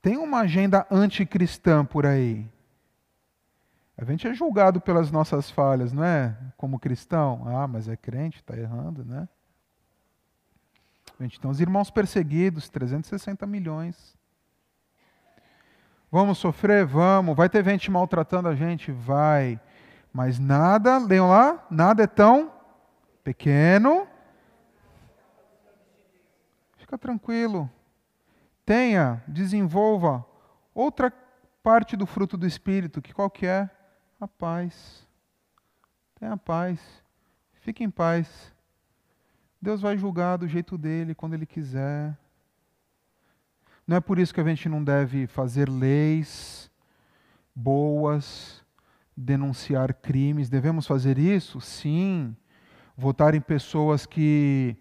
Tem 0.00 0.16
uma 0.16 0.40
agenda 0.40 0.86
anticristã 0.90 1.84
por 1.84 2.06
aí. 2.06 2.48
A 3.98 4.04
gente 4.04 4.28
é 4.28 4.34
julgado 4.34 4.80
pelas 4.80 5.10
nossas 5.10 5.50
falhas, 5.50 5.92
não 5.92 6.04
é? 6.04 6.36
Como 6.56 6.78
cristão. 6.78 7.42
Ah, 7.46 7.66
mas 7.66 7.88
é 7.88 7.96
crente, 7.96 8.38
está 8.38 8.56
errando, 8.56 9.04
né? 9.04 9.28
Então, 11.18 11.50
os 11.50 11.60
irmãos 11.60 11.90
perseguidos, 11.90 12.68
360 12.68 13.46
milhões. 13.46 14.16
Vamos 16.10 16.38
sofrer? 16.38 16.84
Vamos. 16.84 17.34
Vai 17.34 17.48
ter 17.48 17.64
gente 17.64 17.90
maltratando 17.90 18.48
a 18.48 18.54
gente? 18.54 18.92
Vai. 18.92 19.58
Mas 20.16 20.38
nada, 20.38 20.96
leiam 20.96 21.28
lá, 21.28 21.62
nada 21.70 22.04
é 22.04 22.06
tão 22.06 22.50
pequeno. 23.22 24.08
Fica 26.78 26.96
tranquilo. 26.96 27.70
Tenha, 28.64 29.22
desenvolva 29.28 30.24
outra 30.74 31.12
parte 31.62 31.98
do 31.98 32.06
fruto 32.06 32.38
do 32.38 32.46
Espírito, 32.46 33.02
que 33.02 33.12
qual 33.12 33.28
que 33.28 33.44
é? 33.44 33.68
A 34.18 34.26
paz. 34.26 35.06
Tenha 36.18 36.34
paz. 36.34 36.80
Fique 37.60 37.84
em 37.84 37.90
paz. 37.90 38.54
Deus 39.60 39.82
vai 39.82 39.98
julgar 39.98 40.38
do 40.38 40.48
jeito 40.48 40.78
dele, 40.78 41.14
quando 41.14 41.34
ele 41.34 41.44
quiser. 41.44 42.16
Não 43.86 43.98
é 43.98 44.00
por 44.00 44.18
isso 44.18 44.32
que 44.32 44.40
a 44.40 44.44
gente 44.44 44.66
não 44.66 44.82
deve 44.82 45.26
fazer 45.26 45.68
leis 45.68 46.70
boas, 47.54 48.64
denunciar 49.16 49.94
crimes. 49.94 50.48
Devemos 50.48 50.86
fazer 50.86 51.18
isso? 51.18 51.60
Sim. 51.60 52.36
Votar 52.96 53.34
em 53.34 53.40
pessoas 53.40 54.06
que 54.06 54.76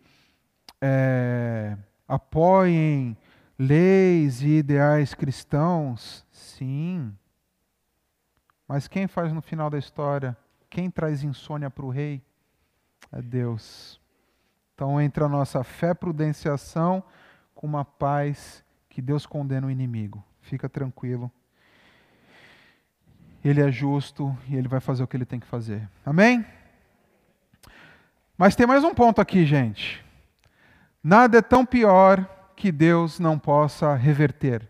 é, 0.81 1.77
apoiem 2.07 3.17
leis 3.57 4.41
e 4.41 4.57
ideais 4.57 5.13
cristãos? 5.13 6.25
Sim. 6.31 7.15
Mas 8.67 8.87
quem 8.87 9.07
faz 9.07 9.31
no 9.31 9.41
final 9.41 9.69
da 9.69 9.77
história? 9.77 10.35
Quem 10.69 10.89
traz 10.89 11.23
insônia 11.23 11.69
para 11.69 11.85
o 11.85 11.89
rei? 11.89 12.21
É 13.11 13.21
Deus. 13.21 14.01
Então 14.73 14.99
entra 14.99 15.25
a 15.25 15.29
nossa 15.29 15.63
fé, 15.63 15.93
prudenciação 15.93 17.03
com 17.53 17.65
uma 17.65 17.85
paz 17.85 18.63
que 18.89 19.01
Deus 19.01 19.25
condena 19.25 19.67
o 19.67 19.71
inimigo. 19.71 20.23
Fica 20.41 20.67
tranquilo. 20.67 21.31
Ele 23.45 23.61
é 23.61 23.71
justo 23.71 24.35
e 24.49 24.55
ele 24.55 24.67
vai 24.67 24.79
fazer 24.79 25.03
o 25.03 25.07
que 25.07 25.15
ele 25.15 25.23
tem 25.23 25.39
que 25.39 25.45
fazer. 25.45 25.87
Amém? 26.03 26.43
Mas 28.35 28.55
tem 28.55 28.65
mais 28.65 28.83
um 28.83 28.91
ponto 28.91 29.21
aqui, 29.21 29.45
gente. 29.45 30.03
Nada 31.03 31.37
é 31.37 31.41
tão 31.43 31.63
pior 31.63 32.27
que 32.55 32.71
Deus 32.71 33.19
não 33.19 33.37
possa 33.37 33.93
reverter. 33.93 34.67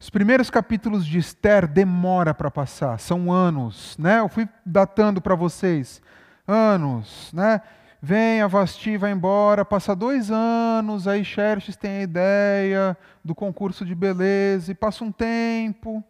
Os 0.00 0.10
primeiros 0.10 0.50
capítulos 0.50 1.06
de 1.06 1.18
Esther 1.18 1.68
demora 1.68 2.34
para 2.34 2.50
passar, 2.50 2.98
são 2.98 3.30
anos, 3.30 3.96
né? 3.96 4.18
Eu 4.18 4.28
fui 4.28 4.48
datando 4.66 5.20
para 5.20 5.36
vocês, 5.36 6.02
anos, 6.48 7.32
né? 7.32 7.62
Vem, 8.02 8.42
a 8.42 8.48
Vasti 8.48 8.96
vai 8.96 9.12
embora, 9.12 9.64
passa 9.64 9.94
dois 9.94 10.32
anos, 10.32 11.06
aí 11.06 11.24
Xerxes 11.24 11.76
tem 11.76 11.98
a 11.98 12.02
ideia 12.02 12.98
do 13.24 13.36
concurso 13.36 13.84
de 13.84 13.94
beleza, 13.94 14.72
e 14.72 14.74
passa 14.74 15.04
um 15.04 15.12
tempo. 15.12 16.04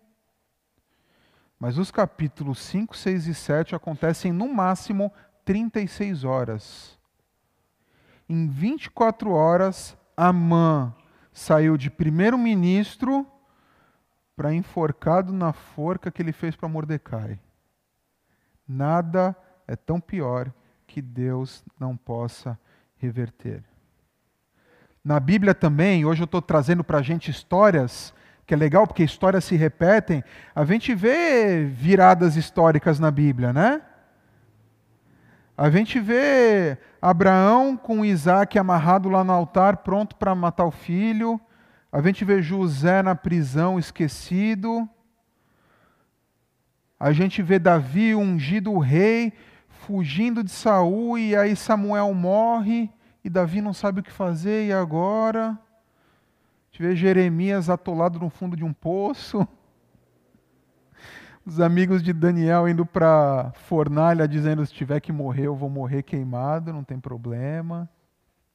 Mas 1.64 1.78
os 1.78 1.90
capítulos 1.90 2.58
5, 2.58 2.94
6 2.94 3.26
e 3.26 3.34
7 3.34 3.74
acontecem 3.74 4.30
no 4.30 4.52
máximo 4.52 5.10
36 5.46 6.22
horas. 6.22 6.98
Em 8.28 8.46
24 8.46 9.30
horas, 9.30 9.96
Amã 10.14 10.94
saiu 11.32 11.78
de 11.78 11.88
primeiro-ministro 11.88 13.26
para 14.36 14.52
enforcado 14.52 15.32
na 15.32 15.54
forca 15.54 16.10
que 16.10 16.20
ele 16.20 16.34
fez 16.34 16.54
para 16.54 16.68
Mordecai. 16.68 17.40
Nada 18.68 19.34
é 19.66 19.74
tão 19.74 19.98
pior 19.98 20.52
que 20.86 21.00
Deus 21.00 21.64
não 21.80 21.96
possa 21.96 22.60
reverter. 22.98 23.64
Na 25.02 25.18
Bíblia 25.18 25.54
também, 25.54 26.04
hoje 26.04 26.20
eu 26.20 26.26
estou 26.26 26.42
trazendo 26.42 26.84
para 26.84 26.98
a 26.98 27.02
gente 27.02 27.30
histórias, 27.30 28.12
que 28.46 28.54
é 28.54 28.56
legal 28.56 28.86
porque 28.86 29.02
histórias 29.02 29.44
se 29.44 29.56
repetem. 29.56 30.22
A 30.54 30.64
gente 30.64 30.94
vê 30.94 31.64
viradas 31.64 32.36
históricas 32.36 33.00
na 33.00 33.10
Bíblia, 33.10 33.52
né? 33.52 33.80
A 35.56 35.70
gente 35.70 36.00
vê 36.00 36.76
Abraão 37.00 37.76
com 37.76 38.04
Isaac 38.04 38.58
amarrado 38.58 39.08
lá 39.08 39.22
no 39.22 39.32
altar, 39.32 39.78
pronto 39.78 40.16
para 40.16 40.34
matar 40.34 40.64
o 40.64 40.70
filho. 40.70 41.40
A 41.92 42.02
gente 42.02 42.24
vê 42.24 42.42
José 42.42 43.02
na 43.02 43.14
prisão, 43.14 43.78
esquecido. 43.78 44.88
A 46.98 47.12
gente 47.12 47.40
vê 47.40 47.58
Davi 47.58 48.14
ungido 48.14 48.76
rei, 48.78 49.32
fugindo 49.68 50.42
de 50.42 50.50
Saul, 50.50 51.18
e 51.18 51.36
aí 51.36 51.54
Samuel 51.54 52.12
morre, 52.14 52.90
e 53.22 53.30
Davi 53.30 53.60
não 53.60 53.72
sabe 53.72 54.00
o 54.00 54.02
que 54.02 54.10
fazer, 54.10 54.66
e 54.66 54.72
agora? 54.72 55.58
Gente 56.74 56.82
vê 56.82 56.96
Jeremias 56.96 57.70
atolado 57.70 58.18
no 58.18 58.28
fundo 58.28 58.56
de 58.56 58.64
um 58.64 58.72
poço. 58.72 59.46
Os 61.46 61.60
amigos 61.60 62.02
de 62.02 62.12
Daniel 62.12 62.68
indo 62.68 62.84
para 62.84 63.52
fornalha 63.54 64.26
dizendo: 64.26 64.66
se 64.66 64.74
tiver 64.74 64.98
que 64.98 65.12
morrer, 65.12 65.46
eu 65.46 65.54
vou 65.54 65.70
morrer 65.70 66.02
queimado, 66.02 66.72
não 66.72 66.82
tem 66.82 66.98
problema. 66.98 67.88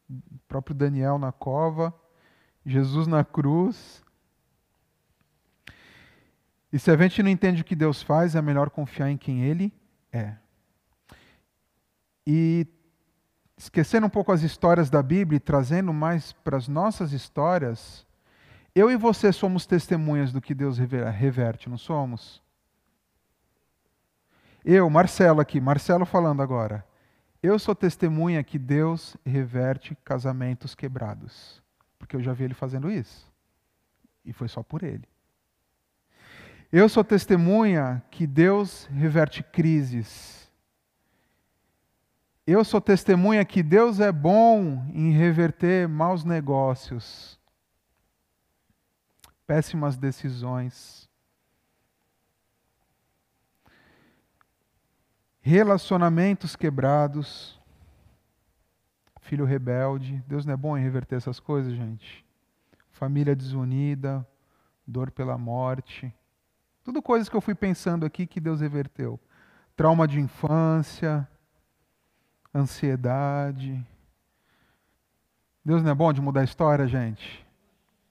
O 0.10 0.38
próprio 0.50 0.76
Daniel 0.76 1.18
na 1.18 1.32
cova, 1.32 1.96
Jesus 2.66 3.08
na 3.08 3.24
cruz. 3.24 4.04
E 6.74 6.78
se 6.78 6.92
a 6.92 6.98
gente 6.98 7.24
não 7.24 7.30
entende 7.30 7.62
o 7.62 7.66
que 7.66 7.74
Deus 7.74 8.04
faz, 8.04 8.36
é 8.36 8.42
melhor 8.42 8.70
confiar 8.70 9.10
em 9.10 9.16
quem 9.16 9.44
Ele 9.46 9.72
é. 10.12 10.36
E 12.28 12.68
esquecendo 13.56 14.08
um 14.08 14.10
pouco 14.10 14.34
as 14.34 14.42
histórias 14.42 14.90
da 14.90 15.02
Bíblia 15.02 15.38
e 15.38 15.40
trazendo 15.40 15.94
mais 15.94 16.34
para 16.34 16.58
as 16.58 16.68
nossas 16.68 17.14
histórias, 17.14 18.09
eu 18.80 18.90
e 18.90 18.96
você 18.96 19.32
somos 19.34 19.66
testemunhas 19.66 20.32
do 20.32 20.42
que 20.42 20.54
Deus 20.54 20.78
reverte, 20.78 21.70
não 21.70 21.78
somos? 21.78 22.42
Eu, 24.64 24.90
Marcelo 24.90 25.42
aqui, 25.42 25.60
Marcelo 25.60 26.06
falando 26.06 26.42
agora. 26.42 26.86
Eu 27.42 27.58
sou 27.58 27.74
testemunha 27.74 28.44
que 28.44 28.60
Deus 28.60 29.16
reverte 29.26 29.98
casamentos 30.04 30.76
quebrados. 30.76 31.62
Porque 31.98 32.16
eu 32.16 32.22
já 32.22 32.34
vi 32.34 32.44
ele 32.44 32.54
fazendo 32.54 32.92
isso. 32.92 33.32
E 34.26 34.34
foi 34.34 34.48
só 34.48 34.62
por 34.62 34.84
ele. 34.84 35.08
Eu 36.72 36.88
sou 36.88 37.04
testemunha 37.04 38.04
que 38.12 38.28
Deus 38.28 38.86
reverte 38.92 39.42
crises. 39.42 40.52
Eu 42.46 42.64
sou 42.64 42.82
testemunha 42.82 43.44
que 43.46 43.64
Deus 43.64 44.00
é 44.00 44.12
bom 44.12 44.86
em 44.94 45.12
reverter 45.12 45.88
maus 45.88 46.24
negócios, 46.24 47.39
péssimas 49.50 49.98
decisões. 49.98 51.10
relacionamentos 55.42 56.56
quebrados, 56.56 57.60
filho 59.22 59.46
rebelde. 59.46 60.24
Deus 60.28 60.46
não 60.46 60.54
é 60.54 60.58
bom 60.58 60.78
em 60.78 60.84
reverter 60.84 61.16
essas 61.16 61.40
coisas, 61.40 61.74
gente? 61.74 62.24
Família 62.92 63.36
desunida, 63.36 64.24
dor 64.86 65.10
pela 65.10 65.40
morte. 65.40 66.14
Tudo 66.84 67.02
coisas 67.02 67.28
que 67.28 67.36
eu 67.36 67.42
fui 67.42 67.56
pensando 67.56 68.06
aqui 68.06 68.28
que 68.28 68.40
Deus 68.40 68.62
reverteu. 68.62 69.20
Trauma 69.76 70.08
de 70.08 70.20
infância, 70.20 71.28
ansiedade. 72.54 73.84
Deus 75.66 75.82
não 75.82 75.90
é 75.90 75.96
bom 75.96 76.14
de 76.14 76.22
mudar 76.22 76.42
a 76.42 76.44
história, 76.44 76.86
gente? 76.86 77.49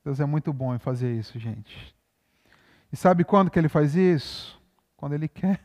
Deus 0.09 0.21
é 0.21 0.25
muito 0.25 0.55
bom 0.55 0.75
em 0.75 0.79
fazer 0.79 1.13
isso, 1.13 1.39
gente. 1.39 1.95
E 2.91 2.97
sabe 2.97 3.25
quando 3.25 3.51
que 3.51 3.59
ele 3.59 3.69
faz 3.69 3.95
isso? 3.95 4.59
Quando 4.97 5.13
ele 5.13 5.29
quer. 5.29 5.61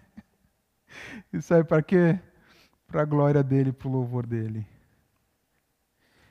E 1.32 1.42
sabe 1.42 1.64
para 1.64 1.82
quê? 1.82 2.20
Para 2.86 3.04
a 3.04 3.06
glória 3.06 3.42
dele, 3.42 3.72
para 3.72 3.88
o 3.88 3.92
louvor 3.92 4.26
dele. 4.26 4.68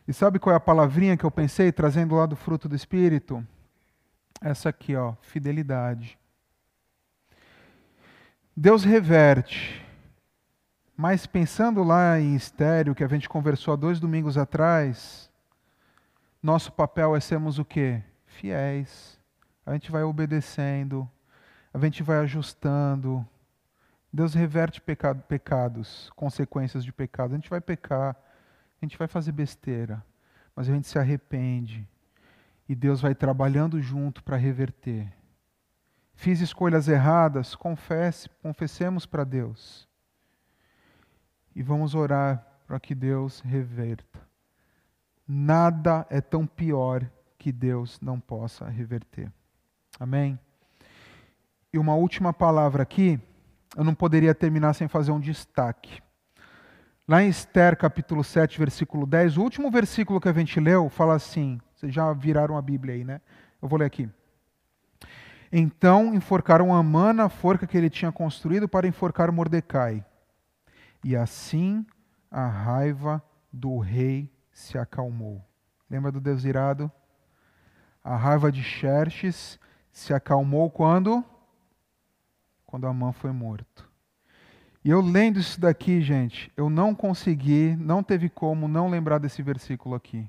E 0.06 0.12
sabe 0.12 0.38
qual 0.38 0.52
é 0.52 0.56
a 0.58 0.60
palavrinha 0.60 1.16
que 1.16 1.24
eu 1.24 1.30
pensei, 1.30 1.72
trazendo 1.72 2.14
lá 2.14 2.26
do 2.26 2.36
fruto 2.36 2.68
do 2.68 2.76
Espírito? 2.76 3.42
Essa 4.42 4.68
aqui, 4.68 4.94
ó, 4.94 5.14
fidelidade. 5.22 6.18
Deus 8.54 8.84
reverte. 8.84 9.82
Mas 10.94 11.24
pensando 11.24 11.82
lá 11.82 12.20
em 12.20 12.34
estéreo, 12.34 12.94
que 12.94 13.04
a 13.04 13.08
gente 13.08 13.26
conversou 13.26 13.72
há 13.72 13.76
dois 13.78 13.98
domingos 13.98 14.36
atrás, 14.36 15.31
nosso 16.42 16.72
papel 16.72 17.14
é 17.14 17.20
sermos 17.20 17.58
o 17.58 17.64
quê? 17.64 18.02
Fiéis. 18.26 19.18
A 19.64 19.72
gente 19.72 19.92
vai 19.92 20.02
obedecendo, 20.02 21.08
a 21.72 21.78
gente 21.78 22.02
vai 22.02 22.18
ajustando, 22.18 23.24
Deus 24.12 24.34
reverte 24.34 24.80
pecado, 24.80 25.22
pecados, 25.22 26.10
consequências 26.16 26.84
de 26.84 26.92
pecado. 26.92 27.32
A 27.32 27.36
gente 27.36 27.48
vai 27.48 27.60
pecar, 27.60 28.16
a 28.80 28.84
gente 28.84 28.98
vai 28.98 29.06
fazer 29.06 29.32
besteira, 29.32 30.04
mas 30.54 30.68
a 30.68 30.72
gente 30.72 30.88
se 30.88 30.98
arrepende 30.98 31.88
e 32.68 32.74
Deus 32.74 33.00
vai 33.00 33.14
trabalhando 33.14 33.80
junto 33.80 34.22
para 34.22 34.36
reverter. 34.36 35.12
Fiz 36.14 36.40
escolhas 36.40 36.88
erradas, 36.88 37.54
confesse, 37.54 38.28
confessemos 38.42 39.06
para 39.06 39.24
Deus. 39.24 39.88
E 41.54 41.62
vamos 41.62 41.94
orar 41.94 42.44
para 42.66 42.80
que 42.80 42.94
Deus 42.94 43.40
reverta. 43.40 44.31
Nada 45.26 46.06
é 46.10 46.20
tão 46.20 46.46
pior 46.46 47.08
que 47.38 47.52
Deus 47.52 48.00
não 48.00 48.20
possa 48.20 48.68
reverter. 48.68 49.32
Amém? 49.98 50.38
E 51.72 51.78
uma 51.78 51.94
última 51.94 52.32
palavra 52.32 52.82
aqui 52.82 53.20
eu 53.76 53.84
não 53.84 53.94
poderia 53.94 54.34
terminar 54.34 54.74
sem 54.74 54.88
fazer 54.88 55.12
um 55.12 55.20
destaque. 55.20 56.02
Lá 57.08 57.22
em 57.22 57.28
Esther, 57.28 57.76
capítulo 57.76 58.22
7, 58.22 58.58
versículo 58.58 59.06
10, 59.06 59.38
o 59.38 59.42
último 59.42 59.70
versículo 59.70 60.20
que 60.20 60.28
a 60.28 60.32
gente 60.32 60.60
leu 60.60 60.88
fala 60.88 61.14
assim: 61.14 61.60
vocês 61.74 61.92
já 61.92 62.12
viraram 62.12 62.56
a 62.56 62.62
Bíblia 62.62 62.94
aí, 62.94 63.04
né? 63.04 63.20
Eu 63.60 63.68
vou 63.68 63.78
ler 63.78 63.86
aqui. 63.86 64.08
Então 65.50 66.14
enforcaram 66.14 66.74
Amã 66.74 67.12
na 67.12 67.28
forca 67.28 67.66
que 67.66 67.76
ele 67.76 67.90
tinha 67.90 68.12
construído 68.12 68.68
para 68.68 68.86
enforcar 68.86 69.32
Mordecai. 69.32 70.04
E 71.04 71.16
assim 71.16 71.84
a 72.30 72.46
raiva 72.46 73.22
do 73.52 73.78
rei 73.78 74.30
se 74.52 74.78
acalmou. 74.78 75.44
Lembra 75.90 76.12
do 76.12 76.20
Deus 76.20 76.44
irado? 76.44 76.90
A 78.02 78.16
raiva 78.16 78.50
de 78.50 78.62
Xerxes 78.62 79.58
se 79.90 80.12
acalmou 80.12 80.70
quando? 80.70 81.24
quando 82.72 82.86
Amã 82.86 83.12
foi 83.12 83.30
morto. 83.32 83.86
E 84.82 84.88
eu 84.88 85.02
lendo 85.02 85.38
isso 85.38 85.60
daqui, 85.60 86.00
gente, 86.00 86.50
eu 86.56 86.70
não 86.70 86.94
consegui, 86.94 87.76
não 87.76 88.02
teve 88.02 88.30
como 88.30 88.66
não 88.66 88.88
lembrar 88.88 89.18
desse 89.18 89.42
versículo 89.42 89.94
aqui. 89.94 90.26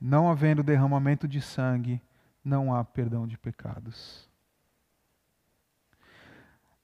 Não 0.00 0.30
havendo 0.30 0.62
derramamento 0.62 1.28
de 1.28 1.42
sangue, 1.42 2.00
não 2.42 2.74
há 2.74 2.82
perdão 2.82 3.26
de 3.26 3.36
pecados. 3.36 4.26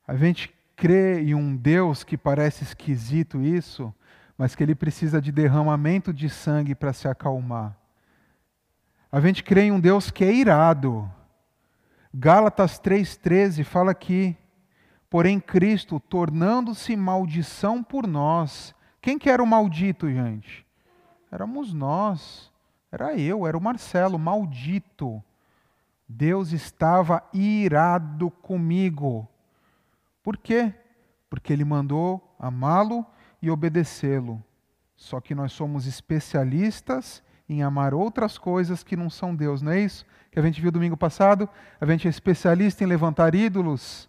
A 0.06 0.14
gente 0.14 0.54
crê 0.76 1.22
em 1.22 1.34
um 1.34 1.56
Deus 1.56 2.04
que 2.04 2.18
parece 2.18 2.62
esquisito 2.62 3.40
isso, 3.40 3.94
mas 4.40 4.54
que 4.54 4.62
ele 4.62 4.74
precisa 4.74 5.20
de 5.20 5.30
derramamento 5.30 6.14
de 6.14 6.30
sangue 6.30 6.74
para 6.74 6.94
se 6.94 7.06
acalmar. 7.06 7.76
A 9.12 9.20
gente 9.20 9.44
crê 9.44 9.64
em 9.64 9.70
um 9.70 9.78
Deus 9.78 10.10
que 10.10 10.24
é 10.24 10.32
irado. 10.32 11.12
Gálatas 12.14 12.80
3,13 12.80 13.62
fala 13.64 13.94
que 13.94 14.34
Porém, 15.10 15.38
Cristo, 15.38 16.00
tornando-se 16.00 16.96
maldição 16.96 17.82
por 17.82 18.06
nós. 18.06 18.74
Quem 19.02 19.18
que 19.18 19.28
era 19.28 19.42
o 19.42 19.46
maldito, 19.46 20.10
gente? 20.10 20.66
Éramos 21.30 21.74
nós. 21.74 22.50
Era 22.90 23.14
eu, 23.14 23.46
era 23.46 23.58
o 23.58 23.60
Marcelo, 23.60 24.18
maldito. 24.18 25.22
Deus 26.08 26.52
estava 26.52 27.22
irado 27.34 28.30
comigo. 28.30 29.28
Por 30.22 30.38
quê? 30.38 30.72
Porque 31.28 31.52
ele 31.52 31.64
mandou 31.66 32.34
amá-lo 32.38 33.04
e 33.40 33.50
obedecê-lo. 33.50 34.42
Só 34.96 35.20
que 35.20 35.34
nós 35.34 35.52
somos 35.52 35.86
especialistas 35.86 37.22
em 37.48 37.62
amar 37.62 37.94
outras 37.94 38.38
coisas 38.38 38.84
que 38.84 38.96
não 38.96 39.10
são 39.10 39.34
Deus, 39.34 39.62
não 39.62 39.72
é 39.72 39.80
isso? 39.80 40.06
Que 40.30 40.38
a 40.38 40.42
gente 40.42 40.60
viu 40.60 40.70
domingo 40.70 40.96
passado? 40.96 41.48
A 41.80 41.86
gente 41.86 42.06
é 42.06 42.10
especialista 42.10 42.84
em 42.84 42.86
levantar 42.86 43.34
ídolos. 43.34 44.08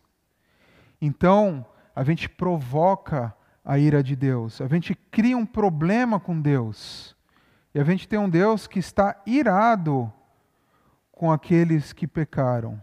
Então, 1.02 1.66
a 1.96 2.04
gente 2.04 2.30
provoca 2.30 3.36
a 3.64 3.78
ira 3.78 4.04
de 4.04 4.16
Deus, 4.16 4.60
a 4.60 4.68
gente 4.68 4.96
cria 4.96 5.38
um 5.38 5.46
problema 5.46 6.20
com 6.20 6.40
Deus. 6.40 7.16
E 7.74 7.80
a 7.80 7.84
gente 7.84 8.08
tem 8.08 8.20
um 8.20 8.30
Deus 8.30 8.68
que 8.68 8.80
está 8.80 9.22
irado 9.26 10.12
com 11.12 11.32
aqueles 11.32 11.94
que 11.94 12.06
pecaram. 12.06 12.82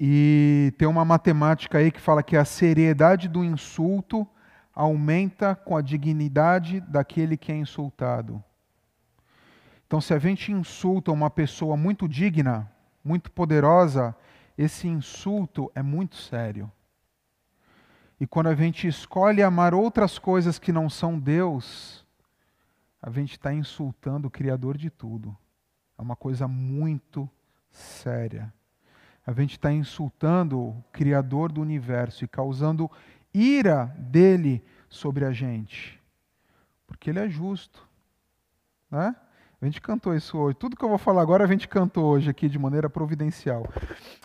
E 0.00 0.72
tem 0.78 0.86
uma 0.86 1.04
matemática 1.04 1.78
aí 1.78 1.90
que 1.90 2.00
fala 2.00 2.22
que 2.22 2.36
a 2.36 2.44
seriedade 2.44 3.28
do 3.28 3.44
insulto 3.44 4.26
aumenta 4.72 5.56
com 5.56 5.76
a 5.76 5.82
dignidade 5.82 6.80
daquele 6.80 7.36
que 7.36 7.50
é 7.50 7.56
insultado. 7.56 8.42
Então, 9.86 10.00
se 10.00 10.14
a 10.14 10.18
gente 10.18 10.52
insulta 10.52 11.10
uma 11.10 11.30
pessoa 11.30 11.76
muito 11.76 12.06
digna, 12.06 12.70
muito 13.02 13.30
poderosa, 13.32 14.14
esse 14.56 14.86
insulto 14.86 15.72
é 15.74 15.82
muito 15.82 16.14
sério. 16.14 16.70
E 18.20 18.26
quando 18.26 18.48
a 18.48 18.54
gente 18.54 18.86
escolhe 18.86 19.42
amar 19.42 19.74
outras 19.74 20.18
coisas 20.18 20.58
que 20.58 20.72
não 20.72 20.90
são 20.90 21.18
Deus, 21.18 22.04
a 23.00 23.10
gente 23.10 23.32
está 23.32 23.52
insultando 23.52 24.28
o 24.28 24.30
Criador 24.30 24.76
de 24.76 24.90
tudo. 24.90 25.36
É 25.96 26.02
uma 26.02 26.16
coisa 26.16 26.46
muito 26.46 27.28
séria. 27.70 28.52
A 29.28 29.32
gente 29.34 29.58
está 29.58 29.70
insultando 29.70 30.58
o 30.58 30.84
Criador 30.90 31.52
do 31.52 31.60
universo 31.60 32.24
e 32.24 32.26
causando 32.26 32.90
ira 33.34 33.94
dele 33.98 34.64
sobre 34.88 35.22
a 35.26 35.32
gente. 35.32 36.02
Porque 36.86 37.10
ele 37.10 37.18
é 37.18 37.28
justo. 37.28 37.86
Né? 38.90 39.14
A 39.60 39.64
gente 39.66 39.82
cantou 39.82 40.14
isso 40.14 40.38
hoje. 40.38 40.56
Tudo 40.56 40.74
que 40.74 40.82
eu 40.82 40.88
vou 40.88 40.96
falar 40.96 41.20
agora 41.20 41.44
a 41.44 41.46
gente 41.46 41.68
cantou 41.68 42.06
hoje 42.06 42.30
aqui 42.30 42.48
de 42.48 42.58
maneira 42.58 42.88
providencial. 42.88 43.66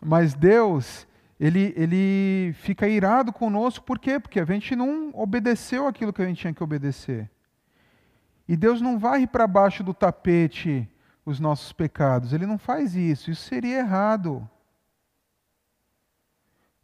Mas 0.02 0.34
Deus, 0.34 1.06
ele, 1.38 1.74
ele 1.76 2.54
fica 2.60 2.88
irado 2.88 3.34
conosco, 3.34 3.84
por 3.84 4.00
quê? 4.00 4.22
Porque 4.22 4.40
a 4.40 4.46
gente 4.46 4.74
não 4.74 5.12
obedeceu 5.14 5.86
aquilo 5.86 6.14
que 6.14 6.22
a 6.22 6.26
gente 6.26 6.40
tinha 6.40 6.54
que 6.54 6.64
obedecer. 6.64 7.30
E 8.48 8.56
Deus 8.56 8.80
não 8.80 8.98
varre 8.98 9.28
para 9.28 9.46
baixo 9.48 9.84
do 9.84 9.94
tapete 9.94 10.90
os 11.26 11.42
nossos 11.42 11.74
pecados. 11.74 12.32
Ele 12.32 12.46
não 12.46 12.58
faz 12.58 12.96
isso. 12.96 13.30
Isso 13.30 13.44
seria 13.44 13.80
errado. 13.80 14.50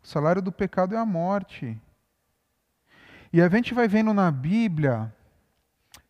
O 0.02 0.08
salário 0.08 0.42
do 0.42 0.52
pecado 0.52 0.96
é 0.96 0.98
a 0.98 1.06
morte. 1.06 1.80
E 3.32 3.42
a 3.42 3.50
gente 3.50 3.74
vai 3.74 3.88
vendo 3.88 4.14
na 4.14 4.32
Bíblia 4.32 5.14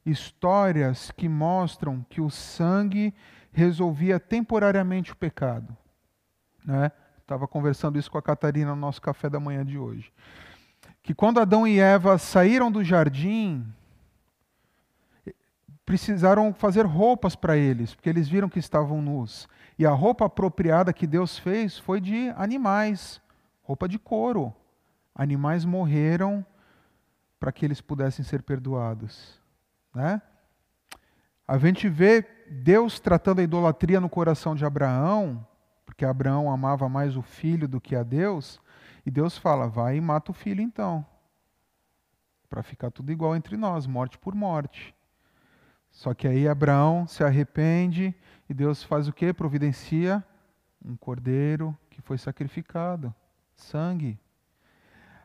histórias 0.06 1.12
que 1.12 1.28
mostram 1.28 2.06
que 2.10 2.22
o 2.22 2.30
sangue 2.30 3.14
resolvia 3.52 4.20
temporariamente 4.20 5.12
o 5.12 5.16
pecado. 5.16 5.76
Né? 6.66 6.92
Estava 7.22 7.48
conversando 7.48 8.00
isso 8.00 8.10
com 8.10 8.18
a 8.18 8.22
Catarina 8.22 8.72
no 8.72 8.82
nosso 8.82 9.02
café 9.02 9.30
da 9.30 9.40
manhã 9.40 9.66
de 9.66 9.78
hoje. 9.78 10.12
Que 11.04 11.14
quando 11.14 11.40
Adão 11.40 11.68
e 11.68 11.80
Eva 11.80 12.18
saíram 12.18 12.72
do 12.72 12.84
jardim, 12.84 13.66
precisaram 15.86 16.54
fazer 16.54 16.86
roupas 16.86 17.36
para 17.36 17.58
eles, 17.58 17.96
porque 17.96 18.10
eles 18.10 18.28
viram 18.28 18.48
que 18.48 18.60
estavam 18.60 19.02
nus. 19.02 19.48
E 19.78 19.86
a 19.86 19.92
roupa 19.92 20.26
apropriada 20.26 20.94
que 20.94 21.08
Deus 21.08 21.38
fez 21.38 21.78
foi 21.78 22.00
de 22.00 22.30
animais, 22.36 23.20
roupa 23.70 23.88
de 23.88 23.99
couro. 23.99 24.51
Animais 25.13 25.63
morreram 25.63 26.43
para 27.39 27.51
que 27.51 27.63
eles 27.63 27.80
pudessem 27.80 28.26
ser 28.26 28.41
perdoados. 28.41 29.39
Né? 29.93 30.20
A 31.47 31.55
gente 31.59 31.88
vê 31.88 32.26
Deus 32.49 32.99
tratando 32.99 33.41
a 33.41 33.43
idolatria 33.43 33.99
no 33.99 34.09
coração 34.09 34.55
de 34.55 34.65
Abraão, 34.65 35.45
porque 35.86 36.03
Abraão 36.03 36.51
amava 36.51 36.89
mais 36.89 37.15
o 37.15 37.22
filho 37.22 37.67
do 37.67 37.80
que 37.80 37.95
a 37.95 38.01
Deus, 38.01 38.59
e 39.05 39.11
Deus 39.11 39.38
fala: 39.38 39.67
vai 39.67 39.97
e 39.97 40.01
mata 40.01 40.32
o 40.32 40.34
filho 40.34 40.63
então, 40.63 41.05
para 42.49 42.63
ficar 42.63 42.89
tudo 42.89 43.11
igual 43.11 43.36
entre 43.36 43.55
nós, 43.55 43.86
morte 43.86 44.17
por 44.17 44.34
morte. 44.34 44.95
Só 45.91 46.15
que 46.15 46.28
aí 46.28 46.47
Abraão 46.47 47.05
se 47.05 47.24
arrepende 47.24 48.15
e 48.49 48.53
Deus 48.53 48.82
faz 48.82 49.07
o 49.07 49.13
que? 49.13 49.32
Providencia 49.32 50.24
um 50.84 50.95
cordeiro 50.95 51.78
que 51.91 52.01
foi 52.01 52.17
sacrificado, 52.17 53.13
sangue. 53.60 54.20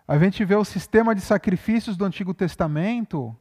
A 0.07 0.19
gente 0.19 0.45
vê 0.45 0.55
o 0.55 0.65
sistema 0.65 1.15
de 1.15 1.21
sacrifícios 1.21 1.97
do 1.97 2.05
Antigo 2.05 2.35
Testamento. 2.35 3.35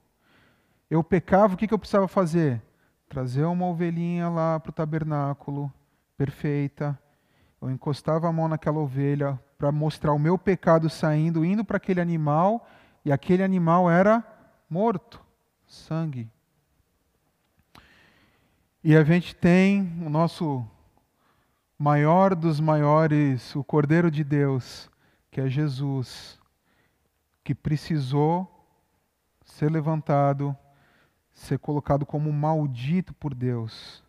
Eu 0.90 1.04
pecava, 1.04 1.54
o 1.54 1.58
que, 1.58 1.68
que 1.68 1.74
eu 1.74 1.80
precisava 1.80 2.08
fazer? 2.08 2.62
Trazer 3.10 3.44
uma 3.44 3.66
ovelhinha 3.66 4.30
lá 4.30 4.60
para 4.60 4.70
o 4.70 4.74
tabernáculo, 4.74 5.72
perfeita. 6.18 6.98
Eu 7.62 7.70
encostava 7.70 8.28
a 8.28 8.32
mão 8.32 8.48
naquela 8.48 8.80
ovelha 8.80 9.40
para 9.58 9.72
mostrar 9.72 10.14
o 10.14 10.20
meu 10.20 10.38
pecado 10.38 10.90
saindo, 10.90 11.44
indo 11.44 11.66
para 11.66 11.78
aquele 11.78 12.00
animal, 12.00 12.68
e 13.04 13.12
aquele 13.12 13.44
animal 13.44 13.90
era 13.90 14.24
morto, 14.70 15.22
sangue. 15.68 16.30
E 18.84 18.96
a 18.96 19.04
gente 19.04 19.36
tem 19.36 20.02
o 20.06 20.10
nosso 20.10 20.66
maior 21.84 22.34
dos 22.34 22.62
maiores, 22.62 23.54
o 23.58 23.62
Cordeiro 23.62 24.10
de 24.10 24.24
Deus, 24.24 24.90
que 25.30 25.42
é 25.42 25.50
Jesus 25.50 26.40
que 27.44 27.54
precisou 27.54 28.50
ser 29.44 29.70
levantado, 29.70 30.56
ser 31.34 31.60
colocado 31.60 32.06
como 32.06 32.32
maldito 32.32 33.14
por 33.14 33.36
Deus. 33.36 34.02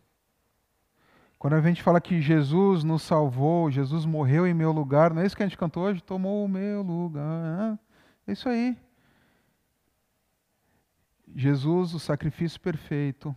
Quando 1.37 1.55
a 1.55 1.61
gente 1.61 1.83
fala 1.83 1.99
que 1.99 2.21
Jesus 2.21 2.81
nos 2.85 3.01
salvou, 3.01 3.69
Jesus 3.69 4.05
morreu 4.05 4.47
em 4.47 4.53
meu 4.53 4.71
lugar, 4.71 5.13
não 5.13 5.21
é 5.21 5.25
isso 5.25 5.35
que 5.35 5.43
a 5.43 5.45
gente 5.45 5.57
cantou 5.57 5.83
hoje? 5.83 6.01
Tomou 6.01 6.45
o 6.45 6.47
meu 6.47 6.81
lugar. 6.81 7.77
É 8.25 8.31
isso 8.31 8.47
aí. 8.47 8.77
Jesus, 11.35 11.93
o 11.93 11.99
sacrifício 11.99 12.57
perfeito, 12.61 13.35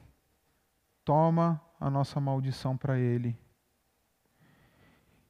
toma 1.04 1.60
a 1.80 1.90
nossa 1.90 2.20
maldição 2.20 2.76
para 2.76 2.96
Ele. 3.00 3.36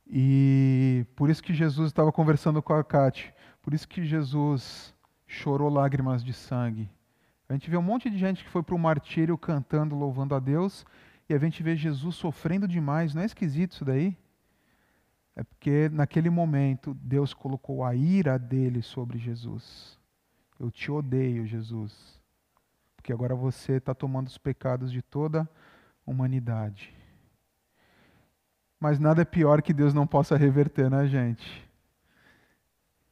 E 0.08 1.04
por 1.14 1.28
isso 1.28 1.42
que 1.42 1.52
Jesus 1.52 1.88
estava 1.88 2.10
conversando 2.10 2.62
com 2.62 2.72
a 2.72 2.82
Kate. 2.82 3.34
Por 3.60 3.74
isso 3.74 3.86
que 3.86 4.04
Jesus 4.04 4.94
chorou 5.26 5.68
lágrimas 5.68 6.24
de 6.24 6.32
sangue. 6.32 6.90
A 7.48 7.52
gente 7.52 7.68
vê 7.70 7.76
um 7.76 7.82
monte 7.82 8.08
de 8.08 8.18
gente 8.18 8.42
que 8.42 8.50
foi 8.50 8.62
para 8.62 8.74
o 8.74 8.78
martírio 8.78 9.36
cantando, 9.36 9.94
louvando 9.94 10.34
a 10.34 10.40
Deus, 10.40 10.84
e 11.28 11.34
a 11.34 11.38
gente 11.38 11.62
vê 11.62 11.76
Jesus 11.76 12.16
sofrendo 12.16 12.66
demais. 12.66 13.14
Não 13.14 13.22
é 13.22 13.26
esquisito 13.26 13.72
isso 13.72 13.84
daí? 13.84 14.16
É 15.36 15.42
porque 15.42 15.88
naquele 15.90 16.30
momento 16.30 16.94
Deus 16.94 17.32
colocou 17.32 17.84
a 17.84 17.94
ira 17.94 18.38
dele 18.38 18.82
sobre 18.82 19.18
Jesus. 19.18 19.98
Eu 20.58 20.70
te 20.70 20.90
odeio, 20.90 21.46
Jesus, 21.46 22.20
porque 22.96 23.12
agora 23.12 23.34
você 23.34 23.74
está 23.74 23.94
tomando 23.94 24.26
os 24.26 24.36
pecados 24.36 24.90
de 24.90 25.00
toda 25.00 25.48
a 26.06 26.10
humanidade. 26.10 26.97
Mas 28.80 28.98
nada 28.98 29.22
é 29.22 29.24
pior 29.24 29.60
que 29.60 29.72
Deus 29.72 29.92
não 29.92 30.06
possa 30.06 30.36
reverter, 30.36 30.90
né, 30.90 31.06
gente? 31.06 31.68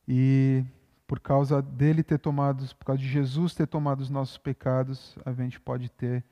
E 0.06 0.64
por 1.06 1.20
causa 1.20 1.60
dele 1.60 2.02
ter 2.02 2.18
tomado, 2.18 2.64
por 2.76 2.84
causa 2.84 3.00
de 3.00 3.08
Jesus 3.08 3.54
ter 3.54 3.66
tomado 3.66 4.00
os 4.00 4.10
nossos 4.10 4.38
pecados, 4.38 5.16
a 5.24 5.32
gente 5.32 5.58
pode 5.60 5.88
ter 5.88 6.24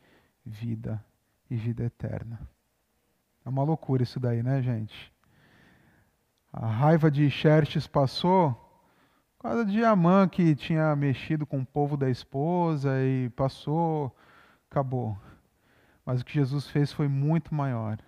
vida 0.45 1.05
e 1.51 1.57
vida 1.57 1.85
eterna. 1.85 2.41
É 3.45 3.49
uma 3.49 3.63
loucura 3.63 4.03
isso 4.03 4.19
daí, 4.19 4.43
né, 4.43 4.63
gente? 4.63 5.13
A 6.53 6.67
raiva 6.67 7.11
de 7.11 7.29
Xerxes 7.31 7.87
passou 7.87 8.53
por 9.37 9.51
causa 9.51 9.65
de 9.65 9.85
Amã 9.85 10.27
que 10.29 10.55
tinha 10.55 10.95
mexido 10.97 11.45
com 11.45 11.61
o 11.61 11.67
povo 11.67 11.97
da 11.97 12.09
esposa 12.09 12.91
e 13.03 13.29
passou, 13.31 14.17
acabou. 14.71 15.19
Mas 16.07 16.21
o 16.21 16.25
que 16.25 16.33
Jesus 16.33 16.69
fez 16.69 16.93
foi 16.93 17.09
muito 17.09 17.55
maior. 17.55 17.99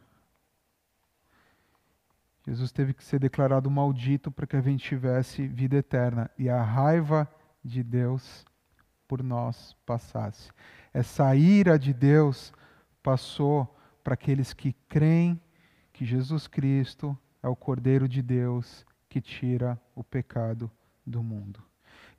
Jesus 2.47 2.71
teve 2.71 2.95
que 2.95 3.03
ser 3.03 3.19
declarado 3.19 3.69
maldito 3.69 4.31
para 4.31 4.47
que 4.47 4.55
a 4.55 4.61
gente 4.61 4.85
tivesse 4.85 5.49
vida 5.49 5.77
eterna 5.77 6.31
e 6.39 6.49
a 6.49 6.63
raiva 6.63 7.29
de 7.65 7.83
Deus 7.83 8.45
por 9.09 9.21
nós 9.21 9.77
passasse. 9.85 10.53
Essa 10.95 11.35
ira 11.35 11.77
de 11.77 11.93
Deus 11.93 12.53
passou 13.03 13.77
para 14.05 14.15
aqueles 14.15 14.53
que 14.53 14.73
creem 14.89 15.41
que 15.93 16.05
Jesus 16.05 16.47
Cristo 16.47 17.19
é 17.43 17.49
o 17.49 17.57
Cordeiro 17.57 18.09
de 18.09 18.23
Deus 18.23 18.87
que 19.09 19.21
tira 19.21 19.81
o 19.95 20.05
pecado 20.05 20.71
do 21.05 21.25
mundo. 21.25 21.61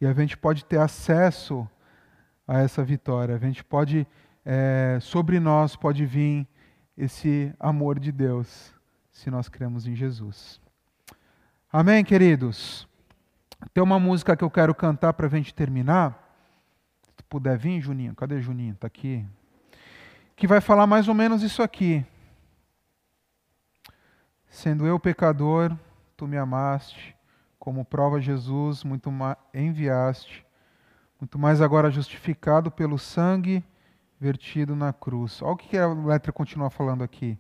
E 0.01 0.05
a 0.05 0.11
gente 0.11 0.37
pode 0.37 0.65
ter 0.65 0.79
acesso 0.79 1.67
a 2.45 2.59
essa 2.59 2.83
vitória, 2.83 3.35
a 3.35 3.39
gente 3.39 3.63
pode, 3.63 4.05
é, 4.45 4.97
sobre 5.01 5.39
nós 5.39 5.75
pode 5.75 6.05
vir 6.05 6.47
esse 6.97 7.53
amor 7.59 7.99
de 7.99 8.11
Deus 8.11 8.76
se 9.17 9.31
nós 9.31 9.49
cremos 9.49 9.87
em 9.87 9.95
Jesus. 9.95 10.61
Amém, 11.73 12.05
queridos? 12.05 12.87
Tem 13.73 13.83
uma 13.83 13.99
música 13.99 14.37
que 14.37 14.43
eu 14.43 14.49
quero 14.49 14.75
cantar 14.75 15.11
para 15.13 15.25
a 15.25 15.29
gente 15.29 15.55
terminar. 15.55 16.23
puder 17.27 17.57
vir, 17.57 17.81
Juninho, 17.81 18.13
cadê 18.13 18.39
Juninho? 18.39 18.73
Está 18.73 18.85
aqui. 18.85 19.25
Que 20.35 20.45
vai 20.45 20.61
falar 20.61 20.85
mais 20.85 21.07
ou 21.07 21.15
menos 21.15 21.41
isso 21.41 21.63
aqui. 21.63 22.05
Sendo 24.49 24.85
eu 24.85 24.99
pecador, 24.99 25.75
tu 26.15 26.27
me 26.27 26.37
amaste, 26.37 27.15
como 27.57 27.83
prova 27.83 28.21
Jesus, 28.21 28.83
muito 28.83 29.11
mais 29.11 29.35
enviaste, 29.51 30.45
muito 31.19 31.39
mais 31.39 31.59
agora 31.59 31.89
justificado 31.89 32.69
pelo 32.69 32.99
sangue 32.99 33.65
vertido 34.19 34.75
na 34.75 34.93
cruz. 34.93 35.41
Olha 35.41 35.53
o 35.53 35.57
que 35.57 35.75
a 35.75 35.87
letra 35.87 36.31
continua 36.31 36.69
falando 36.69 37.03
aqui. 37.03 37.35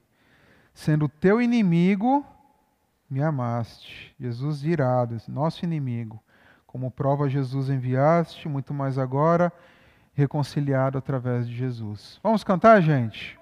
Sendo 0.77 1.09
teu 1.09 1.41
inimigo, 1.41 2.23
me 3.09 3.23
amaste. 3.23 4.15
Jesus 4.19 4.63
irado, 4.63 5.17
nosso 5.27 5.65
inimigo. 5.65 6.21
Como 6.67 6.91
prova 6.91 7.27
Jesus 7.27 7.67
enviaste, 7.67 8.47
muito 8.47 8.75
mais 8.75 8.99
agora 8.99 9.51
reconciliado 10.13 10.95
através 10.95 11.47
de 11.47 11.55
Jesus. 11.55 12.19
Vamos 12.21 12.43
cantar, 12.43 12.79
gente? 12.79 13.39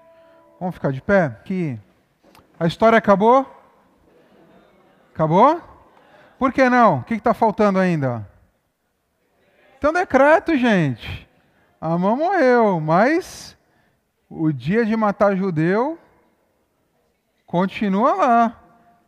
Vamos 0.58 0.76
ficar 0.76 0.90
de 0.90 1.02
pé? 1.02 1.28
Que 1.44 1.78
a 2.58 2.66
história 2.66 2.96
acabou? 2.96 3.46
Acabou? 5.12 5.60
Por 6.38 6.54
que 6.54 6.70
não? 6.70 7.00
O 7.00 7.04
que 7.04 7.14
está 7.14 7.34
faltando 7.34 7.78
ainda? 7.78 8.26
Então, 9.76 9.92
decreto, 9.92 10.56
gente. 10.56 11.28
A 11.78 11.98
mãe 11.98 12.16
morreu, 12.16 12.80
mas 12.80 13.54
o 14.26 14.50
dia 14.50 14.86
de 14.86 14.96
matar 14.96 15.36
judeu 15.36 15.98
continua 17.46 18.14
lá. 18.14 18.62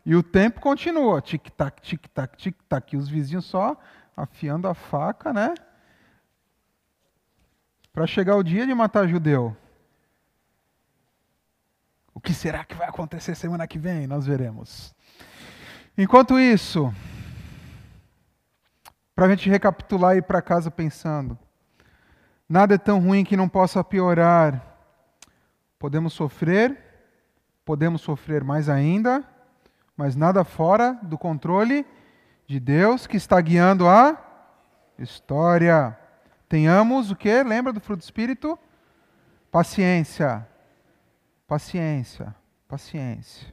E 0.07 0.15
o 0.17 0.23
tempo 0.23 0.61
continua. 0.61 1.21
Tic-tac, 1.21 1.83
tic-tac, 1.83 2.37
tic-tac. 2.37 2.95
E 2.95 2.97
os 2.97 3.09
vizinhos 3.09 3.45
só 3.45 3.77
afiando 4.17 4.67
a 4.67 4.75
faca, 4.75 5.33
né? 5.33 5.55
Para 7.93 8.07
chegar 8.07 8.37
o 8.37 8.43
dia 8.43 8.67
de 8.67 8.75
matar 8.75 9.07
judeu. 9.07 9.57
O 12.15 12.21
que 12.21 12.33
será 12.33 12.65
que 12.65 12.75
vai 12.75 12.89
acontecer 12.89 13.35
semana 13.35 13.67
que 13.67 13.79
vem? 13.79 14.07
Nós 14.07 14.27
veremos. 14.27 14.95
Enquanto 15.97 16.39
isso, 16.39 16.93
para 19.15 19.27
a 19.27 19.29
gente 19.29 19.51
recapitular 19.51 20.15
e 20.15 20.19
ir 20.19 20.23
para 20.23 20.41
casa 20.41 20.71
pensando, 20.71 21.39
nada 22.49 22.75
é 22.75 22.79
tão 22.79 23.01
ruim 23.01 23.25
que 23.25 23.37
não 23.37 23.49
possa 23.49 23.85
piorar. 23.85 24.65
Podemos 25.79 26.13
sofrer, 26.13 26.88
podemos 27.69 28.01
sofrer 28.01 28.43
mais 28.43 28.67
ainda, 28.67 29.23
mas 29.95 30.17
nada 30.17 30.43
fora 30.43 30.99
do 31.03 31.19
controle 31.19 31.85
de 32.47 32.59
Deus 32.59 33.07
que 33.07 33.19
está 33.19 33.39
guiando 33.43 33.87
a 33.87 34.17
história. 34.99 35.95
Tenhamos 36.49 37.11
o 37.11 37.15
que? 37.15 37.43
Lembra 37.43 37.71
do 37.71 37.79
fruto 37.79 37.99
do 37.99 38.05
Espírito? 38.05 38.59
Paciência. 39.53 40.49
Paciência. 41.47 42.35
Paciência. 42.67 43.53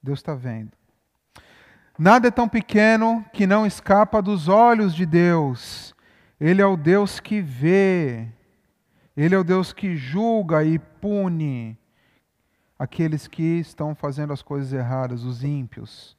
Deus 0.00 0.20
está 0.20 0.36
vendo. 0.36 0.70
Nada 1.98 2.28
é 2.28 2.30
tão 2.30 2.48
pequeno 2.48 3.26
que 3.32 3.44
não 3.44 3.66
escapa 3.66 4.22
dos 4.22 4.46
olhos 4.46 4.94
de 4.94 5.04
Deus. 5.04 5.96
Ele 6.38 6.62
é 6.62 6.66
o 6.66 6.76
Deus 6.76 7.18
que 7.18 7.40
vê. 7.40 8.28
Ele 9.16 9.34
é 9.34 9.38
o 9.38 9.42
Deus 9.42 9.72
que 9.72 9.96
julga 9.96 10.62
e 10.62 10.78
pune 10.78 11.81
aqueles 12.82 13.28
que 13.28 13.60
estão 13.60 13.94
fazendo 13.94 14.32
as 14.32 14.42
coisas 14.42 14.72
erradas, 14.72 15.22
os 15.22 15.44
ímpios. 15.44 16.16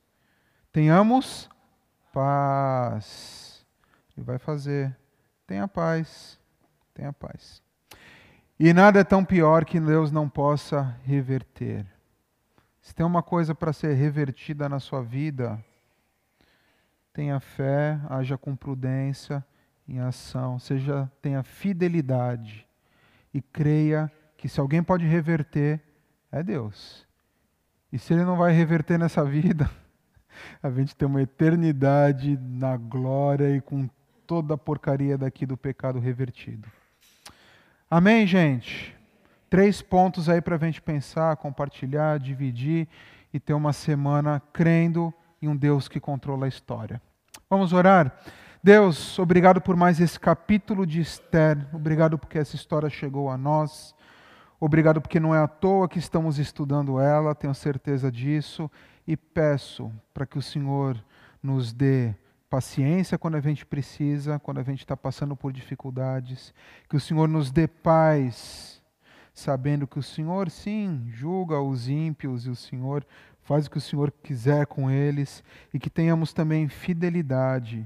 Tenhamos 0.72 1.49
paz. 2.14 3.66
Ele 4.16 4.26
vai 4.26 4.38
fazer. 4.38 4.95
Tenha 5.45 5.68
paz. 5.68 6.39
Tenha 6.93 7.11
paz. 7.11 7.61
E 8.57 8.72
nada 8.72 9.01
é 9.01 9.03
tão 9.03 9.26
pior 9.26 9.66
que 9.66 9.78
Deus 9.78 10.09
não 10.09 10.30
possa 10.30 10.97
reverter. 11.03 11.86
Se 12.82 12.95
tem 12.95 13.05
uma 13.05 13.22
coisa 13.22 13.53
para 13.53 13.74
ser 13.74 13.93
revertida 13.95 14.70
na 14.70 14.80
sua 14.80 15.03
vida, 15.03 15.61
tenha 17.11 17.41
fé, 17.41 17.99
haja 18.09 18.38
com 18.38 18.55
prudência 18.55 19.45
em 19.86 19.99
ação, 19.99 20.57
seja 20.59 21.11
tenha 21.22 21.43
fidelidade 21.43 22.66
e 23.34 23.41
creia 23.41 24.09
que 24.38 24.47
se 24.47 24.61
alguém 24.61 24.82
pode 24.82 25.05
reverter 25.05 25.82
é 26.34 26.43
Deus. 26.43 27.05
E 27.91 27.99
se 27.99 28.13
ele 28.13 28.23
não 28.23 28.36
vai 28.36 28.51
reverter 28.51 28.97
nessa 28.97 29.23
vida, 29.23 29.69
a 30.61 30.69
gente 30.71 30.95
tem 30.95 31.07
uma 31.07 31.21
eternidade 31.21 32.38
na 32.41 32.75
glória 32.75 33.55
e 33.55 33.61
com 33.61 33.88
toda 34.25 34.55
a 34.55 34.57
porcaria 34.57 35.17
daqui 35.17 35.45
do 35.45 35.55
pecado 35.55 35.99
revertido. 35.99 36.67
Amém, 37.89 38.25
gente? 38.25 38.97
Três 39.47 39.81
pontos 39.81 40.27
aí 40.27 40.41
para 40.41 40.55
a 40.55 40.59
gente 40.59 40.81
pensar, 40.81 41.38
compartilhar, 41.38 42.17
dividir 42.17 42.88
e 43.31 43.39
ter 43.39 43.53
uma 43.53 43.71
semana 43.71 44.41
crendo 44.51 45.13
em 45.39 45.47
um 45.47 45.55
Deus 45.55 45.88
que 45.88 45.99
controla 45.99 46.45
a 46.45 46.49
história. 46.49 46.99
Vamos 47.47 47.73
orar? 47.73 48.17
Deus, 48.63 49.19
obrigado 49.19 49.61
por 49.61 49.75
mais 49.75 49.99
esse 49.99 50.19
capítulo 50.19 50.88
de 50.88 51.01
Esther, 51.01 51.67
obrigado 51.71 52.17
porque 52.17 52.39
essa 52.39 52.55
história 52.55 52.89
chegou 52.89 53.29
a 53.29 53.38
nós, 53.38 53.93
obrigado 54.66 55.01
porque 55.01 55.20
não 55.20 55.36
é 55.36 55.39
à 55.39 55.47
toa 55.47 55.89
que 55.89 55.99
estamos 55.99 56.39
estudando 56.39 56.97
ela, 56.97 57.36
tenho 57.36 57.53
certeza 57.53 58.09
disso, 58.09 58.72
e 59.05 59.18
peço 59.18 59.91
para 60.14 60.26
que 60.26 60.38
o 60.38 60.41
Senhor 60.41 61.03
nos 61.41 61.74
dê 61.74 62.16
paciência 62.49 63.18
quando 63.18 63.36
a 63.36 63.41
gente 63.41 63.66
precisa, 63.66 64.39
quando 64.39 64.59
a 64.59 64.64
gente 64.64 64.80
está 64.80 64.95
passando 64.95 65.36
por 65.36 65.51
dificuldades, 65.51 66.53
que 66.89 66.95
o 66.95 66.99
Senhor 66.99 67.28
nos 67.28 67.51
dê 67.51 67.68
paz 67.68 68.82
sabendo 69.34 69.86
que 69.88 69.99
o 69.99 70.03
Senhor, 70.03 70.49
sim, 70.49 71.07
julga 71.09 71.59
os 71.59 71.89
ímpios 71.89 72.45
e 72.45 72.49
o 72.49 72.55
Senhor 72.55 73.05
faz 73.41 73.66
o 73.66 73.72
que 73.72 73.80
o 73.80 73.82
Senhor 73.82 74.14
quiser 74.24 74.66
com 74.68 74.89
eles 74.89 75.43
e 75.74 75.80
que 75.80 75.89
tenhamos 75.89 76.32
também 76.32 76.70
fidelidade 76.70 77.86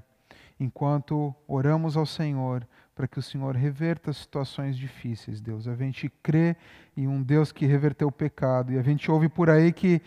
enquanto 0.59 1.33
oramos 1.47 1.97
ao 1.97 2.05
Senhor 2.05 2.67
para 2.97 3.07
que 3.07 3.19
o 3.19 3.21
Senhor 3.21 3.55
reverta 3.55 4.11
situações 4.11 4.75
difíceis, 4.75 5.39
Deus. 5.39 5.67
A 5.67 5.75
gente 5.75 6.09
crê 6.23 6.55
em 6.97 7.07
um 7.07 7.21
Deus 7.21 7.51
que 7.51 7.63
reverteu 7.67 8.07
o 8.07 8.11
pecado 8.11 8.73
e 8.73 8.79
a 8.79 8.81
gente 8.81 9.11
ouve 9.11 9.29
por 9.29 9.51
aí 9.51 9.71
que 9.71 10.01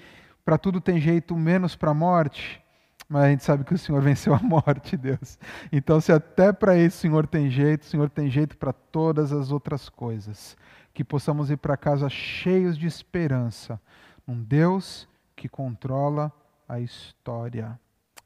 para 0.45 0.59
tudo 0.59 0.81
tem 0.81 1.01
jeito 1.01 1.37
menos 1.37 1.77
para 1.77 1.93
a 1.93 1.95
morte. 1.95 2.61
Mas 3.09 3.23
a 3.23 3.29
gente 3.31 3.45
sabe 3.45 3.63
que 3.63 3.73
o 3.73 3.79
Senhor 3.79 4.03
venceu 4.03 4.35
a 4.35 4.41
morte, 4.41 4.97
Deus. 4.97 5.39
Então, 5.71 6.01
se 6.01 6.11
até 6.11 6.53
para 6.53 6.77
isso 6.77 6.97
o 6.97 7.01
Senhor 7.01 7.29
tem 7.29 7.49
jeito, 7.49 7.83
o 7.83 7.87
Senhor 7.87 8.11
tem 8.11 8.29
jeito 8.29 8.57
para 8.57 8.73
todas 8.73 9.31
as 9.31 9.53
outras 9.53 9.89
coisas 9.89 10.57
que 10.93 11.05
possamos 11.05 11.49
ir 11.49 11.59
para 11.59 11.77
casa 11.77 12.09
cheios 12.09 12.77
de 12.77 12.89
esperança, 12.89 13.81
um 14.27 14.43
Deus 14.43 15.09
que 15.37 15.49
controla 15.49 16.33
a 16.69 16.81
história. 16.81 17.79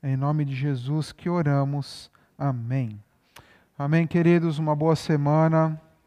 Em 0.02 0.16
nome 0.16 0.46
de 0.46 0.54
Jesus 0.54 1.12
que 1.12 1.28
oramos. 1.28 2.10
Amém. 2.38 2.98
Amém, 3.76 4.06
queridos. 4.06 4.60
Uma 4.60 4.76
boa 4.76 4.94
semana. 4.94 5.83